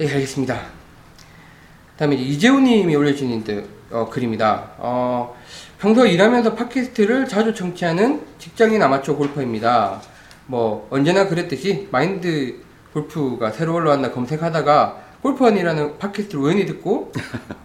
[0.00, 0.54] 예, 알겠습니다.
[0.56, 4.70] 그 다음에 이재훈님이 올려주신 그, 어, 글입니다.
[4.78, 5.36] 어,
[5.80, 10.00] 평소 일하면서 팟캐스트를 자주 청취하는 직장인 아마추어 골퍼입니다.
[10.50, 12.56] 뭐 언제나 그랬듯이 마인드
[12.92, 17.12] 골프가 새로 올라왔나 검색하다가 골프원이라는 팟캐스트를 우연히 듣고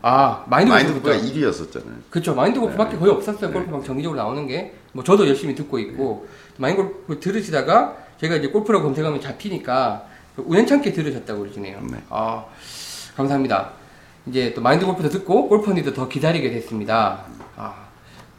[0.03, 1.95] 아 마인드, 마인드 골프가 골프가 1위였었잖아요.
[2.11, 3.51] 그렇죠 마인드 골프밖에 거의 없었어요.
[3.51, 4.75] 골프방 정기적으로 나오는 게.
[4.91, 6.27] 뭐 저도 열심히 듣고 있고
[6.57, 10.05] 마인드 골프 들으시다가 제가 이제 골프라고 검색하면 잡히니까
[10.38, 11.81] 우연찮게 들으셨다고 그러시네요.
[11.89, 11.97] 네.
[12.09, 12.45] 아
[13.17, 13.71] 감사합니다.
[14.27, 17.25] 이제 또 마인드 골프도 듣고 골프 허니도 더 기다리게 됐습니다.
[17.57, 17.86] 아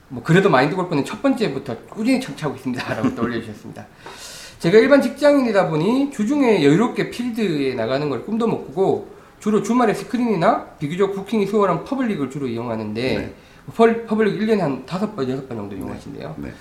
[0.09, 3.86] 뭐 그래도 마인드 골프는 첫 번째부터 꾸준히 청취하고 있습니다라고 또 올려주셨습니다
[4.59, 10.64] 제가 일반 직장인이다 보니 주중에 여유롭게 필드에 나가는 걸 꿈도 못 꾸고 주로 주말에 스크린이나
[10.78, 13.34] 비교적 부킹이 수월한 퍼블릭을 주로 이용하는데 네.
[13.74, 16.34] 퍼- 퍼블릭 1년에 한 다섯 번 여섯 번 정도 이용하신대요.
[16.38, 16.52] 네.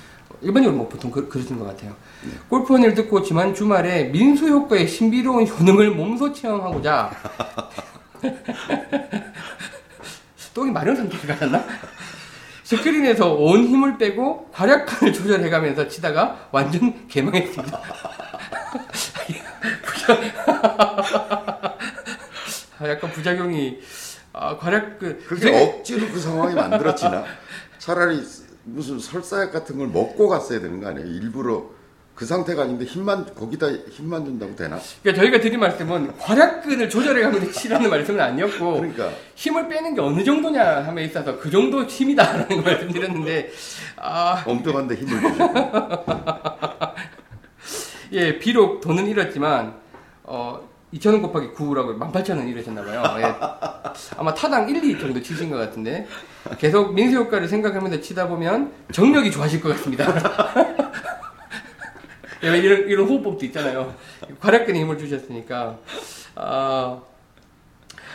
[0.42, 1.96] 일반적으로 뭐 보통 그, 그러신 것 같아요.
[2.50, 7.12] 골프 허니를 듣고 지난 주말에 민수 효과의 신비로운 효능을 몸소 체험하고자
[10.54, 11.64] 똥이 마른 상태가 같았나?
[12.66, 17.82] 스크린에서 온 힘을 빼고 괄약근을 조절해가면서 치다가 완전 개망했습니다.
[22.80, 23.80] 아, 약간 부작용이
[24.34, 27.24] 아, 활약 그 그게 억지로 그 상황이 만들어지나?
[27.78, 28.22] 차라리
[28.64, 31.06] 무슨 설사약 같은 걸 먹고 갔어야 되는 거 아니에요?
[31.08, 31.70] 일부러
[32.16, 34.80] 그 상태가 아닌데 힘만 거기다 힘만 준다고 되나?
[35.04, 40.86] 그러니까 저희가 드린 말씀은 활약근을 조절해가면서 치라는 말씀은 아니었고 그러니까 힘을 빼는 게 어느 정도냐
[40.86, 43.52] 함에 있어서 그 정도 힘이다라는 걸 말씀드렸는데
[43.98, 45.22] 아, 엉뚱한데 힘을
[48.14, 49.76] 예, 비록 돈은 잃었지만
[50.24, 53.22] 어 2,000원 곱하기 9라고 18,000원 잃으셨나봐요.
[53.22, 53.36] 예.
[54.18, 56.08] 아마 타당 1, 2 정도 치신 것 같은데
[56.58, 60.06] 계속 민수 효과를 생각하면서 치다 보면 정력이 좋아질 것 같습니다.
[62.46, 63.94] 예, 이런 이런 호흡법도 있잖아요.
[64.40, 65.78] 활약근에 힘을 주셨으니까
[66.36, 67.02] 아,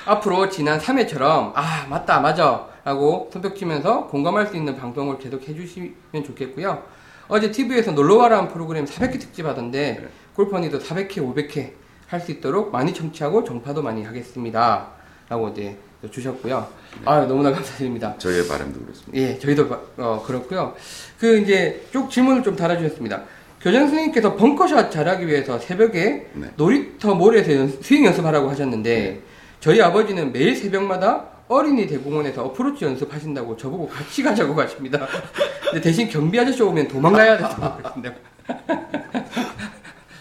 [0.07, 6.25] 앞으로 지난 3회처럼 아 맞다 맞아 라고 손뼉 치면서 공감할 수 있는 방송을 계속 해주시면
[6.25, 6.83] 좋겠고요.
[7.29, 11.73] 어제 TV에서 놀러와라는 프로그램 400회 특집 하던데 골퍼니도 400회 500회
[12.09, 14.89] 할 수 있도록 많이 청취하고 전파도 많이 하겠습니다.
[15.29, 15.79] 라고 이제
[16.11, 16.67] 주셨고요.
[17.05, 18.17] 아 너무나 감사드립니다.
[18.19, 19.17] 저희의 바람도 그렇습니다.
[19.17, 20.75] 예, 저희도 바- 어, 그렇고요.
[21.21, 23.23] 그 이제 쭉 질문을 좀 달아주셨습니다.
[23.61, 26.51] 교장 선생님께서 벙커샷 잘하기 위해서 새벽에 네.
[26.57, 29.21] 놀이터 모래에서 연- 스윙 연습하라고 하셨는데
[29.61, 35.07] 저희 아버지는 매일 새벽마다 어린이 대공원에서 어프로치 연습하신다고 저보고 같이 가자고 가십니다.
[35.65, 38.17] 근데 대신 경비 아저씨 오면 도망가야 된다고 그러신다고.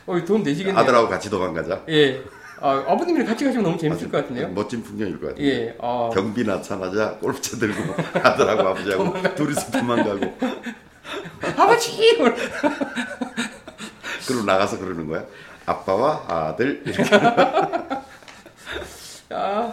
[0.07, 0.77] 어, 돈 내시겠네요.
[0.77, 1.83] 아들하고 같이 도망가자.
[1.89, 2.21] 예.
[2.61, 4.49] 아, 아버님이랑 같이 가시면 너무 재밌을 것 같은데요.
[4.49, 5.45] 멋진 풍경일 것 같아요.
[5.45, 5.75] 예.
[5.77, 10.19] 어, 경비 나타나자 골프채 들고 아들하고 아버지하고 둘이서 도망가고
[11.59, 12.17] 아버지!
[14.27, 15.25] 그리고 나가서 그러는 거야.
[15.65, 17.03] 아빠와 아들 이렇게
[19.31, 19.71] 아,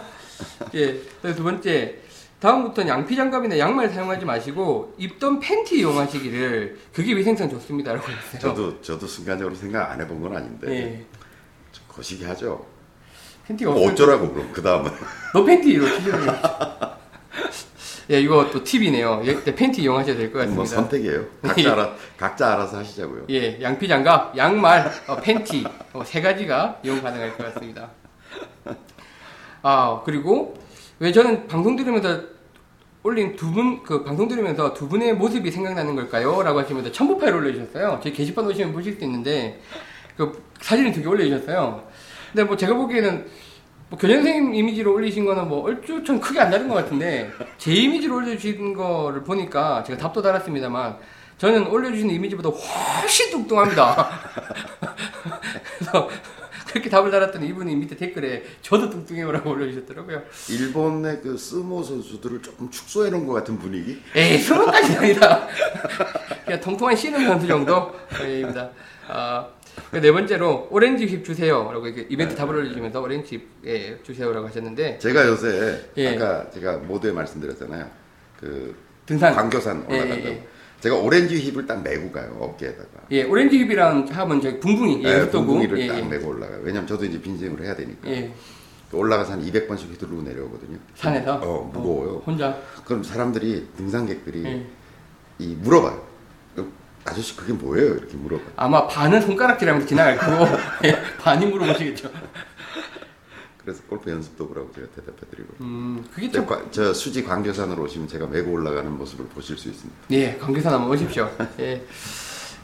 [0.75, 1.01] 예.
[1.35, 1.95] 두 번째,
[2.39, 8.39] 다음부터는 양피 장갑이나 양말 사용하지 마시고 입던 팬티 이용하시기를 그게 위생상 좋습니다라고 했어요.
[8.39, 11.05] 저도 저도 순간적으로 생각 안 해본 건 아닌데 예.
[11.71, 12.63] 좀 거시기 하죠.
[13.47, 14.91] 팬티가 뭐 어쩌라고 그럼 그 다음은
[15.33, 16.97] 너 치시는 거.
[18.09, 19.21] 예, 이거 또 팁이네요.
[19.25, 20.75] 예, 때 팬티 이용하셔야 될것뭐 같습니다.
[20.75, 21.25] 선택이에요.
[21.41, 23.25] 각자 알아 각자 알아서 하시자고요.
[23.29, 27.89] 예, 양피 장갑, 양말, 어, 팬티 어, 세 가지가 이용 가능할 것 같습니다.
[29.61, 30.55] 아 그리고
[30.99, 32.21] 왜 저는 방송 들으면서
[33.03, 37.99] 올린 두 분 그 방송 들으면서 두 분의 모습이 생각나는 걸까요?라고 하시면서 첨부 파일 올려주셨어요.
[38.03, 39.61] 제 게시판 오시면 보실 수 있는데
[40.15, 41.83] 그 사진을 두 개 올려주셨어요.
[42.31, 43.25] 근데 뭐 제가 보기에는
[43.89, 48.17] 뭐 교장 선생님 이미지로 올리신 거는 뭐 얼추 크게 안 다른 것 같은데 제 이미지로
[48.17, 50.97] 올려주신 거를 보니까 제가 답도 달았습니다만
[51.37, 54.09] 저는 올려주신 이미지보다 훨씬 뚱뚱합니다.
[55.77, 56.09] 그래서
[56.67, 60.21] 그렇게 답을 달았더니 이분이 밑에 댓글에 저도 뚱뚱해요라고 올려주셨더라고요.
[60.49, 64.01] 일본의 그 스모 선수들을 조금 축소해 놓은 것 같은 분위기?
[64.15, 65.47] 에이, 스모까지는 아니다.
[66.43, 68.69] 그냥 통통한 씨름 선수 정도입니다.
[69.07, 69.47] 아,
[69.91, 75.27] 네 번째로 오렌지 힙 주세요라고 이렇게 이벤트 답을 올려주면서 오렌지 힙 예, 주세요라고 하셨는데 제가
[75.27, 76.15] 요새 예.
[76.15, 77.89] 아까 제가 모두에 말씀드렸잖아요.
[78.39, 78.75] 그
[79.05, 80.47] 등산 광교산 예, 올라가서 예, 예.
[80.81, 82.89] 제가 오렌지 힙을 딱 메고 가요 어깨에다가.
[83.11, 86.01] 예, 오렌지 힙이랑 하면 저기 붕붕이 예, 네, 붕붕이를 예, 딱 예.
[86.03, 86.59] 메고 올라가요.
[86.63, 88.09] 왜냐면 저도 이제 빈생을 해야 되니까.
[88.09, 88.31] 예,
[88.91, 90.77] 올라가서 한 200번씩 휘두르고 내려오거든요.
[90.95, 92.21] 산에서 어, 무거워요.
[92.25, 94.65] 혼자 그럼 사람들이 등산객들이 예.
[95.39, 96.06] 이 물어봐요.
[97.07, 97.95] 어, 아저씨 그게 뭐예요?
[97.95, 98.47] 이렇게 물어봐요.
[98.55, 100.45] 아마 반은 손가락질하면서 지나갈 거고
[100.85, 102.09] 예, 반이 물어보시겠죠.
[103.57, 105.55] 그래서 골프 연습도 그러고 제가 대답해드리고.
[105.61, 109.67] 음, 그게 저, 참 과- 저 수지 광교산으로 오시면 제가 메고 올라가는 모습을 보실 수
[109.69, 109.99] 있습니다.
[110.11, 111.29] 예, 관계선 한번 오십시오.
[111.59, 111.83] 예.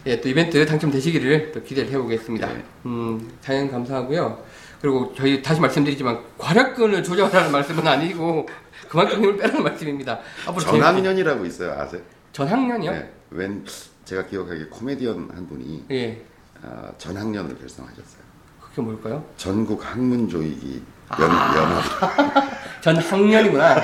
[0.06, 2.48] 예, 또 이벤트 당첨되시기를 또 기대를 해보겠습니다.
[2.48, 2.64] 네.
[2.86, 4.44] 음, 사연 감사하고요.
[4.82, 8.48] 그리고 저희 다시 말씀드리지만 과략근을 조절하는 말씀은 아니고
[8.90, 10.20] 그만큼 힘을 빼라는 말씀입니다.
[10.46, 12.02] 앞으로 전학년이라고 있어요, 아세요?
[12.34, 12.92] 전학년이요?
[12.92, 13.12] 네.
[13.32, 13.64] 웬
[14.06, 16.22] 제가 기억하기에 코미디언 한 분이 예,
[16.62, 18.24] 어, 전학년을 결성하셨어요.
[18.60, 19.24] 그게 뭘까요?
[19.38, 21.22] 전국 학문 조이기 아.
[21.22, 21.84] 연, 연합.
[22.82, 23.76] 전 학년이구나.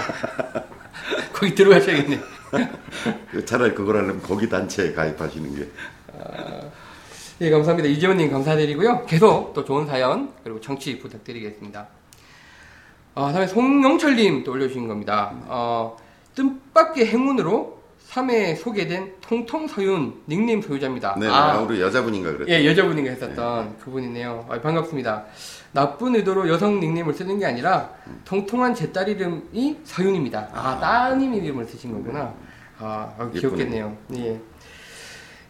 [1.33, 2.19] 거기 들어가셔야겠네.
[3.45, 5.69] 차라리 그걸 하려면 거기 단체에 가입하시는 게.
[7.41, 7.87] 예, 감사합니다.
[7.87, 9.05] 이재원님 감사드리고요.
[9.05, 11.87] 계속 또 좋은 사연 그리고 청취 부탁드리겠습니다.
[13.15, 15.31] 아, 다음에 송영철님 또 올려주신 겁니다.
[15.45, 15.97] 어,
[16.35, 17.78] 뜻밖의 행운으로
[18.13, 21.15] 3회에 소개된 통통서윤 닉네임 소유자입니다.
[21.19, 22.51] 네, 아, 우리 여자분인가 그랬죠.
[22.51, 24.47] 예, 여자분이가 했었던 그분이네요.
[24.49, 25.25] 아, 반갑습니다.
[25.71, 27.91] 나쁜 의도로 여성 닉네임을 쓰는 게 아니라
[28.25, 30.49] 통통한 제 딸 이름이 서윤입니다.
[30.53, 32.33] 아, 따님 이름을 쓰신 거구나.
[32.79, 33.95] 아, 아, 귀엽겠네요.
[34.15, 34.39] 예.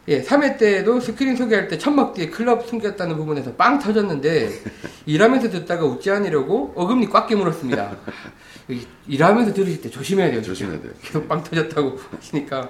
[0.08, 4.50] 예, 3회 때도 스크린 소개할 때 천막 뒤에 클럽 숨겼다는 부분에서 빵 터졌는데
[5.06, 7.96] 일하면서 듣다가 웃지 않으려고 어금니 꽉 깨물었습니다.
[8.70, 10.42] 이- 일하면서 들으실 때 조심해야 돼요.
[10.42, 10.92] 조심해야 돼요.
[11.02, 12.70] 계속 빵 터졌다고 하시니까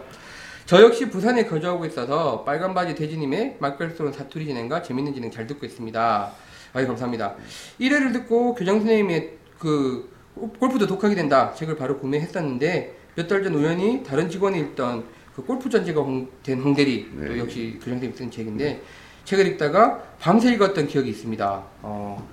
[0.65, 5.65] 저 역시 부산에 거주하고 있어서 빨간 바지 대지님의 말별스러운 사투리 진행과 재밌는 진행 잘 듣고
[5.65, 6.31] 있습니다.
[6.73, 7.35] 아유 감사합니다.
[7.79, 10.11] 1회를 듣고 교장 선생님의 그
[10.59, 15.03] 골프도 독하게 된다 책을 바로 구매했었는데 몇 달 전 우연히 다른 직원이 읽던
[15.39, 17.39] 그 골프 전지가 홍- 된 홍대리 또 네.
[17.39, 18.81] 역시 교장 선생님 쓴 책인데
[19.23, 21.63] 책을 읽다가 밤새 읽었던 기억이 있습니다.
[21.81, 22.27] 어.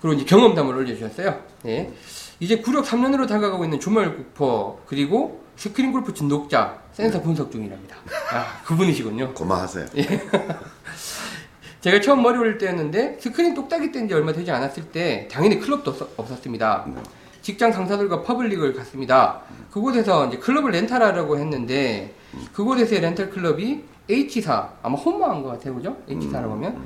[0.00, 1.42] 그리고 이제 경험담을 올려주셨어요.
[1.66, 1.92] 예.
[2.40, 7.96] 이제 구력 3년으로 다가가고 있는 주말 골퍼 그리고 스크린 골프 중독자 센서 분석 중이랍니다.
[8.32, 9.34] 아 그분이시군요.
[9.34, 9.86] 고마하세요.
[11.80, 16.18] 제가 처음 머리 올릴 때였는데 스크린 똑딱이 뗀지 얼마 되지 않았을 때 당연히 클럽도 없-
[16.18, 16.86] 없었습니다.
[16.94, 17.02] 네.
[17.44, 19.42] 직장 상사들과 퍼블릭을 갔습니다.
[19.70, 22.14] 그곳에서 이제 클럽을 렌탈하려고 했는데
[22.54, 25.94] 그곳에서의 렌탈 클럽이 H사 아마 혼마인 것 같아요, 그죠?
[26.08, 26.82] H사라고 하면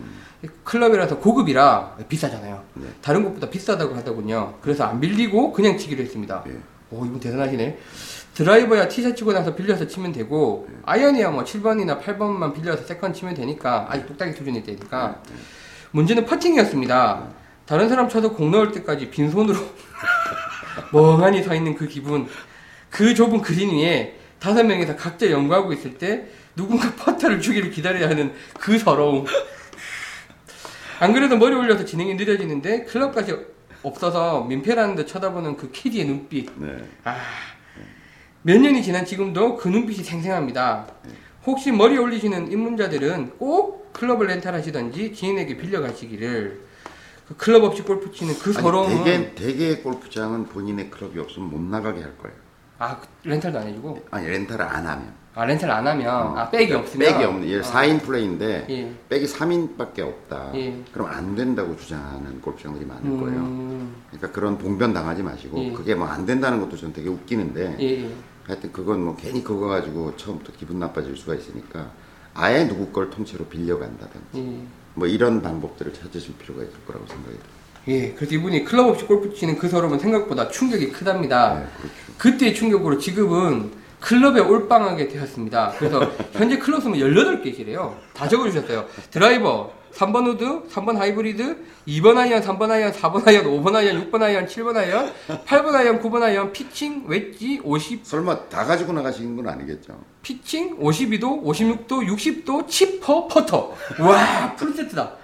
[0.65, 2.61] 클럽이라서 고급이라 비싸잖아요.
[2.75, 2.89] 네.
[3.01, 4.55] 다른 곳보다 비싸다고 하더군요.
[4.61, 6.43] 그래서 안 빌리고 그냥 치기로 했습니다.
[6.49, 6.59] 예.
[6.91, 7.79] 오 이분 대단하시네.
[8.35, 13.87] 드라이버야 티샷 치고 나서 빌려서 치면 되고 아이언이야 뭐 7번이나 8번만 빌려서 세컨 치면 되니까
[13.89, 15.23] 아직 똑딱이 수준이 되니까
[15.93, 17.29] 문제는 퍼팅이었습니다.
[17.67, 19.59] 다른 사람 쳐서 공 넣을 때까지 빈손으로
[20.93, 22.29] 멍하니 서 있는 그 기분.
[22.91, 26.27] 그 좁은 그린 위에 다섯 명이서 각자 연구하고 있을 때
[26.57, 29.27] 누군가 퍼터를 주기를 기다려야 하는 그 서러움.
[31.01, 33.37] 안 그래도 머리 올려서 진행이 느려지는데 클럽까지
[33.83, 36.51] 없어서 민폐라는 듯 쳐다보는 그 캐디의 눈빛.
[36.57, 36.77] 네.
[38.43, 40.87] 몇 년이 지난 지금도 그 눈빛이 생생합니다.
[41.47, 46.68] 혹시 머리 올리시는 입문자들은 꼭 클럽을 렌탈하시던지 지인에게 빌려가시기를
[47.29, 51.61] 그 클럽 없이 골프 치는 그 아니, 서러움은 대개 대개 골프장은 본인의 클럽이 없으면 못
[51.61, 52.37] 나가게 할 거예요.
[52.79, 55.13] 아 그 렌탈도 안 해주고 아니 렌탈을 안 하면.
[55.35, 56.09] 아 렌탈 안 하면
[56.39, 58.93] 아 백이 없으면 백이 없는 얘 아, 4인 플레이인데 예.
[59.09, 60.53] 백이 3인밖에 없다.
[60.55, 60.83] 예.
[60.93, 63.89] 그럼 안 된다고 주장하는 골프장들이 많을 음, 거예요.
[64.11, 65.73] 그러니까 그런 봉변 당하지 마시고 예.
[65.73, 68.11] 그게 뭐 안 된다는 것도 전 되게 웃기는데 예, 예.
[68.47, 71.91] 하여튼 그건 뭐 괜히 그거 가지고 처음부터 기분 나빠질 수가 있으니까
[72.35, 74.78] 아예 누구 걸 통째로 빌려간다든지 예.
[74.99, 77.59] 뭐 이런 방법들을 찾으실 필요가 있을 거라고 생각이 들어요.
[77.89, 81.55] 예, 그래서 이분이 클럽 없이 골프 치는 그 서러움은 생각보다 충격이 크답니다.
[81.61, 81.95] 네, 그렇죠.
[82.19, 83.71] 그때의 충격으로 지금은
[84.01, 85.75] 클럽에 올빵하게 되었습니다.
[85.79, 86.01] 그래서
[86.33, 87.95] 현재 클럽 수는 18개시래요.
[88.13, 88.87] 다 적어주셨어요.
[89.11, 91.57] 드라이버 3번 우드, 3번 하이브리드,
[91.89, 95.13] 2번 아이언, 3번 아이언, 4번 아이언, 5번 아이언, 6번 아이언, 7번 아이언,
[95.47, 99.99] 8번 아이언, 9번 아이언, 피칭, 웨지, 50, 설마 다 가지고 나가시는 건 아니겠죠?
[100.23, 103.75] 피칭, 52도, 56도, 60도, 치퍼, 퍼터.
[104.01, 105.17] 와, 풀세트다.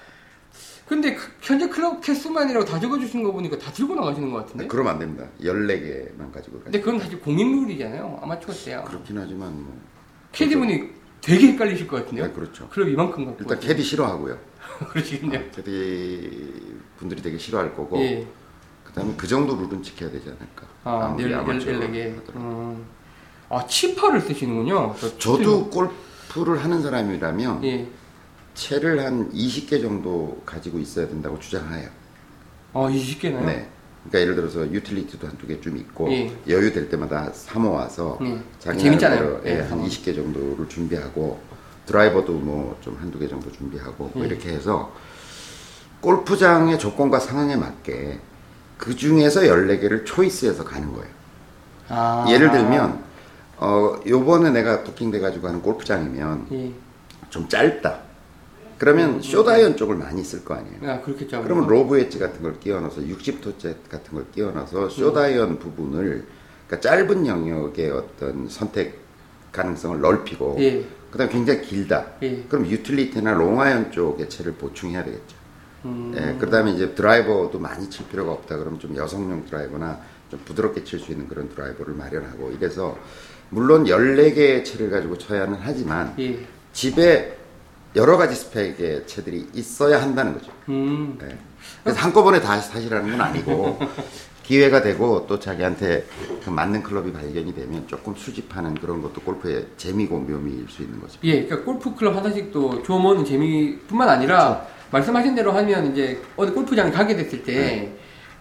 [0.87, 4.67] 근데 그- 현재 클럽 캐스만이라고 다 적어주시는 거 보니까 다 들고 나가시는 것 같은데?
[4.67, 5.25] 그러면 안 됩니다.
[5.41, 6.65] 14개만 가지고 가요.
[6.65, 8.19] 근데 그건 사실 공인룰이잖아요.
[8.23, 8.85] 아마추어 때야.
[8.85, 9.75] 그렇긴 하지만 뭐.
[10.33, 10.83] 캐디분이
[11.23, 12.27] 되게 헷갈리실 것 같은데요?
[12.27, 12.69] 네, 그렇죠.
[12.69, 13.39] 클럽 이만큼 갖고.
[13.45, 14.37] 일단 캐디 싫어하고요.
[14.89, 15.51] 그러시겠네요.
[15.55, 17.99] 캐디 분들이 되게 싫어할 거고.
[18.01, 18.27] 예.
[18.85, 20.67] 그다음에 그 정도 룰은 지켜야 되지 않을까.
[20.85, 21.15] 아,
[21.93, 22.15] 개.
[22.17, 22.39] 하더라도.
[22.39, 22.85] 음.
[23.51, 24.95] 아, 치퍼를 쓰시는군요.
[24.99, 27.87] 저 저도 골프를 하는 사람이라면 예.
[28.55, 31.89] 채를 한 20개 정도 가지고 있어야 된다고 주장해요.
[32.73, 33.45] 아, 20개나요?
[33.45, 33.69] 네.
[34.05, 36.31] 그러니까 예를 들어서 유틸리티도 한두 개 좀 있고 예.
[36.49, 38.39] 여유 될 때마다 사모 와서 예.
[38.59, 39.41] 자기 재밌잖아요.
[39.47, 39.85] 예, 예, 한 사모.
[39.87, 41.41] 20개 정도를 준비하고
[41.87, 44.29] 드라이버도 뭐 좀 한두 개 정도 준비하고 뭐 예.
[44.29, 44.93] 이렇게 해서
[46.01, 48.21] 골프장의 조건과 상황에 맞게
[48.77, 51.09] 그 중에서 14개를 초이스해서 가는 거예요.
[51.89, 52.27] 아.
[52.29, 53.03] 예를 들면
[53.59, 56.73] 어 요번에 내가 부킹돼 가지고 하는 골프장이면 예.
[57.31, 58.01] 좀 짧다.
[58.79, 60.91] 그러면 숏아이언 쪽을 많이 쓸 거 아니에요.
[60.91, 61.43] 아, 그렇겠죠.
[61.43, 66.27] 그러면 로브 웨지 같은 걸 끼워 넣어서 60도짜리 같은 걸 끼워 넣어서 숏아이언 부분을
[66.67, 68.99] 그러니까 짧은 영역의 어떤 선택
[69.53, 70.85] 가능성을 넓히고 예.
[71.15, 72.07] 그다음에 굉장히 길다.
[72.23, 72.43] 예.
[72.49, 75.37] 그럼 유틸리티나 롱아이언 쪽의 채를 보충해야 되겠죠.
[75.85, 76.13] 음.
[76.17, 78.57] 예, 그다음에 이제 드라이버도 많이 칠 필요가 없다.
[78.57, 82.99] 그러면 좀 여성용 드라이버나 좀 부드럽게 칠 수 있는 그런 드라이버를 마련하고 이래서
[83.51, 86.45] 물론 14개의 채를 가지고 쳐야는 하지만 예.
[86.73, 87.39] 집에
[87.95, 90.51] 여러 가지 스펙의 채들이 있어야 한다는 거죠.
[90.69, 91.17] 음.
[91.21, 91.39] 네.
[91.85, 93.79] 그래서 한꺼번에 다 사시라는 건 아니고
[94.45, 96.05] 기회가 되고 또 자기한테
[96.45, 101.19] 그 맞는 클럽이 발견이 되면 조금 수집하는 그런 것도 골프의 재미고 묘미일 수 있는 거죠.
[101.25, 107.17] 예, 그러니까 골프 클럽 하나씩도 조모는 재미뿐만 아니라 말씀하신 대로 하면 이제 어디 골프장 가게
[107.17, 107.91] 됐을 때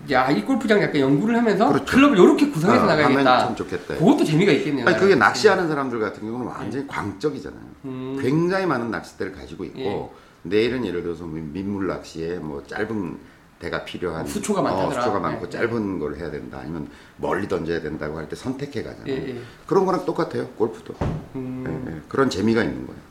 [0.03, 1.73] 이제 아, 이 골프장 약간 연구를 하면서 네.
[1.73, 1.95] 그렇죠.
[1.95, 3.39] 클럽을 이렇게 구성해서 어, 나가야겠다.
[3.39, 3.95] 참 좋겠다.
[3.95, 4.85] 그것도 재미가 있겠네요.
[4.85, 7.61] 아니 그게 낚시하는 사람들 같은 경우는 완전히 광적이잖아요.
[7.85, 8.19] 음.
[8.21, 10.23] 굉장히 많은 낚싯대를 가지고 있고 예.
[10.43, 13.17] 내일은 예를 들어서 뭐 민물 낚시에 뭐 짧은
[13.59, 14.87] 대가 필요한 어, 수초가 많다더라.
[14.87, 15.49] 어, 수초가 많고 예.
[15.49, 16.59] 짧은 걸 해야 된다.
[16.61, 19.07] 아니면 멀리 던져야 된다고 할 때 선택해 가잖아요.
[19.07, 19.41] 예, 예.
[19.67, 20.47] 그런 거랑 똑같아요.
[20.49, 20.93] 골프도.
[21.35, 21.85] 음.
[21.87, 22.01] 예, 예.
[22.09, 23.01] 그런 재미가 있는 거예요.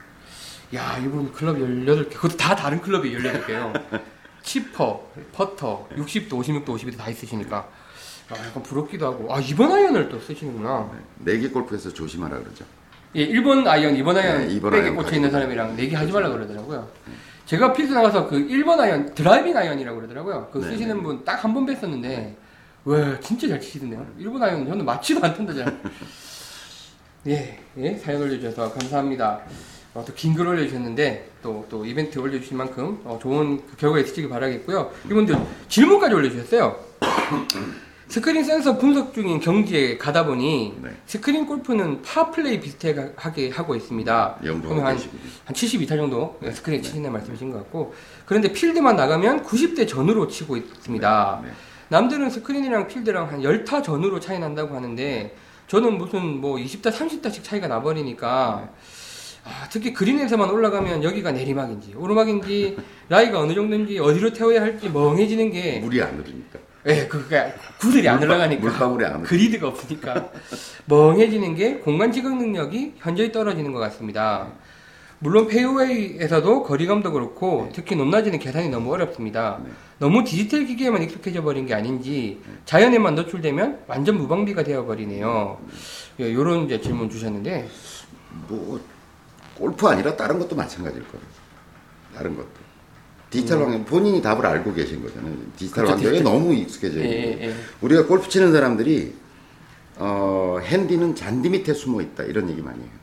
[0.74, 2.10] 야, 이분 클럽 18개.
[2.14, 3.72] 그것도 다 다른 클럽이 18개요.
[4.42, 7.68] 치퍼, 퍼터, 60도, 56도, 52도 다 있으시니까.
[8.30, 9.32] 아, 약간 부럽기도 하고.
[9.32, 10.90] 아, 2번 아이언을 또 쓰시는구나.
[11.18, 12.64] 내기 골프에서 조심하라 그러죠.
[13.14, 15.30] 예, 1번 아이언, 2번 아이언 네, 2번 백에 꽂혀 있는.
[15.30, 16.88] 사람이랑 내기 하지 말라 그러더라고요.
[17.52, 20.50] 제가 필드 나가서 그 1번 아이언, 드라이빙 아이언이라고 그러더라고요.
[20.54, 21.02] 네, 쓰시는 네.
[21.02, 22.34] 분 딱 한 번 뵀었는데,
[22.84, 24.06] 와, 진짜 잘 치시던데요.
[24.20, 25.80] 1번 아이언 저는 맞지도 않던데 잘.
[27.28, 29.42] 예, 예, 사연 올려주셔서 감사합니다.
[29.92, 34.30] 어, 또 긴 글 올려주셨는데, 또, 또 이벤트 올려주신 만큼 어, 좋은 그 결과 있으시길
[34.30, 34.90] 바라겠고요.
[35.04, 35.36] 이분들
[35.68, 36.74] 질문까지 올려주셨어요.
[38.12, 40.90] 스크린 센서 분석 중인 경지에 가다 보니 네.
[41.06, 44.36] 스크린 골프는 파플레이 비슷하게 하고 있습니다.
[44.38, 44.98] 그러면 연구하고 한.
[45.46, 47.94] 한 72타 정도 스크린 치신다는 말씀이신 것 같고
[48.26, 51.40] 그런데 필드만 나가면 90대 전후로 치고 있습니다.
[51.42, 51.50] 네.
[51.88, 55.34] 남들은 스크린이랑 필드랑 한 10타 전후로 차이 난다고 하는데
[55.68, 58.68] 저는 무슨 뭐 20타 30타씩 차이가 나버리니까
[59.44, 62.76] 아, 특히 그린에서만 올라가면 여기가 내리막인지 오르막인지
[63.08, 66.71] 라이가 어느 정도인지 어디로 태워야 할지 멍해지는 게 물이 안 흐르니까.
[66.86, 69.22] 예, 그니까 구들이 안 올라가니까 물방울이 안.
[69.22, 70.30] 그리드가 없으니까
[70.86, 74.48] 멍해지는 게 공간 지각 능력이 현저히 떨어지는 것 같습니다.
[75.20, 79.60] 물론 페이웨이에서도 거리감도 그렇고 특히 높낮이는 계산이 너무 어렵습니다.
[79.64, 79.70] 네.
[80.00, 85.60] 너무 디지털 기기에만 익숙해져 버린 게 아닌지 자연에만 노출되면 완전 무방비가 되어 버리네요.
[86.18, 87.68] 예, 요런 이제 질문 주셨는데
[88.48, 88.80] 뭐
[89.54, 91.24] 골프 아니라 다른 것도 마찬가지일 거예요.
[92.16, 92.61] 다른 것도.
[93.32, 95.34] 디지털 환경 본인이 답을 알고 계신 거잖아요.
[95.56, 95.86] 디지털 음.
[95.86, 96.32] 그렇죠, 환경에 디지털.
[96.32, 97.50] 너무 익숙해져 예, 있는 예, 거예요.
[97.50, 97.54] 예.
[97.80, 99.14] 우리가 골프 치는 사람들이
[99.96, 103.02] 어, 핸디는 잔디 밑에 숨어 있다 이런 얘기 많이 해요.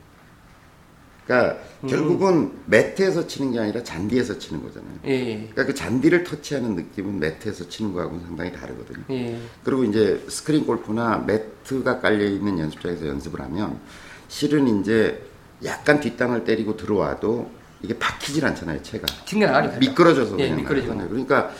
[1.26, 1.88] 그러니까 음.
[1.88, 4.92] 결국은 매트에서 치는 게 아니라 잔디에서 치는 거잖아요.
[5.06, 9.02] 예, 예, 그러니까 그 잔디를 터치하는 느낌은 매트에서 치는 거하고는 상당히 다르거든요.
[9.10, 9.36] 예.
[9.64, 13.80] 그리고 이제 스크린 골프나 매트가 깔려 있는 연습장에서 연습을 하면
[14.28, 15.24] 실은 이제
[15.64, 17.50] 약간 뒷땅을 때리고 들어와도
[17.82, 19.06] 이게 박히질 않잖아요, 채가.
[19.24, 19.78] 튕겨 나가니까.
[19.78, 21.08] 미끄러져서 예, 미끄러지거나.
[21.08, 21.50] 그러니까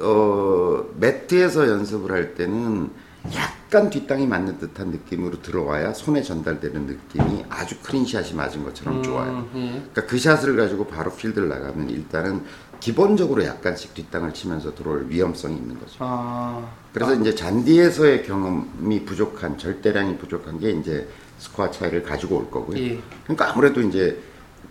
[0.00, 2.90] 어 매트에서 연습을 할 때는
[3.34, 9.30] 약간 뒷땅이 맞는 듯한 느낌으로 들어와야 손에 전달되는 느낌이 아주 크린샷이 맞은 것처럼 좋아요.
[9.30, 9.68] 음, 예.
[9.70, 12.42] 그러니까 그 샷을 가지고 바로 필드를 나가면 일단은
[12.80, 15.96] 기본적으로 약간씩 뒷땅을 치면서 들어올 위험성이 있는 거죠.
[16.00, 22.78] 아, 그래서 이제 잔디에서의 경험이 부족한 절대량이 부족한 게 이제 스코어 차이를 가지고 올 거고요.
[22.78, 23.00] 예.
[23.22, 24.20] 그러니까 아무래도 이제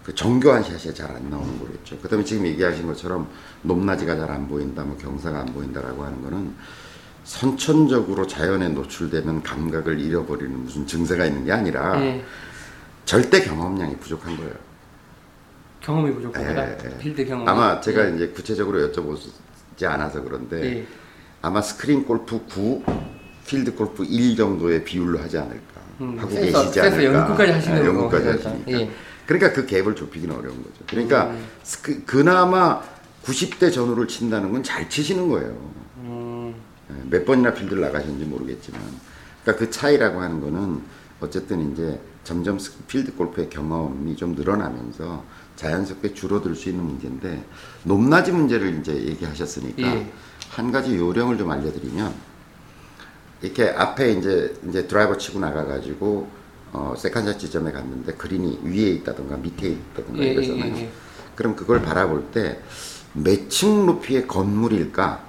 [0.04, 1.98] 그 정교한 샷이 잘 안 나오는 거겠죠.
[2.00, 3.28] 그다음에 지금 얘기하신 것처럼
[3.62, 6.54] 높낮이가 잘 안 보인다, 뭐 경사가 안 보인다라고 하는 거는
[7.24, 12.24] 선천적으로 자연에 노출되면 감각을 잃어버리는 무슨 증세가 있는 게 아니라 예.
[13.06, 14.52] 절대 경험량이 부족한 거예요.
[15.80, 16.70] 경험이 부족한 거다.
[16.70, 16.98] 예, 예.
[16.98, 17.48] 필드 경험.
[17.48, 20.88] 아마 제가 이제 구체적으로 여쭤보지 않아서 그런데 예.
[21.42, 22.84] 아마 스크린 골프 9,
[23.48, 27.04] 필드 골프 1 정도의 비율로 하지 않을까 음, 하고 계시지 않을까.
[27.06, 28.28] 연구까지 하시는 네, 거 연구까지.
[28.28, 28.92] 하시니까.
[29.34, 29.38] 예.
[29.38, 30.76] 그러니까 그 갭을 좁히기는 어려운 거죠.
[30.90, 31.46] 그러니까 음.
[31.64, 32.82] 스크, 그나마
[33.24, 35.56] 90대 전후를 친다는 건 잘 치시는 거예요.
[35.98, 36.54] 음,
[36.92, 38.82] 예, 몇 번이나 필드를 나가셨는지 모르겠지만,
[39.44, 40.82] 그러니까 그 차이라고 하는 거는
[41.22, 45.24] 어쨌든 이제 점점 스- 필드 골프의 경험이 좀 늘어나면서
[45.56, 47.44] 자연스럽게 줄어들 수 있는 문제인데
[47.84, 50.12] 높낮이 문제를 이제 얘기하셨으니까 예.
[50.50, 52.14] 한 가지 요령을 좀 알려드리면
[53.42, 56.28] 이렇게 앞에 이제 이제 드라이버 치고 나가가지고
[56.74, 60.76] 어, 세컨샷 지점에 갔는데 그린이 위에 있다든가 밑에 있다든가 예, 예, 이러잖아요.
[60.76, 60.90] 예, 예.
[61.36, 62.60] 그럼 그걸 바라볼 때
[63.16, 65.24] 몇 층 높이의 건물일까?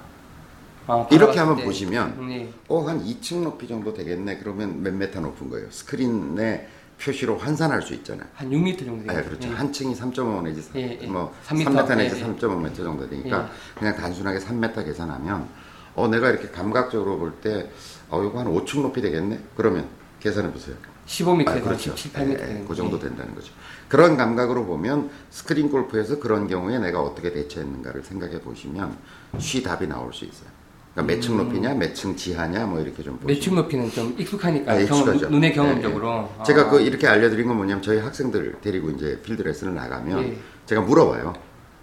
[0.87, 1.63] 아, 이렇게 한번 때.
[1.65, 2.49] 보시면 음, 예.
[2.67, 4.37] 어, 한 2층 높이 정도 되겠네.
[4.39, 5.69] 그러면 몇 메타 높은 거예요.
[5.69, 6.67] 스크린에
[6.99, 8.27] 표시로 환산할 수 있잖아요.
[8.33, 9.29] 한 6m 정도 네, 되겠죠.
[9.29, 9.49] 그렇죠.
[9.49, 9.53] 예.
[9.53, 11.05] 한 층이 3.5 내지 예, 예.
[11.07, 12.23] 뭐 3m, 3m 내지 예, 예.
[12.25, 15.47] 3.5m 정도 되니까 그냥 단순하게 3m 계산하면
[15.95, 17.69] 어 내가 이렇게 감각적으로 볼 때
[18.09, 19.39] 어 이거 한 5층 높이 되겠네.
[19.55, 19.87] 그러면
[20.19, 20.75] 계산해 보세요.
[21.07, 21.95] 15m에서 아, 그렇죠.
[21.95, 23.51] 17, 18m 예, 예, 그 정도 된다는 거죠.
[23.87, 28.97] 그런 감각으로 보면 스크린 골프에서 그런 경우에 내가 어떻게 대처했는가를 생각해 보시면
[29.37, 30.49] 쉬 답이 나올 수 있어요.
[30.93, 34.85] 그러니까 몇층 높이냐, 몇 층 지하냐, 뭐 이렇게 좀 보시면 매축 높이는 좀 익숙하니까 아,
[34.85, 35.17] 경험.
[35.17, 36.43] 눈의 예, 경험적으로 예.
[36.43, 40.37] 제가 아, 그 이렇게 알려드린 건 뭐냐면 저희 학생들 데리고 이제 필드 레슨을 나가면 예.
[40.65, 41.33] 제가 물어봐요.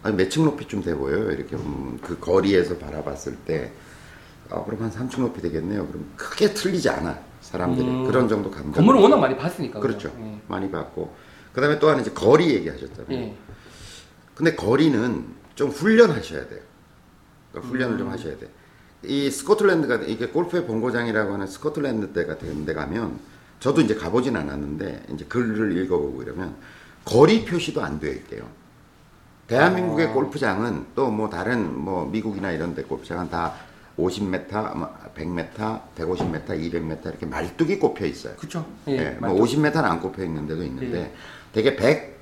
[0.03, 1.31] 아니 몇 층 높이쯤 돼 보여요?
[1.31, 3.71] 이렇게 보면 그 거리에서 바라봤을 때
[4.51, 5.87] 아, 그럼 한 3층 높이 되겠네요.
[5.87, 7.17] 그럼 크게 틀리지 않아
[7.53, 8.07] 사람들이 음.
[8.07, 8.77] 그런 정도 감각.
[8.77, 10.11] 건물을 워낙 많이 봤으니까 그렇죠.
[10.21, 10.41] 예.
[10.49, 11.15] 많이 봤고
[11.53, 13.13] 그 다음에 또 하나 이제 거리 얘기하셨잖아요.
[13.13, 13.35] 예.
[14.35, 16.61] 근데 거리는 좀 훈련하셔야 돼요.
[17.51, 18.49] 그러니까 훈련을 좀 하셔야 돼.
[19.05, 23.19] 이 스코틀랜드가 이게 골프의 본고장이라고 하는 스코틀랜드 때 같은 데 가면
[23.61, 26.57] 저도 이제 가보진 않았는데 이제 글을 읽어보고 이러면
[27.05, 28.45] 거리 표시도 안 되어 있대요.
[29.47, 30.13] 대한민국의 아.
[30.13, 33.53] 골프장은 또 뭐 다른 뭐 미국이나 이런 데 골프장은 다
[33.99, 34.49] 50m,
[35.15, 38.35] 100m, 150m, 200m 이렇게 말뚝이 꼽혀 있어요.
[38.37, 38.67] 그렇죠.
[38.89, 39.17] 예, 예.
[39.21, 39.45] 뭐 맞죠.
[39.45, 41.13] 50m는 안 꼽혀 있는 데도 있는데 예.
[41.53, 42.17] 되게 100,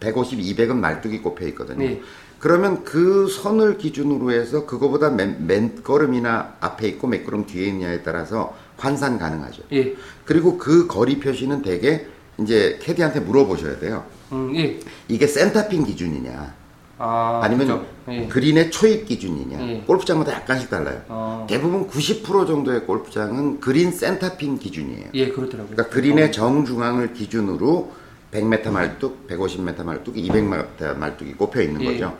[0.00, 1.78] 150, 200은 말뚝이 꼽혀 있거든요.
[1.78, 2.00] 네.
[2.38, 8.02] 그러면 그 선을 기준으로 해서 그거보다 맨, 맨 걸음이나 앞에 있고 몇 걸음 뒤에 있냐에
[8.02, 9.64] 따라서 환산 가능하죠.
[9.72, 9.96] 예.
[10.24, 12.06] 그리고 그 거리 표시는 되게
[12.38, 14.04] 이제 캐디한테 물어보셔야 돼요.
[14.30, 14.78] 음, 예.
[15.08, 16.54] 이게 센터핀 기준이냐,
[16.98, 17.86] 아, 아, 니면.
[18.08, 18.26] 예.
[18.26, 19.68] 그린의 초입 기준이냐.
[19.68, 19.80] 예.
[19.86, 21.00] 골프장마다 약간씩 달라요.
[21.08, 21.46] 어.
[21.48, 25.10] 대부분 90% 정도의 골프장은 그린 센터핀 기준이에요.
[25.14, 25.74] 예, 그렇더라고요.
[25.76, 27.92] 그러니까 그린의 정중앙을 기준으로
[28.32, 31.92] 100m 말뚝, 150m 말뚝, 200m 말뚝이 꼽혀 있는 예.
[31.92, 32.16] 거죠.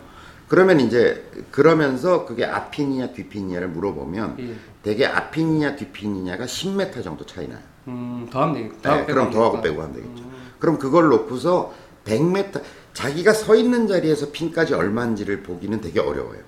[0.47, 4.55] 그러면 이제 그러면서 그게 앞핀이냐 뒤핀이냐를 물어보면 예.
[4.81, 7.59] 되게 앞핀이냐 뒤핀이냐가 10m 정도 차이 나요.
[7.87, 10.23] 음, 더하면 되겠 네, 그럼 더하고 빼고 하면 되겠죠.
[10.57, 11.73] 그럼 그걸 놓고서
[12.05, 12.61] 100m
[12.93, 16.39] 자기가 서 있는 자리에서 핀까지 얼마인지를 보기는 되게 어려워요.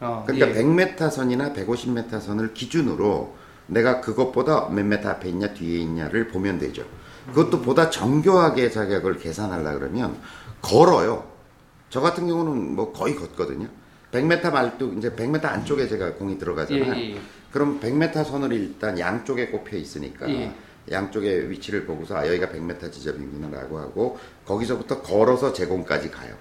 [0.00, 0.62] 어, 그러니까 예.
[0.62, 3.34] 100m 선이나 150m 선을 기준으로
[3.66, 6.84] 내가 그것보다 몇 m 앞에 있냐 뒤에 있냐를 보면 되죠.
[7.28, 10.16] 그것도 보다 정교하게 자격을 계산하려 그러면
[10.62, 11.26] 걸어요.
[11.90, 13.68] 저 같은 경우는 뭐 거의 걷거든요.
[14.12, 16.94] 100m 말뚝 이제 100m 안쪽에 제가 공이 들어가잖아요.
[16.94, 17.20] 예, 예.
[17.52, 20.54] 그럼 100m 선을 일단 양쪽에 꼽혀 있으니까 예.
[20.90, 24.18] 양쪽의 위치를 보고서 아 여기가 100m 지점이구나라고 하고
[24.48, 26.34] 거기서부터 걸어서 제공까지 가요.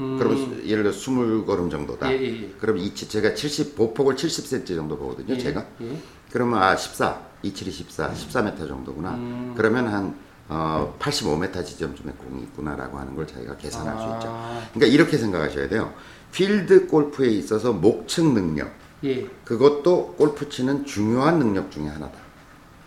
[0.00, 2.10] 음, 그럼 예를 들어 20걸음 정도다.
[2.12, 2.48] 예, 예, 예.
[2.58, 5.34] 그럼 이치 제가 70 보폭을 70cm 정도 보거든요.
[5.34, 5.64] 예, 제가.
[5.82, 5.96] 예.
[6.32, 9.10] 그러면 아 14, 27이 14, 14m 정도구나.
[9.14, 9.54] 음.
[9.56, 14.28] 그러면 한 어, 85m 지점쯤에 공이 있구나라고 하는 걸 자기가 계산할 수 있죠.
[14.28, 15.94] 아, 그러니까 이렇게 생각하셔야 돼요.
[16.32, 18.72] 필드 골프에 있어서 목측 능력,
[19.04, 19.26] 예.
[19.44, 22.18] 그것도 골프 치는 중요한 능력 중에 하나다.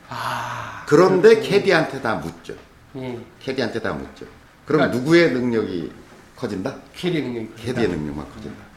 [0.09, 2.53] 아, 그런데 캐디한테 다 묻죠.
[2.97, 3.18] 예.
[3.39, 4.26] 캐디한테 다 묻죠.
[4.68, 5.91] 그럼 그러니까- 누구의 능력이
[6.36, 6.76] 커진다?
[6.93, 8.68] 캐디 능력이 캐디의 능력만 커진다.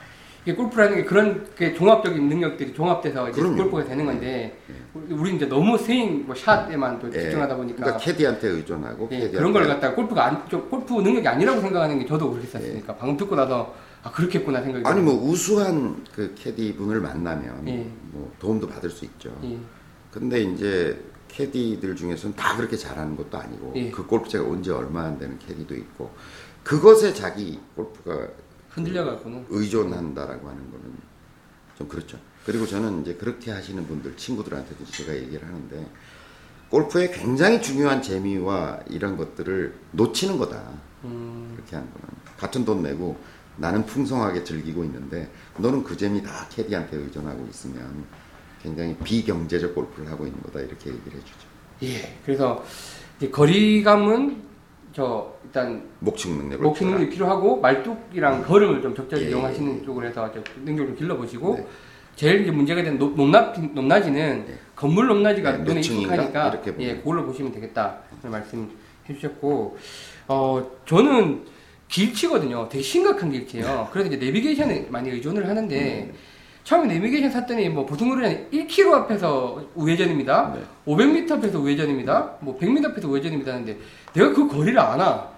[0.43, 3.57] 이게 골프라는 게 그런 게 종합적인 능력들이 종합돼서 이제 그럼요.
[3.65, 4.57] 골프가 되는 건데
[5.11, 7.21] 우리 이제 너무 스윙 뭐 샷에만 또 예.
[7.21, 11.29] 집중하다 보니까 그러니까 캐디한테 의존하고 예, 캐디한테 그런 걸 갖다가 골프가 안, 좀 골프 능력이
[11.29, 16.35] 아니라고 생각하는 게 저도 그랬었으니까 방금 듣고 나서 아 그렇겠구나 생각이 아니 뭐 우수한 그
[16.39, 17.87] 캐디 분을 만나면 예.
[18.13, 19.37] 뭐 도움도 받을 수 있죠.
[19.45, 19.59] 예.
[20.11, 20.99] 근데 이제
[21.31, 23.91] 캐디들 중에서는 다 그렇게 잘하는 것도 아니고 예.
[23.91, 26.13] 그 골프채가 온지 얼마 안 되는 캐디도 있고
[26.65, 28.29] 그것에 자기 골프가
[28.71, 30.95] 흔들려 갖고는 의존한다라고 하는 거는
[31.79, 32.19] 좀 그렇죠.
[32.45, 35.87] 그리고 저는 이제 그렇게 하시는 분들 친구들한테도 제가 얘기를 하는데
[36.71, 40.63] 골프의 굉장히 중요한 재미와 이런 것들을 놓치는 거다.
[41.05, 42.09] 음, 그렇게 하는 거는
[42.39, 43.19] 같은 돈 내고
[43.57, 48.05] 나는 풍성하게 즐기고 있는데 너는 그 재미 다 캐디한테 의존하고 있으면
[48.63, 51.49] 굉장히 비경제적 골프를 하고 있는 거다 이렇게 얘기를 해주죠.
[51.83, 52.17] 예.
[52.25, 52.63] 그래서
[53.17, 54.43] 이제 거리감은
[54.93, 59.85] 저 일단 목축 능력을 목축 능력이 필요하고 말뚝이랑 걸음을 좀 적절히 예, 이용하시는 예.
[59.85, 61.67] 쪽으로 해서 좀 능력을 좀 길러보시고 네.
[62.17, 64.59] 제일 이제 문제가 높, 높낮, 높낮이는 네.
[64.75, 65.81] 건물 높낮이가 네, 눈에?
[65.81, 66.63] 익숙하니까.
[66.81, 68.71] 예, 그걸로 보시면 되겠다 그런 말씀
[69.09, 69.79] 해주셨고
[70.29, 71.45] 어 저는
[71.89, 72.69] 길치거든요.
[72.69, 73.89] 되게 심각한 길치예요.
[73.93, 76.13] 그래서 이제 내비게이션에 많이 의존을 하는데
[76.65, 80.55] 처음에 내비게이션 샀더니 뭐 보통으로 는 1km 앞에서 우회전입니다.
[80.55, 80.63] 네.
[80.87, 82.37] 500m 앞에서 우회전입니다.
[82.41, 83.77] 뭐 100m 앞에서 우회전입니다 하는데
[84.15, 85.29] 내가 그 거리를 아나.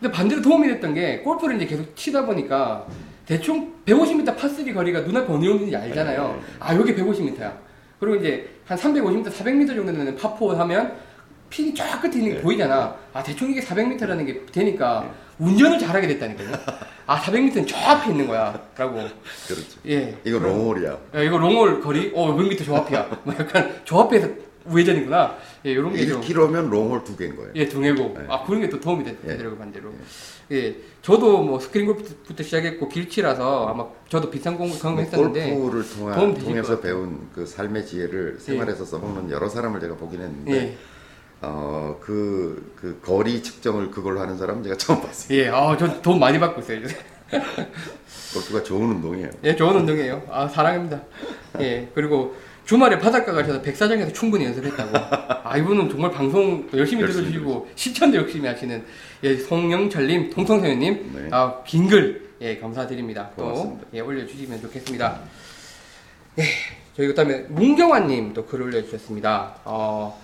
[0.00, 2.86] 근데 반대로 도움이 됐던 게 골프를 이제 계속 치다 보니까
[3.26, 6.40] 대충 150m 파3 거리가 눈앞에 어느 정도인지 알잖아요.
[6.60, 7.52] 아, 여기 150m야.
[7.98, 10.94] 그리고 이제 한 350m, 400m 정도 되는 파4 하면
[11.48, 12.42] 핀이 쫙 끝에 있는 게 네.
[12.42, 12.94] 보이잖아.
[13.12, 15.08] 아, 대충 이게 400m라는 게 되니까
[15.38, 16.50] 운전을 잘하게 됐다니까요.
[17.06, 18.58] 아, 400m는 저 앞에 있는 거야.
[18.76, 18.94] 라고.
[19.46, 19.78] 그렇죠.
[19.88, 20.16] 예.
[20.24, 20.90] 이거 롱홀이야.
[21.14, 22.12] 야, 이거 롱홀 거리?
[22.14, 23.20] 어, 500m 저 앞이야.
[23.24, 24.28] 뭐 약간 저 앞에서
[24.66, 25.36] 우회전이구나.
[25.66, 26.22] 예, 요런 게 좀.
[26.22, 27.50] 1km면 롱홀 두 개인 거예요.
[27.54, 28.14] 예, 둥해고.
[28.18, 28.24] 네.
[28.28, 29.28] 아, 그런 게 또 도움이 되- 예.
[29.28, 29.90] 되더라고요, 반대로.
[30.52, 30.74] 예.
[31.02, 35.50] 저도 뭐 스크린 골프부터 시작했고, 길치라서 아마 저도 비슷한 공- 경험 했었는데.
[35.52, 35.82] 뭐 골프를
[36.36, 36.80] 것 통해서.
[36.80, 40.76] 배운 그 삶의 지혜를 생활에서 써먹는 여러 사람을 제가 보긴 했는데 예.
[41.40, 45.38] 어, 그, 그 거리 측정을 그걸로 하는 사람은 제가 처음 봤어요.
[45.38, 46.96] 예, 아, 저돈 많이 받고 있어요, 요새.
[48.32, 49.30] 골프가 좋은 운동이에요.
[49.44, 50.22] 예, 좋은 운동이에요.
[50.30, 51.02] 아, 사랑합니다.
[51.60, 54.90] 예, 그리고 주말에 바닷가 가셔서 백사장에서 충분히 연습했다고.
[55.44, 58.84] 아, 이분은 정말 방송 열심히 열심히 들어주시고, 시청도 열심히 하시는,
[59.22, 61.28] 예, 송영철님, 통통세연님, 네.
[61.30, 63.30] 아, 긴 글, 예, 감사드립니다.
[63.36, 63.86] 또, 고맙습니다.
[63.94, 65.20] 예, 올려주시면 좋겠습니다.
[66.38, 66.44] 예,
[66.96, 69.56] 저희 그 다음에 문경환님 또 글을 올려주셨습니다.
[69.64, 70.20] 어,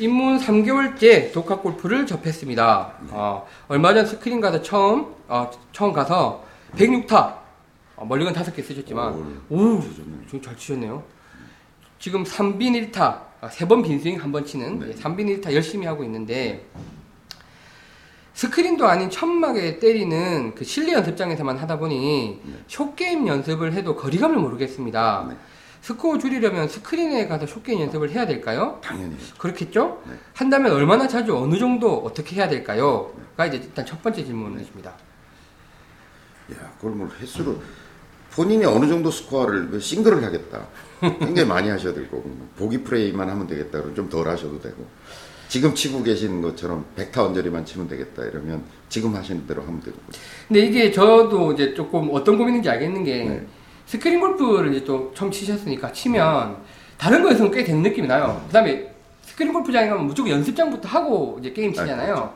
[0.00, 2.92] 입문 3개월째 독학 골프를 접했습니다.
[3.10, 6.42] 어, 얼마 전 스크린 가서 처음 어, 처음 가서
[6.76, 7.34] 106타
[7.96, 10.24] 어, 멀리건 5개 쓰셨지만 오, 오, 좋네.
[10.26, 11.02] 지금 잘 치셨네요.
[11.98, 13.18] 지금 3빈 1타
[13.50, 14.88] 세번 빈스윙 한 번 치는 네.
[14.88, 16.66] 예, 3빈 1타 열심히 하고 있는데
[18.32, 22.52] 스크린도 아닌 천막에 때리는 그 실내 연습장에서만 하다 보니 네.
[22.68, 25.26] 숏게임 연습을 해도 거리감을 모르겠습니다.
[25.28, 25.36] 네.
[25.82, 28.80] 스코어 줄이려면 스크린에 가서 숏게임 연습을 해야 될까요?
[28.82, 29.16] 당연히.
[29.38, 30.02] 그렇겠죠?
[30.06, 30.14] 네.
[30.34, 33.12] 한다면 얼마나 자주 어느 정도 어떻게 해야 될까요?
[33.36, 34.90] 가 이제 일단 첫 번째 질문이십니다.
[36.52, 37.60] 야, 그걸 뭐 횟수로
[38.32, 40.66] 본인이 어느 정도 스코어를 싱글을 하겠다.
[41.00, 43.78] 굉장히 많이 하셔야 될 거고 뭐 보기 플레이만 하면 되겠다.
[43.78, 44.86] 그러면 좀덜 하셔도 되고
[45.48, 48.24] 지금 치고 계신 것처럼 백타 언저리만 치면 되겠다.
[48.24, 49.96] 이러면 지금 하시는 대로 하면 되고
[50.46, 53.46] 근데 이게 저도 이제 조금 어떤 고민인지 알겠는 게 네.
[53.90, 56.56] 스크린 골프를 이제 또 처음 치셨으니까 치면
[56.96, 58.40] 다른 거에서는 꽤 되는 느낌이 나요.
[58.46, 58.88] 그다음에
[59.22, 62.14] 스크린 골프장에 가면 무조건 연습장부터 하고 이제 게임 치잖아요.
[62.14, 62.32] 아,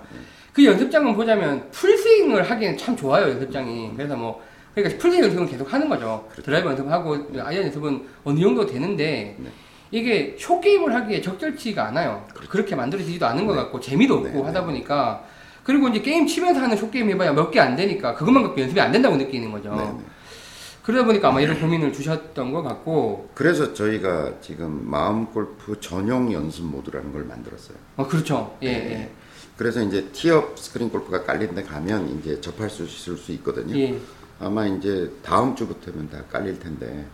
[0.53, 3.93] 그 연습장은 보자면 풀스윙을 하기엔 참 좋아요 연습장이.
[3.97, 4.43] 그래서 뭐
[4.75, 6.29] 그러니까 풀스윙 연습은 계속 하는 거죠.
[6.43, 9.49] 드라이브 연습하고 아이언 연습은 어느 정도 되는데 네.
[9.93, 12.27] 이게 숏 게임을 하기에 적절치가 않아요.
[12.49, 14.67] 그렇게 만들어지지도 않은 것 같고 재미도 없고 네, 하다 네.
[14.67, 15.23] 보니까
[15.63, 18.81] 그리고 이제 게임 치면서 하는 숏 게임 해봐야 몇 개 안 되니까 그것만 갖고 연습이
[18.81, 20.03] 안 된다고 느끼는 거죠.
[20.85, 20.93] 네, 네.
[20.93, 26.67] 그러다 보니까 아마 이런 고민을 주셨던 것 같고, 그래서 저희가 지금 마음 골프 전용 연습
[26.67, 27.77] 모드라는 걸 만들었어요.
[27.97, 28.57] 어 그렇죠.
[28.63, 29.11] 예, 네.
[29.57, 33.77] 그래서 이제 티업 스크린 골프가 깔린 데 가면 이제 접할 수 있을 수 예, 있거든요.
[33.79, 33.99] 예,
[34.41, 37.07] 아마 이제 다음 주부터면 다 깔릴 텐데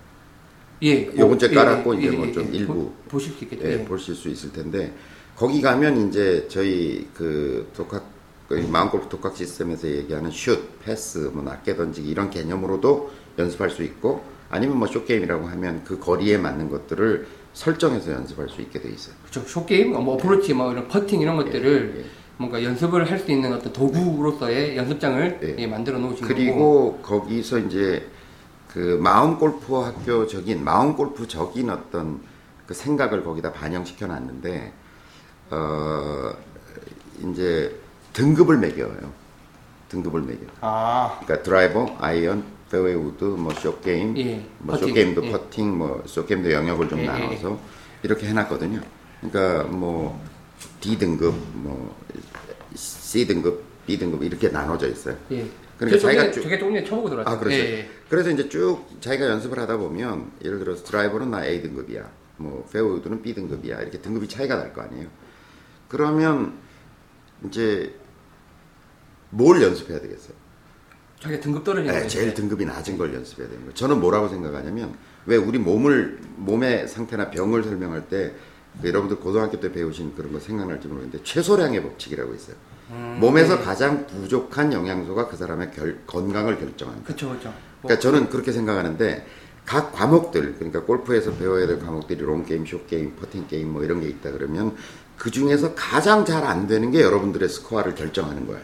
[0.83, 1.07] 예.
[1.17, 2.57] 요번 주에 예, 깔았고 예, 이제 예, 뭐좀 예.
[2.57, 3.67] 일부 보, 보실 수 있겠죠.
[3.67, 3.85] 예, 예.
[3.85, 4.93] 보실 수 있을 텐데
[5.37, 8.05] 거기 가면 이제 저희 그 독학
[8.49, 13.11] 그 마음 골프 독학 시스템에서 얘기하는 슛, 패스, 뭐 낮게 던지기 이런 개념으로도
[13.41, 18.81] 연습할 수 있고 아니면 뭐 숏게임이라고 하면 그 거리에 맞는 것들을 설정해서 연습할 수 있게
[18.81, 19.15] 돼 있어요.
[19.23, 19.49] 그렇죠.
[19.49, 22.05] 숏 게임, 뭐 어프로치, 뭐 이런 퍼팅 이런 것들을 예, 예.
[22.37, 25.57] 뭔가 연습을 할 수 있는 어떤 도구로서의 연습장을 예.
[25.59, 26.35] 예, 만들어 놓으신 거고.
[26.35, 28.09] 그리고 거기서 이제
[28.69, 32.21] 그 마음 골프 학교적인 마음 골프적인 어떤
[32.67, 34.73] 그 생각을 거기다 반영시켜 놨는데
[35.51, 36.33] 어
[37.31, 37.77] 이제
[38.13, 39.21] 등급을 매겨요.
[39.89, 40.41] 등급을 매겨.
[40.61, 45.31] 아, 그러니까 드라이버, 아이언, 페어웨이 우드, 뭐 숏게임, 예, 뭐 퍼팅, 숏게임도 예.
[45.33, 47.59] 퍼팅, 뭐 숏게임도 영역을 좀 예, 예, 나눠서
[48.03, 48.81] 이렇게 해놨거든요.
[49.21, 50.23] 그러니까 뭐
[50.81, 51.97] D 등급, 뭐
[52.75, 55.17] C 등급, B 등급 이렇게 나눠져 있어요.
[55.33, 55.47] 예.
[55.79, 57.35] 그러니까 저 자기가 쭉- 저게 전에 쳐보고 들어왔어요.
[57.35, 57.57] 아, 그렇죠.
[57.57, 57.91] 예, 예.
[58.09, 62.09] 그래서 이제 쭉 자기가 연습을 하다 보면 예를 들어서 드라이버는 나 A 등급이야.
[62.37, 63.81] 뭐 페어우드는 B 등급이야.
[63.81, 65.09] 이렇게 등급이 차이가 날 거 아니에요.
[65.89, 66.53] 그러면
[67.47, 67.95] 이제
[69.31, 70.35] 뭘 연습해야 되겠어요?
[71.21, 72.09] 자기 등급 떨어지는 네.
[72.09, 73.75] 제일 등급이 낮은 걸 연습해야 되는 거예요.
[73.75, 74.95] 저는 뭐라고 생각하냐면
[75.27, 78.35] 왜 우리 몸을 몸의 상태나 병을 설명할 때
[78.81, 82.55] 그 여러분들 고등학교 때 배우신 그런 거 생각날지 모르겠는데 최소량의 법칙이라고 있어요.
[82.91, 83.65] 음, 몸에서 네.
[83.65, 87.03] 가장 부족한 영양소가 그 사람의 결- 건강을 결정한다.
[87.03, 87.53] 그렇죠, 그렇죠.
[87.83, 89.27] 그러니까 저는 그렇게 생각하는데
[89.67, 94.01] 각 과목들 그러니까 골프에서 배워야 될 과목들이 롱 게임, 숏 게임, 퍼팅 게임 뭐 이런
[94.01, 94.77] 게 있다 그러면
[95.19, 98.63] 그 중에서 가장 잘 안 되는 게 여러분들의 스코어를 결정하는 거예요.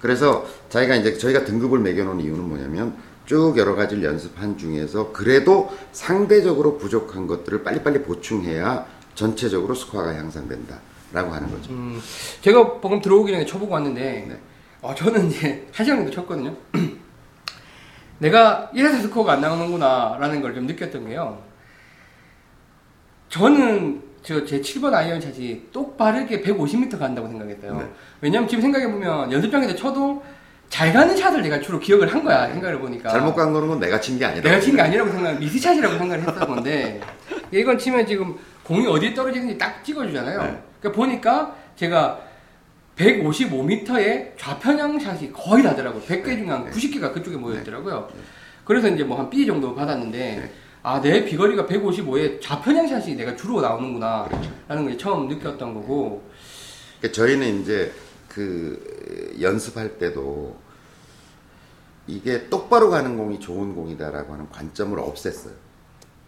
[0.00, 6.78] 그래서 자기가 이제 저희가 등급을 매겨놓은 이유는 뭐냐면 쭉 여러 가지를 연습한 중에서 그래도 상대적으로
[6.78, 10.78] 부족한 것들을 빨리빨리 보충해야 전체적으로 스코어가 향상된다
[11.12, 11.72] 라고 하는 거죠.
[11.72, 12.00] 음,
[12.42, 14.38] 제가 방금 들어오기 전에 쳐보고 왔는데, 네.
[14.82, 16.54] 어, 저는 이제 한 시간 정도 쳤거든요.
[18.18, 21.42] 내가 이래서 스코어가 안 나오는구나, 라는 걸 좀 느꼈던 게요.
[23.28, 27.78] 저는 저제 7번 아이언 샷이 똑바르게 150m 간다고 생각했어요.
[27.78, 27.86] 네.
[28.20, 30.20] 왜냐면 지금 생각해보면 연습장에서 쳐도
[30.68, 33.08] 잘 가는 샷을 내가 주로 기억을 한 거야, 생각을 보니까.
[33.08, 34.42] 잘못 간 거는 건 내가 친 게 아니라.
[34.42, 37.00] 내가 친 게 아니라고 생각, 미스샷이라고 생각을 했던 건데,
[37.52, 40.42] 이건 치면 지금 공이 어디에 떨어지는지 딱 찍어주잖아요.
[40.42, 40.60] 네.
[40.80, 42.18] 그러니까 보니까 제가
[42.96, 46.02] 155m의 좌편향 샷이 거의 나더라고요.
[46.02, 46.70] 100개 중에 한 네.
[46.72, 48.08] 90개가 그쪽에 모여있더라고요.
[48.12, 48.20] 네.
[48.64, 50.50] 그래서 이제 뭐 한 B 정도 받았는데, 네.
[50.86, 54.26] 아, 내 비거리가 155에 좌편향 샷이 내가 주로 나오는구나.
[54.28, 54.52] 그렇죠.
[54.68, 56.22] 라는 걸 처음 느꼈던 거고,
[57.00, 57.92] 그러니까 저희는 이제
[58.28, 60.56] 그 연습할 때도
[62.06, 65.50] 이게 똑바로 가는 공이 좋은 공이다라고 하는 관점을 없앴어요.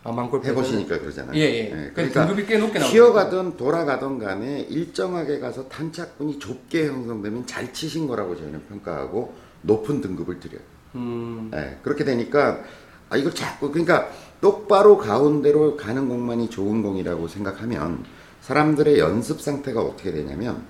[0.03, 1.37] 아, 망골 해보시니까 그러잖아요.
[1.37, 1.59] 예, 예.
[1.67, 2.93] 예, 그러니까 등급이 꽤 높게 나오고.
[2.93, 10.41] 휘어가든 돌아가든 간에 일정하게 가서 탄착군이 좁게 형성되면 잘 치신 거라고 저희는 평가하고 높은 등급을
[10.41, 10.63] 드려요.
[10.97, 12.65] 음, 예, 그렇게 되니까
[13.11, 14.11] 아 이걸 자꾸 그러니까
[14.41, 18.05] 똑바로 가운데로 가는 공만이 좋은 공이라고 생각하면
[18.41, 20.63] 사람들의 연습 상태가 어떻게 되냐면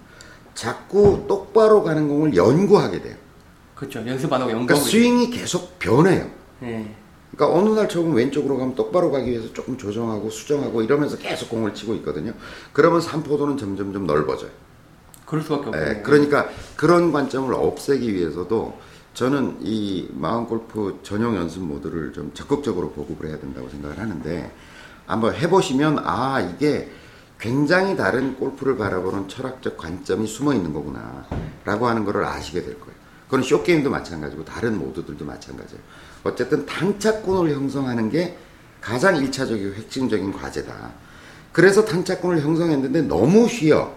[0.55, 3.17] 자꾸 똑바로 가는 공을 연구하게 돼요.
[3.75, 4.05] 그렇죠.
[4.07, 4.85] 연습 안 하고 그러니까 연구하고.
[4.85, 6.29] 스윙이 계속 변해요.
[6.63, 6.95] 예.
[7.31, 11.75] 그러니까 어느 날 처음 왼쪽으로 가면 똑바로 가기 위해서 조금 조정하고 수정하고 이러면서 계속 공을
[11.75, 12.33] 치고 있거든요.
[12.73, 14.51] 그러면 산포도는 점점점 넓어져요.
[15.27, 15.99] 그럴 수밖에 없겠네요.
[15.99, 18.79] 예, 그러니까 그런 관점을 없애기 위해서도
[19.15, 24.53] 저는 이 마음 골프 전용 연습 모드를 좀 적극적으로 보급을 해야 된다고 생각을 하는데
[25.07, 26.91] 한번 해보시면 아 이게
[27.41, 31.27] 굉장히 다른 골프를 바라보는 철학적 관점이 숨어 있는 거구나
[31.65, 32.95] 라고 하는 것을 아시게 될 거예요.
[33.25, 35.83] 그건 쇼 게임도 마찬가지고 다른 모드들도 마찬가지예요.
[36.25, 38.37] 어쨌든 탄착권을 형성하는 게
[38.81, 40.93] 가장 일차적이고 핵심적인 과제다.
[41.53, 43.97] 그래서 탄착권을 형성했는데 너무 휘어.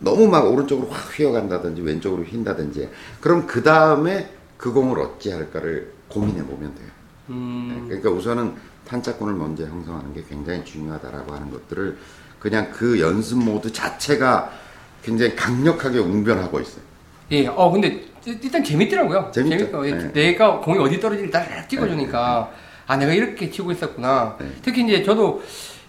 [0.00, 2.88] 너무 막 오른쪽으로 확 휘어간다든지 왼쪽으로 휜다든지
[3.20, 6.88] 그럼 그 다음에 그 공을 어찌 할까를 고민해 보면 돼요.
[7.30, 8.54] 음, 네, 그러니까 우선은
[8.86, 11.96] 탄착권을 먼저 형성하는 게 굉장히 중요하다라고 하는 것들을
[12.40, 14.50] 그냥 그 연습 모드 자체가
[15.02, 16.82] 굉장히 강력하게 웅변하고 있어요.
[17.30, 19.30] 예, 어, 근데 일단 재밌더라고요.
[19.32, 19.58] 재밌죠?
[19.58, 20.12] 재밌고, 예, 네.
[20.12, 22.50] 내가 공이 어디 떨어지는지 딱 찍어주니까,
[22.86, 24.36] 아, 내가 이렇게 치고 있었구나.
[24.40, 24.50] 네.
[24.62, 25.42] 특히 이제 저도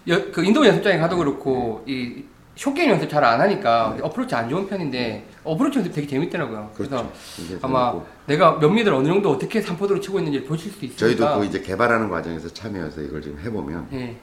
[0.08, 2.22] 여- 그 인도 연습장에 가도 그렇고, 이
[2.60, 6.70] 쇼게임 연습 잘 안 하니까 어프로치 안 좋은 편인데, 어프로치 연습 되게 재밌더라고요.
[6.76, 7.02] 그래서 네.
[7.02, 7.18] 그렇죠.
[7.36, 8.06] 굉장히 아마 재밌고.
[8.26, 10.98] 내가 몇 미들 어느 정도 어떻게 산포도로 치고 있는지 보실 수 있으니까.
[10.98, 14.14] 저희도 그 이제 개발하는 과정에서 참여해서 이걸 지금 해보면 예.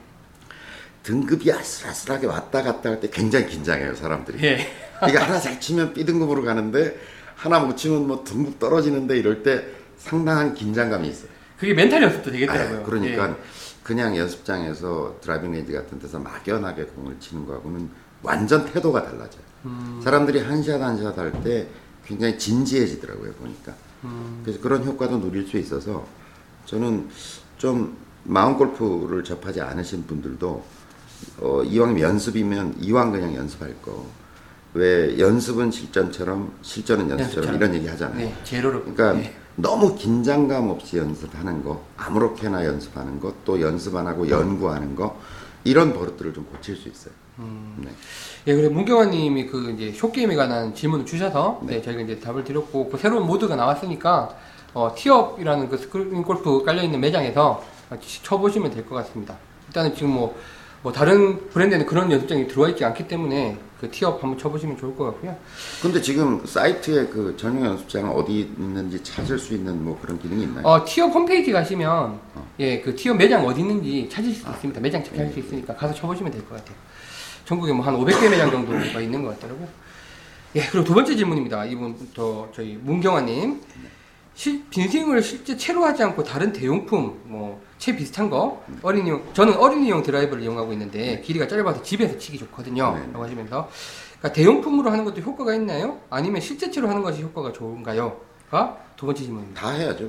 [1.02, 4.38] 등급이 아슬아슬하게 왔다 갔다 할 때 굉장히 긴장해요 사람들이.
[4.44, 4.68] 예.
[5.08, 6.96] 이게 하나 잘 치면 B등급으로 가는데
[7.34, 9.64] 하나 못 치면 뭐 등급 떨어지는데 이럴 때
[9.96, 11.30] 상당한 긴장감이 있어요.
[11.58, 12.78] 그게 멘탈 연습도 되겠더라고요.
[12.78, 13.34] 아, 그러니까 예.
[13.82, 19.42] 그냥 연습장에서 드라이빙 레인지 같은 데서 막연하게 공을 치는 거하고는 완전 태도가 달라져요.
[19.66, 20.00] 음.
[20.02, 21.68] 사람들이 한 샷 한 샷 할 때
[22.04, 23.74] 굉장히 진지해지더라고요 보니까.
[24.04, 24.40] 음.
[24.44, 26.06] 그래서 그런 효과도 누릴 수 있어서
[26.66, 27.08] 저는
[27.58, 30.64] 좀 마음 골프를 접하지 않으신 분들도
[31.40, 34.06] 어, 이왕 연습이면 이왕 그냥 연습할 거.
[34.74, 37.54] 왜 연습은 실전처럼 실전은 연습처럼 연습처럼.
[37.56, 38.18] 이런 얘기 하잖아요.
[38.18, 38.82] 네, 제로로.
[38.84, 39.34] 그러니까 예.
[39.56, 45.18] 너무 긴장감 없이 연습하는 거, 아무렇게나 연습하는 것, 또 연습 안 하고 연구하는 거
[45.64, 47.12] 이런 버릇들을 좀 고칠 수 있어요.
[47.38, 47.76] 음.
[47.84, 47.90] 네.
[48.46, 51.76] 예, 그래 문경환님이 그 이제 쇼게임에 관한 질문을 주셔서 네.
[51.76, 51.82] 네.
[51.82, 54.34] 저희가 이제 답을 드렸고 그 새로운 모드가 나왔으니까
[54.74, 57.62] 어, 티업이라는 그 스크린 골프 깔려 있는 매장에서
[58.22, 59.36] 쳐보시면 될 것 같습니다.
[59.68, 60.36] 일단은 지금 뭐,
[60.82, 65.04] 뭐 다른 브랜드에는 그런 연습장이 들어와 있지 않기 때문에 그 티업 한번 쳐보시면 좋을 것
[65.06, 65.36] 같고요.
[65.80, 70.66] 근데 지금 사이트에 그 전용 연습장 어디 있는지 찾을 수 있는 뭐 그런 기능이 있나요?
[70.66, 72.46] 어, 티업 홈페이지 가시면 어.
[72.60, 74.80] 예, 그 티업 매장 어디 있는지 찾으실 수 있습니다.
[74.80, 75.08] 매장 네.
[75.10, 76.76] 체크할 수 있으니까 가서 쳐보시면 될 것 같아요.
[77.48, 79.66] 전국에 뭐 한 500개 매장 정도가 있는 것 같더라고요.
[80.56, 81.64] 예, 그리고 두 번째 질문입니다.
[81.64, 83.62] 이분부터 저희 문경아님.
[84.34, 90.02] 실, 빈스윙을 실제 채로 하지 않고 다른 대용품, 뭐, 채 비슷한 거, 어린이용, 저는 어린이용
[90.04, 92.94] 드라이버를 이용하고 있는데, 길이가 짧아서 집에서 치기 좋거든요.
[92.94, 93.12] 네.
[93.12, 93.68] 라고 하시면서,
[94.18, 96.00] 그러니까 대용품으로 하는 것도 효과가 있나요?
[96.10, 98.20] 아니면 실제 채로 하는 것이 효과가 좋은가요?
[98.96, 99.60] 두 번째 질문입니다.
[99.60, 100.08] 다 해야죠.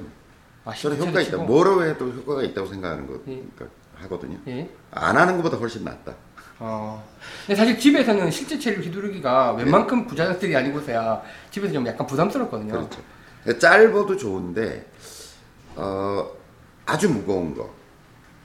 [0.66, 1.38] 아, 저는 효과 있다.
[1.38, 3.42] 뭐로 해도 효과가 있다고 생각하는 거 예.
[3.56, 3.66] 그러니까
[3.96, 4.38] 하거든요.
[4.48, 4.70] 예.
[4.92, 6.14] 안 하는 것보다 훨씬 낫다.
[6.60, 7.04] 어.
[7.46, 12.72] 근데 사실 집에서는 실제 체를 휘두르기가 웬만큼 부자들이 아니고서야 집에서 좀 약간 부담스럽거든요.
[12.72, 13.02] 그렇죠.
[13.44, 14.86] 그러니까 짧아도 좋은데
[15.76, 16.30] 어,
[16.86, 17.70] 아주 무거운 거,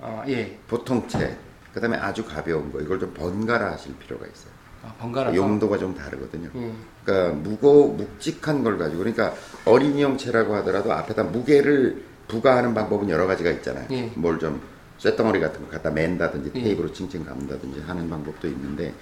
[0.00, 0.56] 아, 예.
[0.68, 1.36] 보통체,
[1.72, 4.52] 그다음에 아주 가벼운 거 이걸 좀 번갈아 하실 필요가 있어요.
[4.84, 5.34] 아, 번갈아서.
[5.34, 6.50] 용도가 좀 다르거든요.
[6.54, 6.72] 예.
[7.04, 9.34] 그러니까 무거 묵직한 걸 가지고 그러니까
[9.64, 13.86] 어린이용체라고 하더라도 앞에다 무게를 부과하는 방법은 여러 가지가 있잖아요.
[13.90, 14.12] 예.
[14.14, 14.60] 뭘좀
[15.04, 16.62] 쇳덩어리 같은 거 갖다 맨다든지 예.
[16.62, 18.94] 테이프로 칭칭 감다든지 하는 방법도 있는데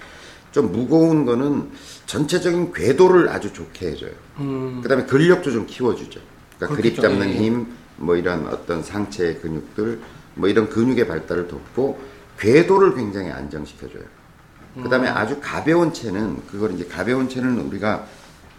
[0.51, 1.69] 좀 무거운 거는
[2.05, 4.11] 전체적인 궤도를 아주 좋게 해줘요.
[4.39, 4.81] 음.
[4.83, 6.19] 그다음에 근력도 좀 키워주죠.
[6.57, 6.99] 그러니까 그립.
[6.99, 7.33] 잡는 예.
[7.35, 9.99] 힘, 뭐 이런 어떤 상체 근육들,
[10.35, 11.99] 뭐 이런 근육의 발달을 돕고
[12.37, 14.03] 궤도를 굉장히 안정시켜줘요.
[14.75, 15.15] 그다음에 음.
[15.15, 18.05] 아주 가벼운 채는 그걸 이제 가벼운 채는 우리가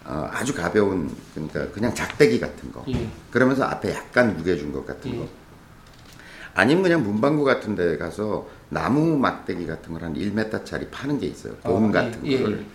[0.07, 2.84] 어, 아주 가벼운 그러니까 그냥 작대기 같은 거.
[2.88, 3.09] 예.
[3.30, 5.18] 그러면서 앞에 약간 무게 준 것 같은 예.
[5.18, 5.28] 거.
[6.55, 11.55] 아니면 그냥 문방구 같은 데 가서 나무 막대기 같은 걸 한 1m짜리 파는 게 있어요.
[11.62, 12.59] 봄 어, 같은 예, 거를.
[12.61, 12.66] 예.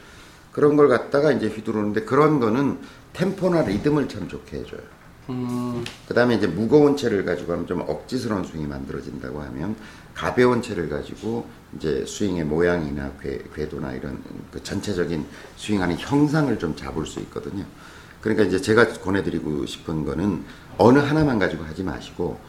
[0.52, 2.80] 그런 걸 갖다가 이제 휘두르는데 그런 거는
[3.14, 4.82] 템포나 리듬을 참 좋게 해줘요.
[5.30, 5.86] 음.
[6.08, 9.76] 그 다음에 이제 무거운 채를 가지고 하면 좀 억지스러운 스윙이 만들어진다고 하면
[10.16, 14.22] 가벼운 채를 가지고 이제 스윙의 모양이나 궤, 궤도나 이런
[14.52, 15.24] 그 전체적인
[15.56, 17.64] 스윙하는 형상을 좀 잡을 수 있거든요.
[18.22, 20.44] 그러니까 이제 제가 권해드리고 싶은 거는
[20.80, 22.40] 어느 하나만 가지고 하지 마시고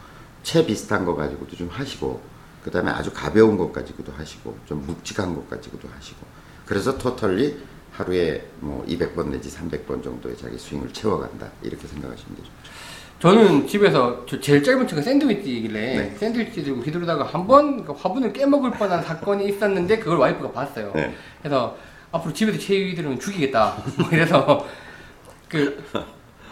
[0.42, 2.20] 채 비슷한 거 가지고도 좀 하시고
[2.64, 6.18] 그 다음에 아주 가벼운 것 가지고도 하시고 좀 묵직한 것 가지고도 하시고
[6.66, 7.58] 그래서 토털리
[7.92, 12.48] 하루에 뭐 200번 내지 300번 정도의 자기 스윙을 채워간다 이렇게 생각하시면 되죠.
[13.18, 16.16] 저는 집에서 저 제일 짧은 채가 샌드위치이길래 네.
[16.16, 20.92] 샌드위치 들고 휘두르다가 한 번 화분을 깨먹을 뻔한 사건이 있었는데 그걸 와이프가 봤어요.
[20.94, 21.14] 네.
[21.42, 21.76] 그래서
[22.12, 23.76] 앞으로 집에서 채 휘두르면 죽이겠다.
[23.98, 24.66] 뭐 이래서
[25.48, 25.82] 그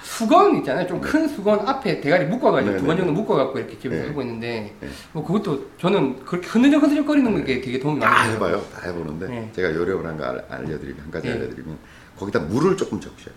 [0.09, 0.87] 수건 있잖아요.
[0.87, 4.09] 좀 큰 수건 앞에 대가리 묶어가지고 네, 두번 네, 정도 묶어갖고 이렇게 집에서 네.
[4.09, 4.89] 하고 있는데 네.
[5.13, 8.37] 뭐 그것도 저는 그렇게 흔들적 흔들적 거리는 게 되게 도움이 다 많이 돼요.
[8.37, 8.63] 해봐요.
[8.75, 9.53] 다 해보는데 네.
[9.55, 11.35] 제가 요령을 한 거 알려드리면 한 가지 네.
[11.35, 11.79] 알려드리면
[12.19, 13.35] 거기다 물을 조금 적셔요.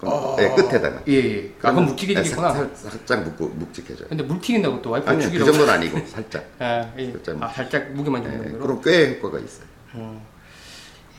[0.00, 0.36] 그 어.
[0.38, 1.02] 네, 끝에다가.
[1.08, 1.52] 예, 예.
[1.62, 2.52] 아, 그럼 묵직해지겠구나.
[2.52, 4.08] 네, 살, 살, 살짝 묵고, 묵직해져요.
[4.08, 5.50] 근데 물 튀긴다고 또 와이프 아니요, 그 죽이려고.
[5.52, 6.44] 정도는 아니고 살짝.
[6.60, 7.10] 아, 예.
[7.12, 8.80] 살짝 아, 살짝 무게만 네, 주는 정도로.
[8.80, 9.66] 그럼 꽤 효과가 있어요.
[9.94, 10.26] 어,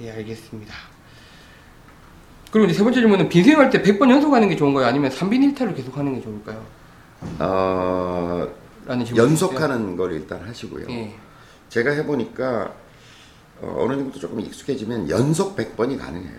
[0.02, 0.74] 예, 알겠습니다.
[2.56, 4.86] 그리고 이제 세 번째 질문은 빈스윙할 때 100번 연속하는 게 좋은가요?
[4.86, 6.66] 아니면 3빈 1타를 계속 하는 게 좋을까요?
[7.40, 8.48] 어.
[9.14, 10.86] 연속하는 걸 일단 하시고요.
[10.90, 11.14] 예.
[11.68, 12.72] 제가 해보니까
[13.62, 16.38] 어, 어느 정도 조금 익숙해지면 연속 100번이 가능해요.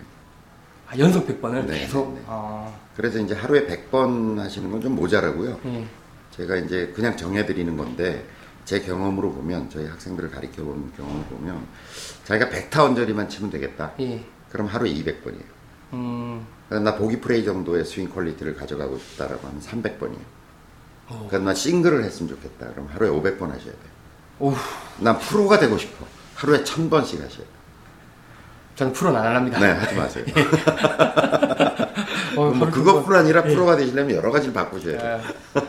[0.89, 2.11] 아, 연속 100번을 네, 계속?
[2.15, 2.21] 네.
[2.25, 5.59] 아, 그래서 이제 하루에 100번 하시는 건 좀 모자라고요.
[5.65, 5.85] 예.
[6.31, 8.25] 제가 이제 그냥 정해드리는 건데
[8.65, 11.63] 제 경험으로 보면 저희 학생들을 가르쳐 보는 경험을 보면
[12.23, 13.91] 자기가 100타 언저리만 치면 되겠다.
[13.99, 14.23] 예.
[14.49, 15.56] 그럼 하루에 200번이에요.
[15.93, 20.25] 음, 나 보기 플레이 정도의 스윙 퀄리티를 가져가고 싶다라고 하면 300번이에요.
[21.09, 21.25] 어.
[21.29, 22.67] 그러니까 나 싱글을 했으면 좋겠다.
[22.73, 23.77] 그럼 하루에 500번 하셔야 돼.
[24.39, 24.53] 오우,
[24.99, 26.05] 난 프로가 되고 싶어.
[26.35, 27.45] 하루에 1000번씩 하셔야 돼.
[28.75, 29.59] 저는 프로는 안 합니다.
[29.59, 30.23] 네, 하지 마세요.
[32.37, 35.21] 어, 뭐 그것뿐 아니라 프로가 되시려면 여러 가지를 바꾸셔야 돼요.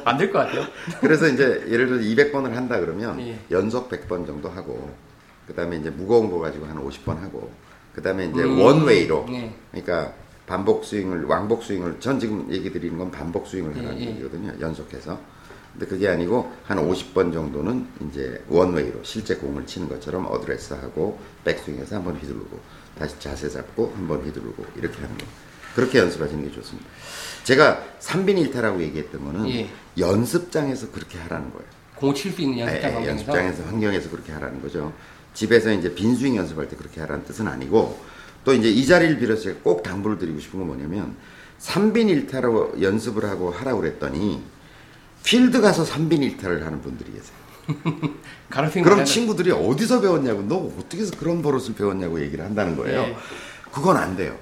[0.05, 0.67] 안 될 것 같아요.
[1.01, 3.39] 그래서 이제 예를 들어 200번을 한다 그러면 예.
[3.51, 4.95] 연속 100번 정도 하고
[5.47, 7.51] 그 다음에 이제 무거운 거 가지고 한 50번 하고
[7.99, 9.53] 그다음에 이제 음, one way로 네.
[9.73, 10.13] 그러니까
[10.47, 14.11] 반복 스윙을 왕복 스윙을 전 지금 얘기 드리는 건 반복 스윙을 하라는 예, 예.
[14.11, 14.53] 얘기거든요.
[14.61, 15.19] 연속해서.
[15.73, 21.97] 근데 그게 아니고 한 50번 정도는 이제 one way로 실제 공을 치는 것처럼 어드레스하고 백스윙해서
[21.97, 22.59] 한번 휘두르고
[22.99, 25.27] 다시 자세 잡고 한번 휘두르고 이렇게 하는 거.
[25.75, 26.89] 그렇게 연습하시는 게 좋습니다.
[27.45, 29.69] 제가 3빈 1타라고 얘기했던 거는 예.
[29.99, 31.67] 연습장에서 그렇게 하라는 거예요.
[31.97, 33.11] 공칠수 있는 연습장 예, 환경에서.
[33.11, 34.93] 연습장에서 환경에서 그렇게 하라는 거죠.
[35.35, 37.99] 집에서 이제 빈스윙 연습할 때 그렇게 하라는 뜻은 아니고
[38.45, 41.15] 또 이제 이 자리를 빌어서 제가 꼭 당부를 드리고 싶은 건 뭐냐면
[41.61, 44.43] 3빈 1타로 연습을 하고 하라고 그랬더니
[45.25, 47.37] 필드 가서 3빈 1타를 하는 분들이 계세요.
[48.85, 53.01] 그럼 친구들이 어디서 배웠냐고 너 어떻게 해서 그런 버릇을 배웠냐고 얘기를 한다는 거예요.
[53.01, 53.17] 예.
[53.71, 54.37] 그건 안 돼요.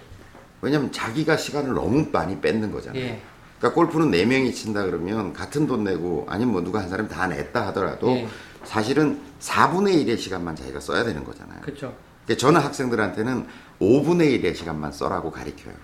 [0.61, 3.03] 왜냐면 자기가 시간을 너무 많이 뺏는 거잖아요.
[3.03, 3.23] 예.
[3.59, 7.27] 그러니까 골프는 네 명이 친다 그러면 같은 돈 내고 아니면 뭐 누가 한 사람이 다
[7.27, 8.29] 냈다 하더라도 예.
[8.67, 11.61] 사실은 4분의 1의 시간만 자기가 써야 되는 거잖아요.
[11.63, 11.95] 그렇죠.
[12.25, 13.47] 그러니까 저는 학생들한테는
[13.81, 15.75] 5분의 1의 시간만 써라고 가르쳐요.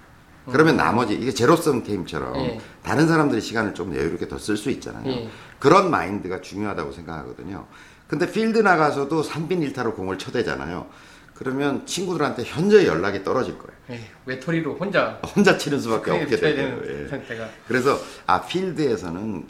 [0.50, 2.40] 그러면 나머지 이게 제로섬 게임처럼 음.
[2.40, 2.60] 예.
[2.82, 5.06] 다른 사람들이 시간을 좀 여유롭게 더 쓸 수 있잖아요.
[5.08, 5.28] 예.
[5.60, 7.66] 그런 마인드가 중요하다고 생각하거든요.
[8.08, 10.86] 근데 필드 나가서도 3빈 1타로 공을 쳐대잖아요.
[11.34, 13.72] 그러면 친구들한테 현저히 연락이 떨어질 거예요.
[13.90, 14.00] 예.
[14.26, 17.08] 외톨이로 혼자 혼자 치는 수밖에 없게 되는 예.
[17.08, 19.46] 상태가 그래서 아 필드에서는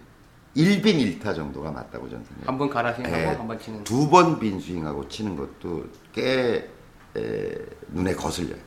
[0.57, 2.47] 1빈 1타 정도가 맞다고 저는 생각해요.
[2.49, 3.85] 한번 갈아신하고 예, 한번 치는.
[3.85, 6.69] 두 번 빈 스윙하고 치는 것도 꽤
[7.17, 7.55] 에,
[7.89, 8.61] 눈에 거슬려요.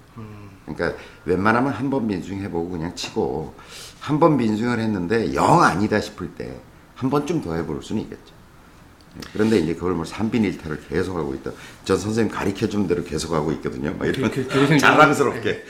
[0.66, 3.54] 그러니까 웬만하면 한번 민중해보고 그냥 치고
[4.00, 6.60] 한번 민중을 했는데 영 아니다 싶을 때
[6.96, 8.34] 한 번쯤 더 해볼 수는 있겠죠.
[9.34, 11.52] 그런데 이제 그걸 뭐 삼빈일타를 계속 하고 있다.
[11.84, 13.94] 전 선생님 가르쳐 준 대로 계속 하고 있거든요.
[14.00, 15.64] 막 이런 그- 그- 그 자랑스럽게.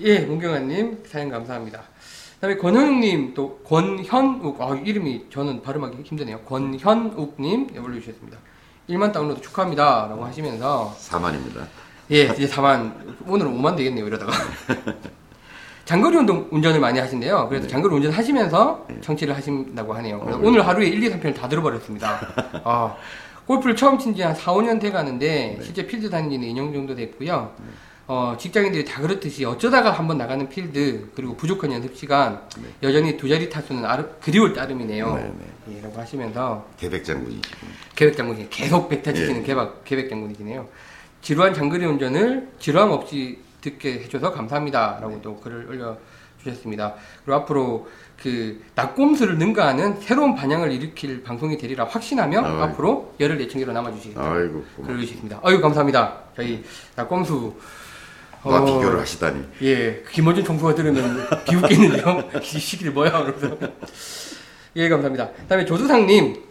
[0.00, 1.82] 예, 문경아님 사연 감사합니다.
[2.40, 6.40] 그다음에 권현욱님 또 권현욱 아 이름이 저는 발음하기 힘드네요.
[6.40, 8.38] 권현욱님 올려주셨습니다.
[8.88, 11.66] 1만 다운로드 축하합니다라고 하시면서 사만입니다.
[12.10, 12.92] 예 이제 4만
[13.26, 14.32] 오늘은 5만 되겠네요 이러다가
[15.84, 17.48] 장거리 운동 운전을 많이 하신대요.
[17.48, 20.18] 그래서 장거리 운전 하시면서 청취를 하신다고 하네요.
[20.18, 22.20] 어, 오늘 하루에 1, 2, 3편을 다 들어버렸습니다.
[22.64, 22.94] 아,
[23.46, 26.94] 골프를 처음 친 지 한 4, 5년 돼 가는데 실제 필드 다닌 지는 2년 정도
[26.94, 27.52] 됐고요.
[28.10, 32.40] 어, 직장인들이 다 그렇듯이 어쩌다가 한번 나가는 필드 그리고 부족한 연습 시간
[32.82, 35.14] 여전히 두 자리 타수는 아르, 그리울 따름이네요.
[35.14, 35.32] 네,
[35.76, 37.66] 예, 라고 하시면서 계백 장군이시고.
[37.94, 39.44] 계획 장군이 계속 백타 치시는 예.
[39.44, 40.66] 계획, 계획 장군이시네요.
[41.20, 45.20] 지루한 장거리 운전을 지루함 없이 듣게 해줘서 감사합니다라고 네.
[45.20, 45.98] 또 글을 올려
[46.42, 46.94] 주셨습니다.
[47.26, 47.88] 그리고 앞으로
[48.22, 52.62] 그 낙곰수를 능가하는 새로운 반향을 일으킬 방송이 되리라 확신하며 아이고.
[52.62, 54.32] 앞으로 열흘 내청기로 남아주시겠다.
[54.32, 54.64] 아이고.
[54.82, 55.40] 글을 주셨습니다.
[55.42, 56.20] 아유 감사합니다.
[56.34, 56.64] 저희
[56.96, 57.54] 낙곰수
[58.44, 59.44] 와 어, 비교를 하시다니.
[59.62, 62.30] 예, 김어준 총수가 들으면 비웃겠는데요.
[62.40, 63.58] 이 시기를 뭐야, 그러면서.
[64.76, 65.30] 예, 감사합니다.
[65.48, 66.44] 다음에 조두상님.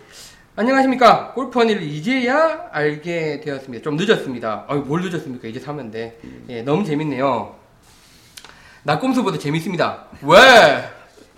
[0.55, 1.33] 안녕하십니까.
[1.33, 3.83] 골프원을 이제야 알게 되었습니다.
[3.83, 4.65] 좀 늦었습니다.
[4.67, 5.47] 아유, 뭘 늦었습니까?
[5.47, 6.19] 이제 사면 돼.
[6.49, 7.55] 예, 너무 재밌네요.
[8.83, 10.05] 낙곰수보다 재밌습니다.
[10.23, 10.89] 왜?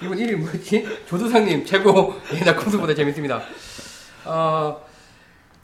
[0.02, 0.88] 이분 이름이 뭐지?
[1.08, 2.16] 조두상님, 최고.
[2.34, 3.42] 예, 낙곰수보다 재밌습니다.
[4.26, 4.82] 어,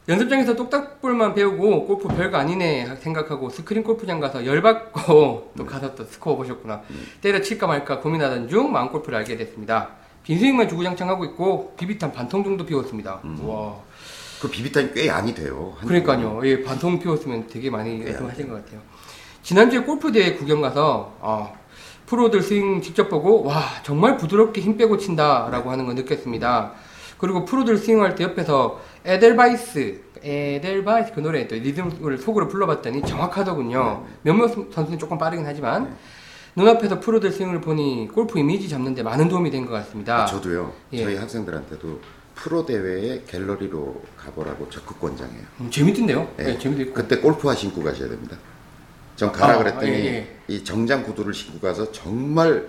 [0.08, 6.36] 연습장에서 똑딱볼만 배우고 골프 별거 아니네 생각하고 스크린 골프장 가서 열받고 또 가서 또 스코어
[6.36, 6.82] 보셨구나.
[7.20, 9.90] 때려칠까 말까 고민하던 중 마음골프를 알게 됐습니다.
[10.22, 13.20] 빈스윙만 주구장창 하고 있고 비비탄 반통 정도 비웠습니다.
[13.42, 13.76] 와.
[14.40, 15.74] 그 비비탄이 꽤 양이 돼요.
[15.78, 16.40] 한 그러니까요.
[16.44, 18.10] 예, 반통 비웠으면 되게 많이 네.
[18.10, 18.80] 애통하신 것 같아요.
[19.42, 21.52] 지난주에 골프 대회 구경 가서 아,
[22.06, 26.72] 프로들 스윙 직접 보고 와 정말 부드럽게 힘 빼고 친다라고 하는 걸 느꼈습니다.
[27.18, 34.48] 그리고 프로들 스윙할 때 옆에서 에델바이스 에델바이스 그 노래 또 리듬을 속으로 불러봤더니 정확하더군요 몇몇
[34.72, 35.96] 선수는 조금 빠르긴 하지만
[36.56, 40.72] 눈앞에서 프로들 스윙을 보니 골프 이미지 잡는데 많은 도움이 된 것 같습니다 아, 저도요.
[40.92, 41.02] 예.
[41.04, 42.00] 저희 학생들한테도
[42.34, 45.42] 프로 대회에 갤러리로 가보라고 적극 권장해요.
[45.60, 46.42] 음, 재밌던데요 예.
[46.42, 48.36] 네, 재밌고 그때 골프화 신고 가셔야 됩니다.
[49.16, 50.36] 전 가라 아, 그랬더니 예, 예.
[50.48, 52.66] 이 정장 구두를 신고 가서 정말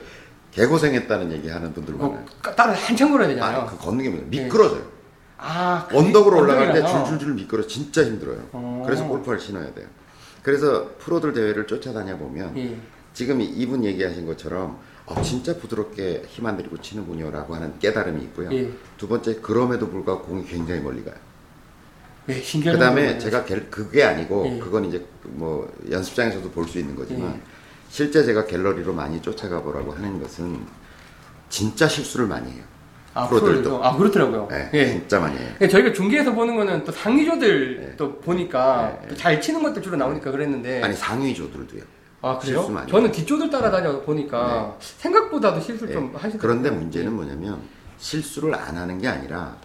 [0.52, 2.26] 개고생했다는 얘기 하는 분들 많아요.
[2.46, 4.26] 어, 따라 한참 걸어야 되잖아요 아, 그 걷는 게 뭐냐.
[4.30, 4.97] 미끄러져요.
[5.38, 6.82] 아, 언덕으로 올라갈 때.
[6.86, 8.48] 줄줄줄 미끄러 진짜 힘들어요.
[8.54, 8.84] 어.
[8.86, 9.88] 그래서 골프화를 신어야 돼요.
[10.44, 12.78] 그래서 프로들 대회를 쫓아다녀 보면 예.
[13.14, 18.50] 지금 이분 얘기하신 것처럼 어, 진짜 부드럽게 힘 안 들이고 치는군요라고 하는 깨달음이 있고요.
[18.54, 18.72] 예.
[18.98, 21.16] 두 번째 그럼에도 불구하고 공이 굉장히 멀리 가요.
[22.26, 24.60] 네, 신기한 그다음에 제가 갤- 그게 아니고 예.
[24.60, 27.42] 그건 이제 뭐 연습장에서도 볼 수 있는 거지만 예.
[27.90, 30.60] 실제 제가 갤러리로 많이 쫓아가 보라고 하는 것은
[31.50, 32.64] 진짜 실수를 많이 해요.
[33.18, 33.84] 아, 프로들도.
[33.84, 34.48] 아 그렇더라고요.
[34.50, 34.90] 네, 예.
[34.92, 35.50] 진짜 많이 해요.
[35.62, 37.96] 예, 저희가 중계에서 보는 거는 또 상위조들 네.
[37.98, 41.82] 또 보니까 네, 또잘 치는 것들 주로 나오니까 그랬는데 아니 상위조들도요.
[42.22, 42.86] 아 그래요?
[42.90, 45.94] 저는 뒷조들 따라다녀 보니까 생각보다도 실수 예.
[45.94, 46.40] 좀 하시더라고요.
[46.40, 47.60] 그런데 문제는 뭐냐면
[47.98, 49.58] 실수를 안 하는 게 아니라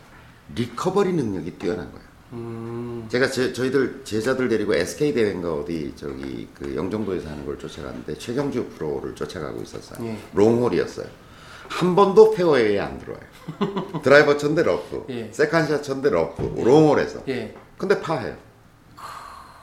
[0.54, 2.12] 리커버리 능력이 뛰어난 거예요.
[2.34, 8.14] 음, 제가 제, 저희들 제자들 데리고 SK 대회인가 어디 저기 그 영종도에서 하는 걸 쫓아갔는데
[8.16, 10.06] 최경주 프로를 쫓아가고 있었어요.
[10.06, 10.16] 예.
[10.32, 11.06] 롱홀이었어요.
[11.68, 13.22] 한 번도 페어웨이에 안 들어와요.
[14.02, 15.28] 드라이버 쳤는데 러프, 예.
[15.32, 17.22] second shot 쳤는데 러프, 롱홀에서.
[17.28, 17.54] 예.
[17.76, 18.36] 근데 파해요.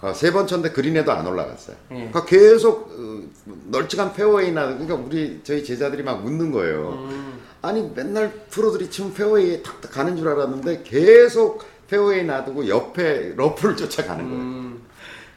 [0.01, 1.75] 어, 세번 쳤는데 그린에도 안 올라갔어요.
[1.91, 1.95] 예.
[1.95, 3.21] 그러니까 계속 어,
[3.65, 7.07] 널찍한 페어웨이 나 그러니까 우리 저희 제자들이 막 묻는 거예요.
[7.09, 13.75] 음, 아니 맨날 프로들이 치면 페어웨이에 탁탁 가는 줄 알았는데 계속 페어웨이 놔두고 옆에 러프를
[13.75, 14.39] 쫓아가는 거예요.
[14.39, 14.81] 음,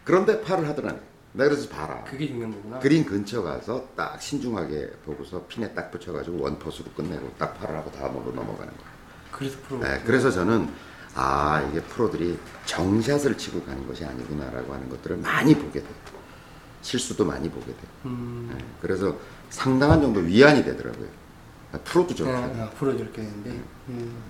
[0.04, 0.98] 그런데 파를 하더라니.
[1.32, 2.04] 내가 그래서 봐라.
[2.04, 2.78] 그게 중요한 거구나.
[2.78, 8.24] 그린 근처 가서 딱 신중하게 보고서 핀에 딱 붙여가지고 원퍼스로 끝내고 딱 팔을 하고 다음으로
[8.32, 8.92] 넘어가는 거예요.
[9.30, 9.80] 그래서 프로.
[9.80, 10.68] 네, 그래서 저는
[11.14, 15.94] 아 이게 프로들이 정샷을 치고 가는 것이 아니구나라고 하는 것들을 많이 보게 돼요.
[16.82, 17.86] 실수도 많이 보게 돼요.
[18.06, 19.16] 음, 네, 그래서
[19.50, 21.08] 상당한 정도 위안이 되더라고요.
[21.72, 22.36] 아, 프로도 저렇게.
[22.36, 22.64] 아.
[22.64, 23.50] 아, 프로 저렇게 되는데.
[23.88, 24.22] 음,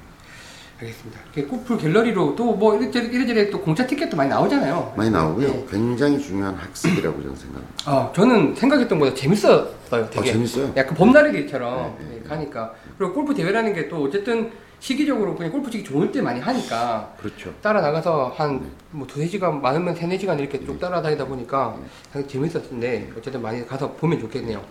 [0.83, 1.21] 알겠습니다.
[1.49, 4.95] 골프 갤러리로 또 뭐 이래저래, 이래저래 또 공짜 티켓도 많이 나오잖아요.
[4.97, 5.49] 많이 나오고요.
[5.49, 5.67] 예.
[5.71, 7.75] 굉장히 중요한 학습이라고 저는 생각합니다.
[7.91, 10.09] 아, 저는 생각했던 것보다 재밌었어요.
[10.11, 10.21] 되게.
[10.31, 10.73] 아, 재밌어요.
[10.77, 12.75] 약간 봄나르기처럼 네, 네, 예, 가니까.
[12.99, 14.51] 그리고 골프 대회라는 게 또 어쨌든
[14.81, 17.53] 시기적으로 그냥 골프 치기 좋을 때 많이 하니까 그렇죠.
[17.63, 20.67] 따라 나가서 한뭐 두세 시간 많으면 세네 시간 이렇게 네.
[20.67, 21.77] 쭉 따라다니다 보니까
[22.13, 24.63] 되게 재밌었는데 어쨌든 많이 가서 보면 좋겠네요.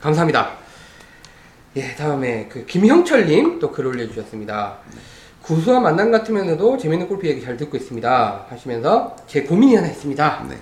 [0.00, 0.52] 감사합니다.
[1.76, 4.78] 예, 다음에 그 김형철님 또 글 올려주셨습니다.
[5.46, 8.46] 구수한 만남 같으면서도 재밌는 골프 얘기 잘 듣고 있습니다.
[8.48, 10.46] 하시면서 제 고민이 하나 있습니다.
[10.48, 10.56] 네.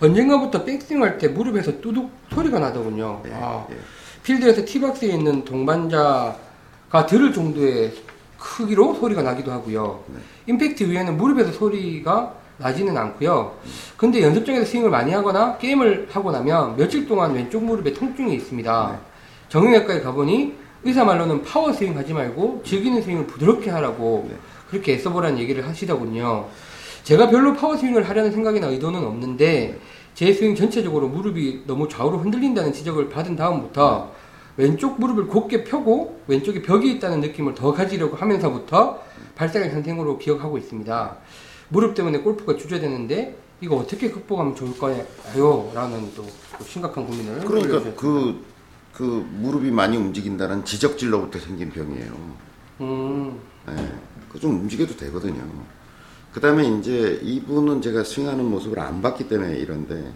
[0.00, 3.22] 언젠가부터 백스윙 할 때 무릎에서 뚜둑 소리가 나더군요.
[3.28, 3.76] 예, 아, 예.
[4.24, 7.92] 필드에서 티박스에 있는 동반자가 들을 정도의
[8.36, 10.02] 크기로 소리가 나기도 하고요.
[10.08, 10.18] 네.
[10.48, 13.54] 임팩트 위에는 무릎에서 소리가 나지는 않고요.
[13.96, 18.88] 근데 연습장에서 스윙을 많이 하거나 게임을 하고 나면 며칠 동안 왼쪽 무릎에 통증이 있습니다.
[18.92, 18.98] 네.
[19.48, 24.36] 정형외과에 가보니 의사 말로는 파워 스윙 하지 말고 즐기는 스윙을 부드럽게 하라고 네.
[24.68, 26.46] 그렇게 애써보라는 얘기를 하시더군요.
[27.04, 29.78] 제가 별로 파워 스윙을 하려는 생각이나 의도는 없는데
[30.14, 34.12] 제 스윙 전체적으로 무릎이 너무 좌우로 흔들린다는 지적을 받은 다음부터
[34.56, 39.00] 왼쪽 무릎을 곧게 펴고 왼쪽에 벽이 있다는 느낌을 더 가지려고 하면서부터
[39.34, 41.16] 발생한 현상으로 기억하고 있습니다.
[41.68, 45.04] 무릎 때문에 골프가 주저되는데 이거 어떻게 극복하면 좋을까요?
[45.74, 46.24] 라는 또
[46.64, 47.82] 심각한 고민을 그러니까.
[47.96, 48.44] 그,
[48.94, 52.36] 그 무릎이 많이 움직인다는 지적질로부터 생긴 병이에요.
[52.80, 53.92] 음, 예,
[54.30, 55.42] 그좀 움직여도 되거든요.
[56.32, 60.12] 그 다음에 이제 이분은 제가 스윙하는 모습을 안 봤기 때문에 이런데,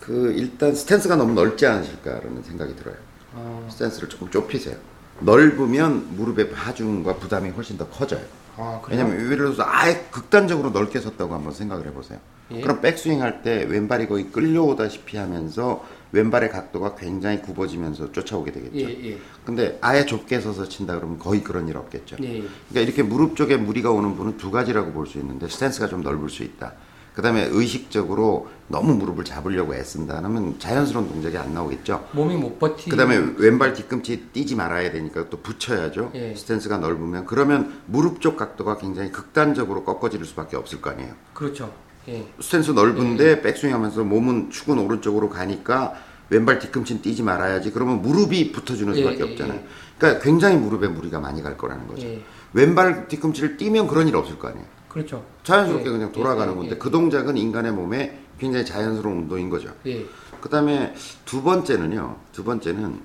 [0.00, 2.96] 그 일단 스탠스가 너무 넓지 않으실까라는 생각이 들어요.
[3.34, 4.76] 아, 스탠스를 조금 좁히세요.
[5.20, 8.24] 넓으면 무릎의 하중과 부담이 훨씬 더 커져요.
[8.56, 8.80] 아?
[8.88, 12.18] 왜냐면 예를 들어서 아예 극단적으로 넓게 섰다고 한번 생각을 해보세요.
[12.50, 12.60] 예.
[12.60, 18.76] 그럼 백스윙 할 때 왼발이 거의 끌려오다시피 하면서 왼발의 각도가 굉장히 굽어지면서 쫓아오게 되겠죠.
[18.78, 19.18] 예, 예.
[19.44, 22.16] 근데 아예 좁게 서서 친다 그러면 거의 그런 일 없겠죠.
[22.22, 22.38] 예, 예.
[22.68, 26.28] 그러니까 이렇게 무릎 쪽에 무리가 오는 분은 두 가지라고 볼 수 있는데 스탠스가 좀 넓을
[26.28, 26.72] 수 있다.
[27.14, 32.08] 그 다음에 의식적으로 너무 무릎을 잡으려고 애쓴다 하면 자연스러운 동작이 안 나오겠죠.
[32.12, 32.90] 몸이 못 버티.
[32.90, 36.10] 그 다음에 왼발 뒤꿈치 떼지 말아야 되니까 또 붙여야죠.
[36.14, 36.34] 예.
[36.34, 37.26] 스탠스가 넓으면.
[37.26, 41.14] 그러면 무릎 쪽 각도가 굉장히 극단적으로 꺾어질 수밖에 없을 거 아니에요.
[41.34, 41.72] 그렇죠.
[42.08, 42.26] 예.
[42.40, 45.94] 스탠스 넓은데 백스윙 하면서 몸은 축은 오른쪽으로 가니까
[46.30, 47.70] 왼발 뒤꿈치는 뛰지 말아야지.
[47.70, 49.58] 그러면 무릎이 붙어주는 예, 수밖에 예, 없잖아요.
[49.60, 49.66] 예.
[49.98, 52.06] 그러니까 굉장히 무릎에 무리가 많이 갈 거라는 거죠.
[52.08, 52.22] 예.
[52.54, 54.73] 왼발 뒤꿈치를 뛰면 그런 일 없을 거 아니에요.
[54.94, 55.24] 그렇죠.
[55.42, 59.70] 자연스럽게 예, 그냥 돌아가는 예, 건데 예, 그 동작은 인간의 몸에 굉장히 자연스러운 운동인 거죠.
[59.86, 60.06] 예.
[60.40, 60.94] 그 다음에
[61.24, 63.00] 두 번째는요, 두 번째는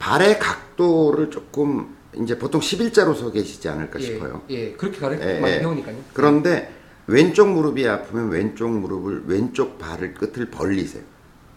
[0.00, 4.42] 발의 각도를 조금 이제 보통 11자로 서 계시지 않을까 예, 싶어요.
[4.50, 5.58] 예, 그렇게 가르쳐 예, 많이 예.
[5.60, 5.96] 배우니까요.
[6.12, 6.74] 그런데
[7.06, 11.02] 왼쪽 무릎이 아프면 왼쪽 무릎을 왼쪽 발을 끝을 벌리세요.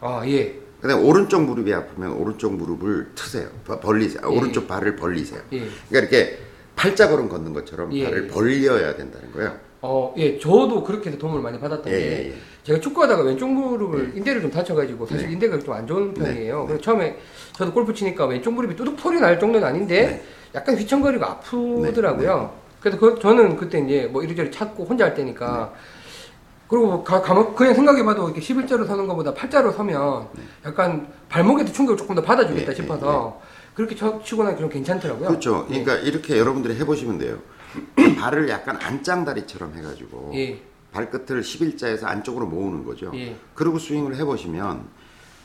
[0.01, 0.59] 아, 예.
[0.81, 3.49] 그다음에 오른쪽 무릎이 아프면 오른쪽 무릎을 트세요.
[3.65, 4.21] 버- 벌리세요.
[4.23, 4.37] 아, 예.
[4.37, 5.41] 오른쪽 발을 벌리세요.
[5.53, 5.67] 예.
[5.89, 6.39] 그러니까 이렇게
[6.77, 8.27] 팔자걸음 걷는 것처럼 예, 발을 예.
[8.27, 9.53] 벌려야 된다는 거예요.
[9.81, 12.33] 어, 예, 저도 그렇게 해서 도움을 많이 받았던 예, 게 예, 예.
[12.63, 15.33] 제가 축구하다가 왼쪽 무릎을 인대를 좀 다쳐가지고 사실 네.
[15.33, 16.61] 인대가 좀 안 좋은 네, 편이에요.
[16.61, 16.67] 네.
[16.67, 17.17] 그래서 처음에
[17.53, 20.23] 저도 골프 치니까 왼쪽 무릎이 뚜둑 소리 날 정도는 아닌데 네.
[20.55, 22.53] 약간 휘청거리고 아프더라고요.
[22.79, 25.79] 그래서 그, 저는 그때 이제 뭐 이리저리 찾고 혼자 할 때니까 네.
[26.67, 30.27] 그리고 가, 가, 그냥 생각해봐도 이렇게 11자로 서는 것보다 8자로 서면
[30.65, 33.39] 약간 발목에도 충격을 조금 더 받아주겠다 네, 싶어서
[33.77, 35.27] 그렇게 쳐, 치고 나니까 좀 괜찮더라고요.
[35.27, 35.67] 그렇죠.
[35.69, 35.83] 예.
[35.83, 37.37] 그러니까 이렇게 여러분들이 해보시면 돼요.
[38.19, 40.59] 발을 약간 안짱다리처럼 해가지고 예.
[40.91, 43.11] 발끝을 11자에서 안쪽으로 모으는 거죠.
[43.13, 43.35] 예.
[43.53, 44.87] 그리고 스윙을 해보시면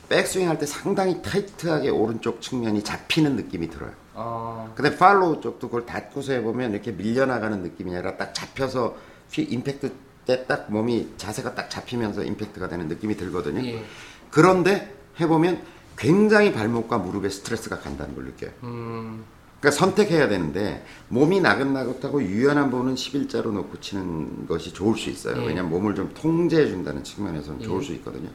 [0.09, 3.93] 백스윙 할 때 상당히 타이트하게 오른쪽 측면이 잡히는 느낌이 들어요.
[4.15, 8.97] 아, 근데 팔로우 쪽도 그걸 닫고서 해보면 이렇게 밀려나가는 느낌이 아니라 딱 잡혀서
[9.31, 9.93] 휘 임팩트
[10.27, 13.63] 때 딱 몸이 자세가 딱 잡히면서 임팩트가 되는 느낌이 들거든요.
[13.67, 13.85] 예.
[14.31, 15.61] 그런데 해보면
[15.97, 18.51] 굉장히 발목과 무릎에 스트레스가 간다는 걸 느껴요.
[18.65, 19.25] 음,
[19.61, 25.41] 그러니까 선택해야 되는데 몸이 나긋나긋하고 유연한 부분은 11자로 놓고 치는 것이 좋을 수 있어요.
[25.41, 25.47] 예.
[25.47, 27.65] 왜냐하면 몸을 좀 통제해 준다는 측면에서는 예.
[27.65, 28.29] 좋을 수 있거든요.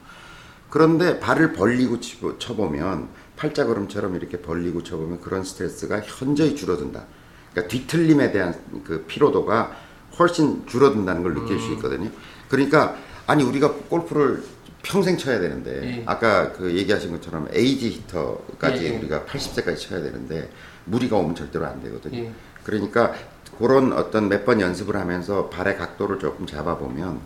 [0.69, 7.05] 그런데 발을 벌리고 치고, 쳐보면 팔자 걸음처럼 이렇게 벌리고 쳐보면 그런 스트레스가 현저히 줄어든다.
[7.51, 8.55] 그러니까 뒤틀림에 대한
[8.85, 9.75] 그 피로도가
[10.19, 11.59] 훨씬 줄어든다는 걸 느낄 음.
[11.59, 12.09] 수 있거든요.
[12.47, 14.43] 그러니까 아니 우리가 골프를
[14.87, 16.03] 평생 쳐야 되는데 예.
[16.05, 18.97] 아까 그 얘기하신 것처럼 에이지 히터까지 예, 예.
[18.97, 20.49] 우리가 80세까지 쳐야 되는데
[20.85, 22.17] 무리가 오면 절대로 안 되거든요.
[22.19, 22.31] 예.
[22.63, 23.13] 그러니까
[23.59, 27.19] 그런 어떤 몇 번 연습을 하면서 발의 각도를 조금 잡아보면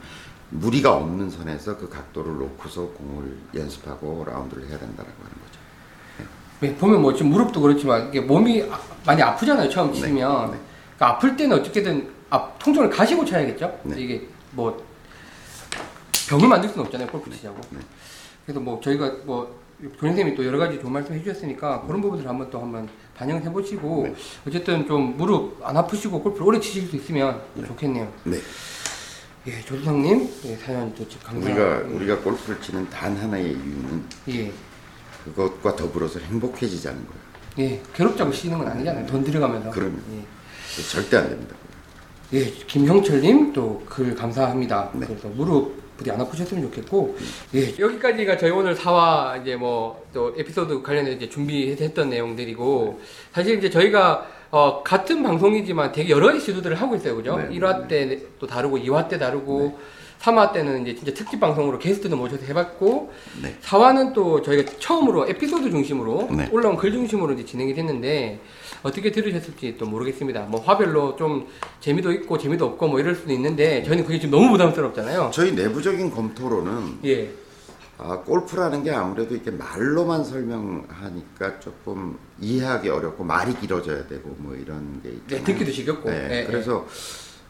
[0.50, 5.62] 무리가 없는 선에서 그 각도를 놓고서 공을 연습하고 라운드를 해야 된다라고 하는 거죠.
[6.62, 10.58] 네, 보면 뭐 지금 무릎도 그렇지만 이게 몸이 아- 많이 아프잖아요 처음 네, 치면 네.
[10.98, 14.00] 그러니까 아플 때는 어떻게든 앞 통증을 가시고 쳐야겠죠 네.
[14.00, 14.84] 이게 뭐
[16.32, 17.80] 병을 만들 수는 없잖아요 골프 치자고 네.
[18.46, 19.60] 그래서 뭐 저희가 뭐
[20.00, 22.88] 교수님이 또 여러 가지 좋은 말씀 해주셨으니까 그런 부분들 한번 또 한번
[23.18, 24.16] 반영해 보시고 네.
[24.48, 28.38] 어쨌든 좀 무릎 안 아프시고 골프를 오래 치실 수 있으면 좋겠네요 네.
[29.48, 34.54] 예 조수상님 예, 사연 또 우리가 감사합니다 우리가 골프를 치는 단 하나의 이유는 예.
[35.26, 37.22] 그것과 더불어서 행복해지자는 거예요.
[37.60, 39.06] 예, 괴롭자고 쉬는 건 아니잖아요.
[39.06, 39.70] 돈 들여가면서.
[39.70, 39.98] 그럼요.
[40.14, 40.84] 예.
[40.92, 41.56] 절대 안 됩니다.
[42.34, 44.90] 예, 김형철님 또 글 감사합니다.
[44.94, 45.06] 네.
[45.06, 47.16] 그래서 무릎 부디 안 아프셨으면 좋겠고,
[47.56, 53.00] 예, 여기까지가 저희 오늘 사화 이제 뭐 또 에피소드 관련해 이제 준비했던 내용들이고,
[53.32, 57.16] 사실 이제 저희가 어, 같은 방송이지만 되게 여러 가지 시도들을 하고 있어요.
[57.16, 57.38] 그죠?
[57.38, 57.58] 네.
[57.58, 59.80] 1화 때 또 다르고 2화 때 다르고
[60.22, 63.12] 3화 때는 이제 진짜 특집 방송으로 게스트도 모셔서 해봤고
[63.42, 63.56] 네.
[63.62, 66.50] 4화는 또 저희가 처음으로 에피소드 중심으로 네.
[66.52, 68.40] 올라온 글 중심으로 이제 진행이 됐는데
[68.84, 70.42] 어떻게 들으셨을지 또 모르겠습니다.
[70.44, 71.48] 뭐 화별로 좀
[71.80, 75.32] 재미도 있고 재미도 없고 뭐 이럴 수도 있는데 저희는 그게 지금 너무 부담스럽잖아요.
[75.34, 77.32] 저희 내부적인 검토로는 예.
[77.98, 85.02] 아, 골프라는 게 아무래도 이렇게 말로만 설명하니까 조금 이해하기 어렵고 말이 길어져야 되고 뭐 이런
[85.04, 85.44] 게 있잖아요.
[85.44, 86.10] 네, 듣기도 지겹고.
[86.10, 86.46] 네, 예, 예.
[86.46, 86.88] 그래서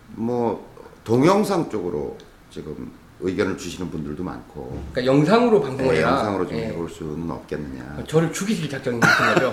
[0.09, 0.69] 뭐
[1.05, 2.17] 동영상 쪽으로
[2.51, 2.91] 지금
[3.21, 6.09] 의견을 주시는 분들도 많고 그러니까 영상으로 방송을 네, 해라.
[6.11, 6.65] 영상으로 좀 예.
[6.67, 8.03] 해볼 수는 없겠느냐.
[8.07, 9.51] 저를 죽이실 작정이 있는 거죠.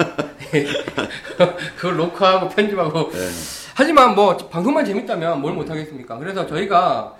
[1.77, 3.11] 그걸 녹화하고 편집하고.
[3.11, 3.29] 네.
[3.75, 6.19] 하지만 뭐 방송만 재밌다면 뭘 못하겠습니까?
[6.19, 7.15] 그래서 저희가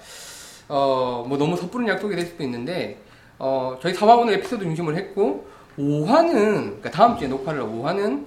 [0.69, 3.01] 어 뭐 너무 섣부른 약속이 될 수도 있는데
[3.39, 5.47] 어 저희 4화 오늘 에피소드 중심을 했고
[5.79, 8.25] 5화는 그러니까 다음 주에 녹화를 5화는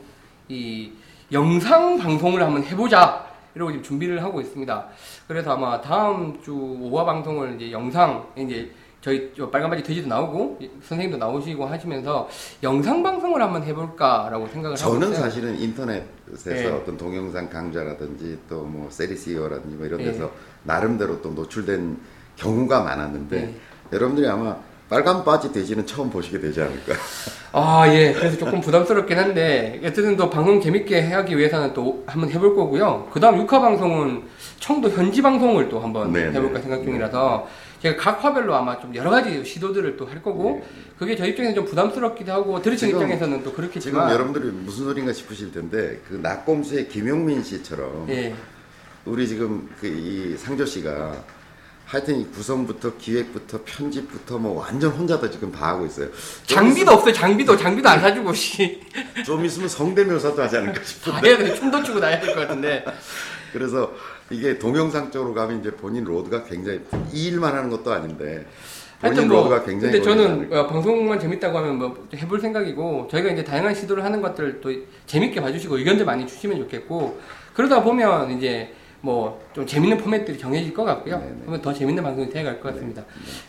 [0.49, 0.91] 이
[1.31, 3.25] 영상 방송을 한번 해보자
[3.55, 4.87] 이러고 지금 준비를 하고 있습니다.
[5.31, 10.59] 그래서 아마 다음 주 5화 방송을 이제 영상 이제 저희 저 빨간 바지 돼지도 나오고
[10.83, 12.27] 선생님도 나오시고 하시면서
[12.61, 15.13] 영상 방송을 한번 해볼까라고 생각을 저는.
[15.15, 16.67] 사실은 인터넷에서 네.
[16.67, 20.11] 어떤 동영상 강좌라든지 또 뭐 세리시어라든지 뭐 이런 네.
[20.11, 20.29] 데서
[20.63, 21.97] 나름대로 또 노출된
[22.35, 23.55] 경우가 많았는데 네.
[23.93, 24.57] 여러분들이 아마
[24.91, 26.93] 빨간 바지 돼지는 처음 보시게 되지 않을까.
[27.53, 28.11] 아, 예.
[28.11, 33.07] 그래서 조금 부담스럽긴 한데, 어쨌든 또 방송 재밌게 하기 위해서는 또 한번 해볼 거고요.
[33.09, 34.23] 그 다음 6화 방송은
[34.59, 36.61] 청도 현지 방송을 또 한번 네, 해볼까 네.
[36.63, 37.47] 생각 중이라서,
[37.81, 40.61] 제가 각 화별로 아마 좀 여러 가지 시도들을 또 할 거고,
[40.99, 42.91] 그게 저희 입장에서 좀 부담스럽기도 하고, 들으신 네.
[42.91, 48.33] 지금- 입장에서는 또 지금 그렇겠지만, 여러분들이 무슨 소린가 싶으실 텐데 그 낙곰수의 김용민 씨처럼 예.
[49.05, 51.13] 우리 지금 그 이 상조 씨가
[51.91, 56.07] 하여튼 이 구성부터 기획부터 편집부터 뭐 완전 혼자 다 지금 다 하고 있어요.
[56.45, 57.57] 장비도 없어요, 장비도.
[57.57, 58.79] 장비도 안 사주고, 씨.
[59.25, 61.27] 좀 있으면 성대묘사도 하지 않을까 다 싶은데.
[61.27, 61.53] 해야 돼.
[61.53, 62.85] 춤도 추고 나야 될 것 같은데.
[63.51, 63.91] 그래서
[64.29, 66.79] 이게 동영상 쪽으로 가면 이제 본인 load가 굉장히
[67.11, 68.45] 이 일만 하는 것도 아닌데
[69.01, 70.53] 본인 하여튼 뭐, load가 굉장히 근데 저는.
[70.53, 74.71] 어, 방송만 재밌다고 하면 뭐 해볼 생각이고 저희가 이제 다양한 시도를 하는 것들 또
[75.07, 77.19] 재밌게 봐주시고 의견들 많이 주시면 좋겠고
[77.53, 81.17] 그러다 보면 이제 뭐 좀 재밌는 포맷들이 정해질 것 같고요.
[81.19, 81.31] 네네.
[81.41, 83.03] 그러면 더 재밌는 방송이 되어갈 것 같습니다.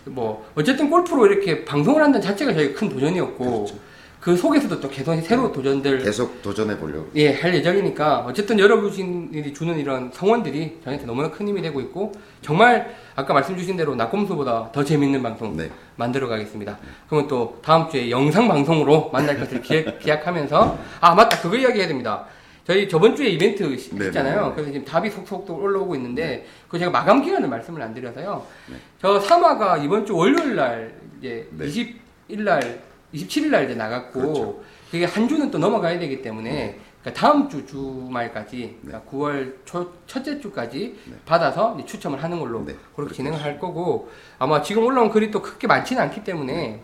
[0.06, 3.74] 뭐 어쨌든 골프로 이렇게 방송을 한다는 자체가 저희가 큰 도전이었고 그렇죠.
[4.20, 7.08] 그 속에서도 또 개선 새로 운 도전들 계속 도전해 보려고.
[7.16, 12.94] 예, 할 예정이니까 어쨌든 여러분들이 주는 이런 성원들이 저희한테 너무나 큰 힘이 되고 있고 정말
[13.16, 15.70] 아까 말씀 주신 대로 낙검수보다 더 재밌는 방송 네.
[15.96, 16.78] 만들어 가겠습니다.
[17.08, 22.24] 그러면 또 다음 주에 영상 방송으로 만날 것을 기약, 기약하면서 아 맞다 그거 이야기해야 됩니다.
[22.64, 24.40] 저희 저번 주에 이벤트 시- 네, 했잖아요.
[24.42, 24.52] 네, 네.
[24.54, 28.46] 그래서 지금 답이 속속 또 올라오고 있는데 그 제가 마감 기간을 말씀을 안 드려서요.
[28.70, 28.76] 네.
[29.00, 31.66] 저 3화가 이번 주 월요일 날 이제 네.
[31.66, 32.80] 20일 날
[33.12, 34.60] 27일 날 이제 나갔고 그렇죠.
[34.90, 40.40] 그게 한 주는 또 넘어가야 되기 때문에 그러니까 다음 주 주말까지 그러니까 9월 초 첫째
[40.40, 41.14] 주까지 네.
[41.26, 44.08] 받아서 추첨을 하는 걸로 네, 그렇게 진행을 할 거고
[44.38, 46.80] 아마 지금 올라온 글이 또 크게 많지는 않기 때문에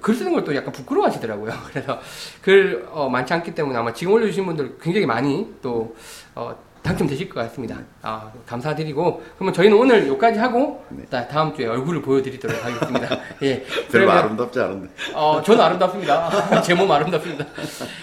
[0.00, 1.52] 글 쓰는 걸 또 약간 부끄러워하시더라고요.
[1.70, 1.98] 그래서
[2.42, 5.94] 글 어, 많지 않기 때문에 아마 지금 올려주신 분들 굉장히 많이 또
[6.34, 7.76] 어, 당첨되실 것 같습니다.
[8.02, 11.04] 아, 감사드리고 그러면 저희는 오늘 여기까지 하고 네.
[11.10, 13.18] 다, 다음 주에 얼굴을 보여드리도록 하겠습니다.
[13.42, 13.62] 예.
[13.62, 14.88] 별로 그러면 아름답지 않은데.
[15.12, 16.62] 어, 저는 아름답습니다.
[16.62, 17.44] 제 몸 아름답습니다.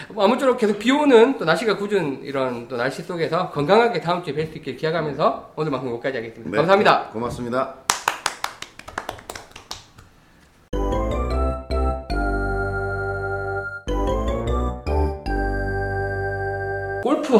[0.10, 4.34] 뭐 아무쪼록 계속 비 오는 또 날씨가 굳은 이런 또 날씨 속에서 건강하게 다음 주에
[4.36, 6.52] 뵐 수 있길 기약하면서 오늘 방송 여기까지 하겠습니다.
[6.52, 7.08] 네, 감사합니다.
[7.12, 7.85] 고맙습니다.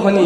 [0.04, 0.26] وني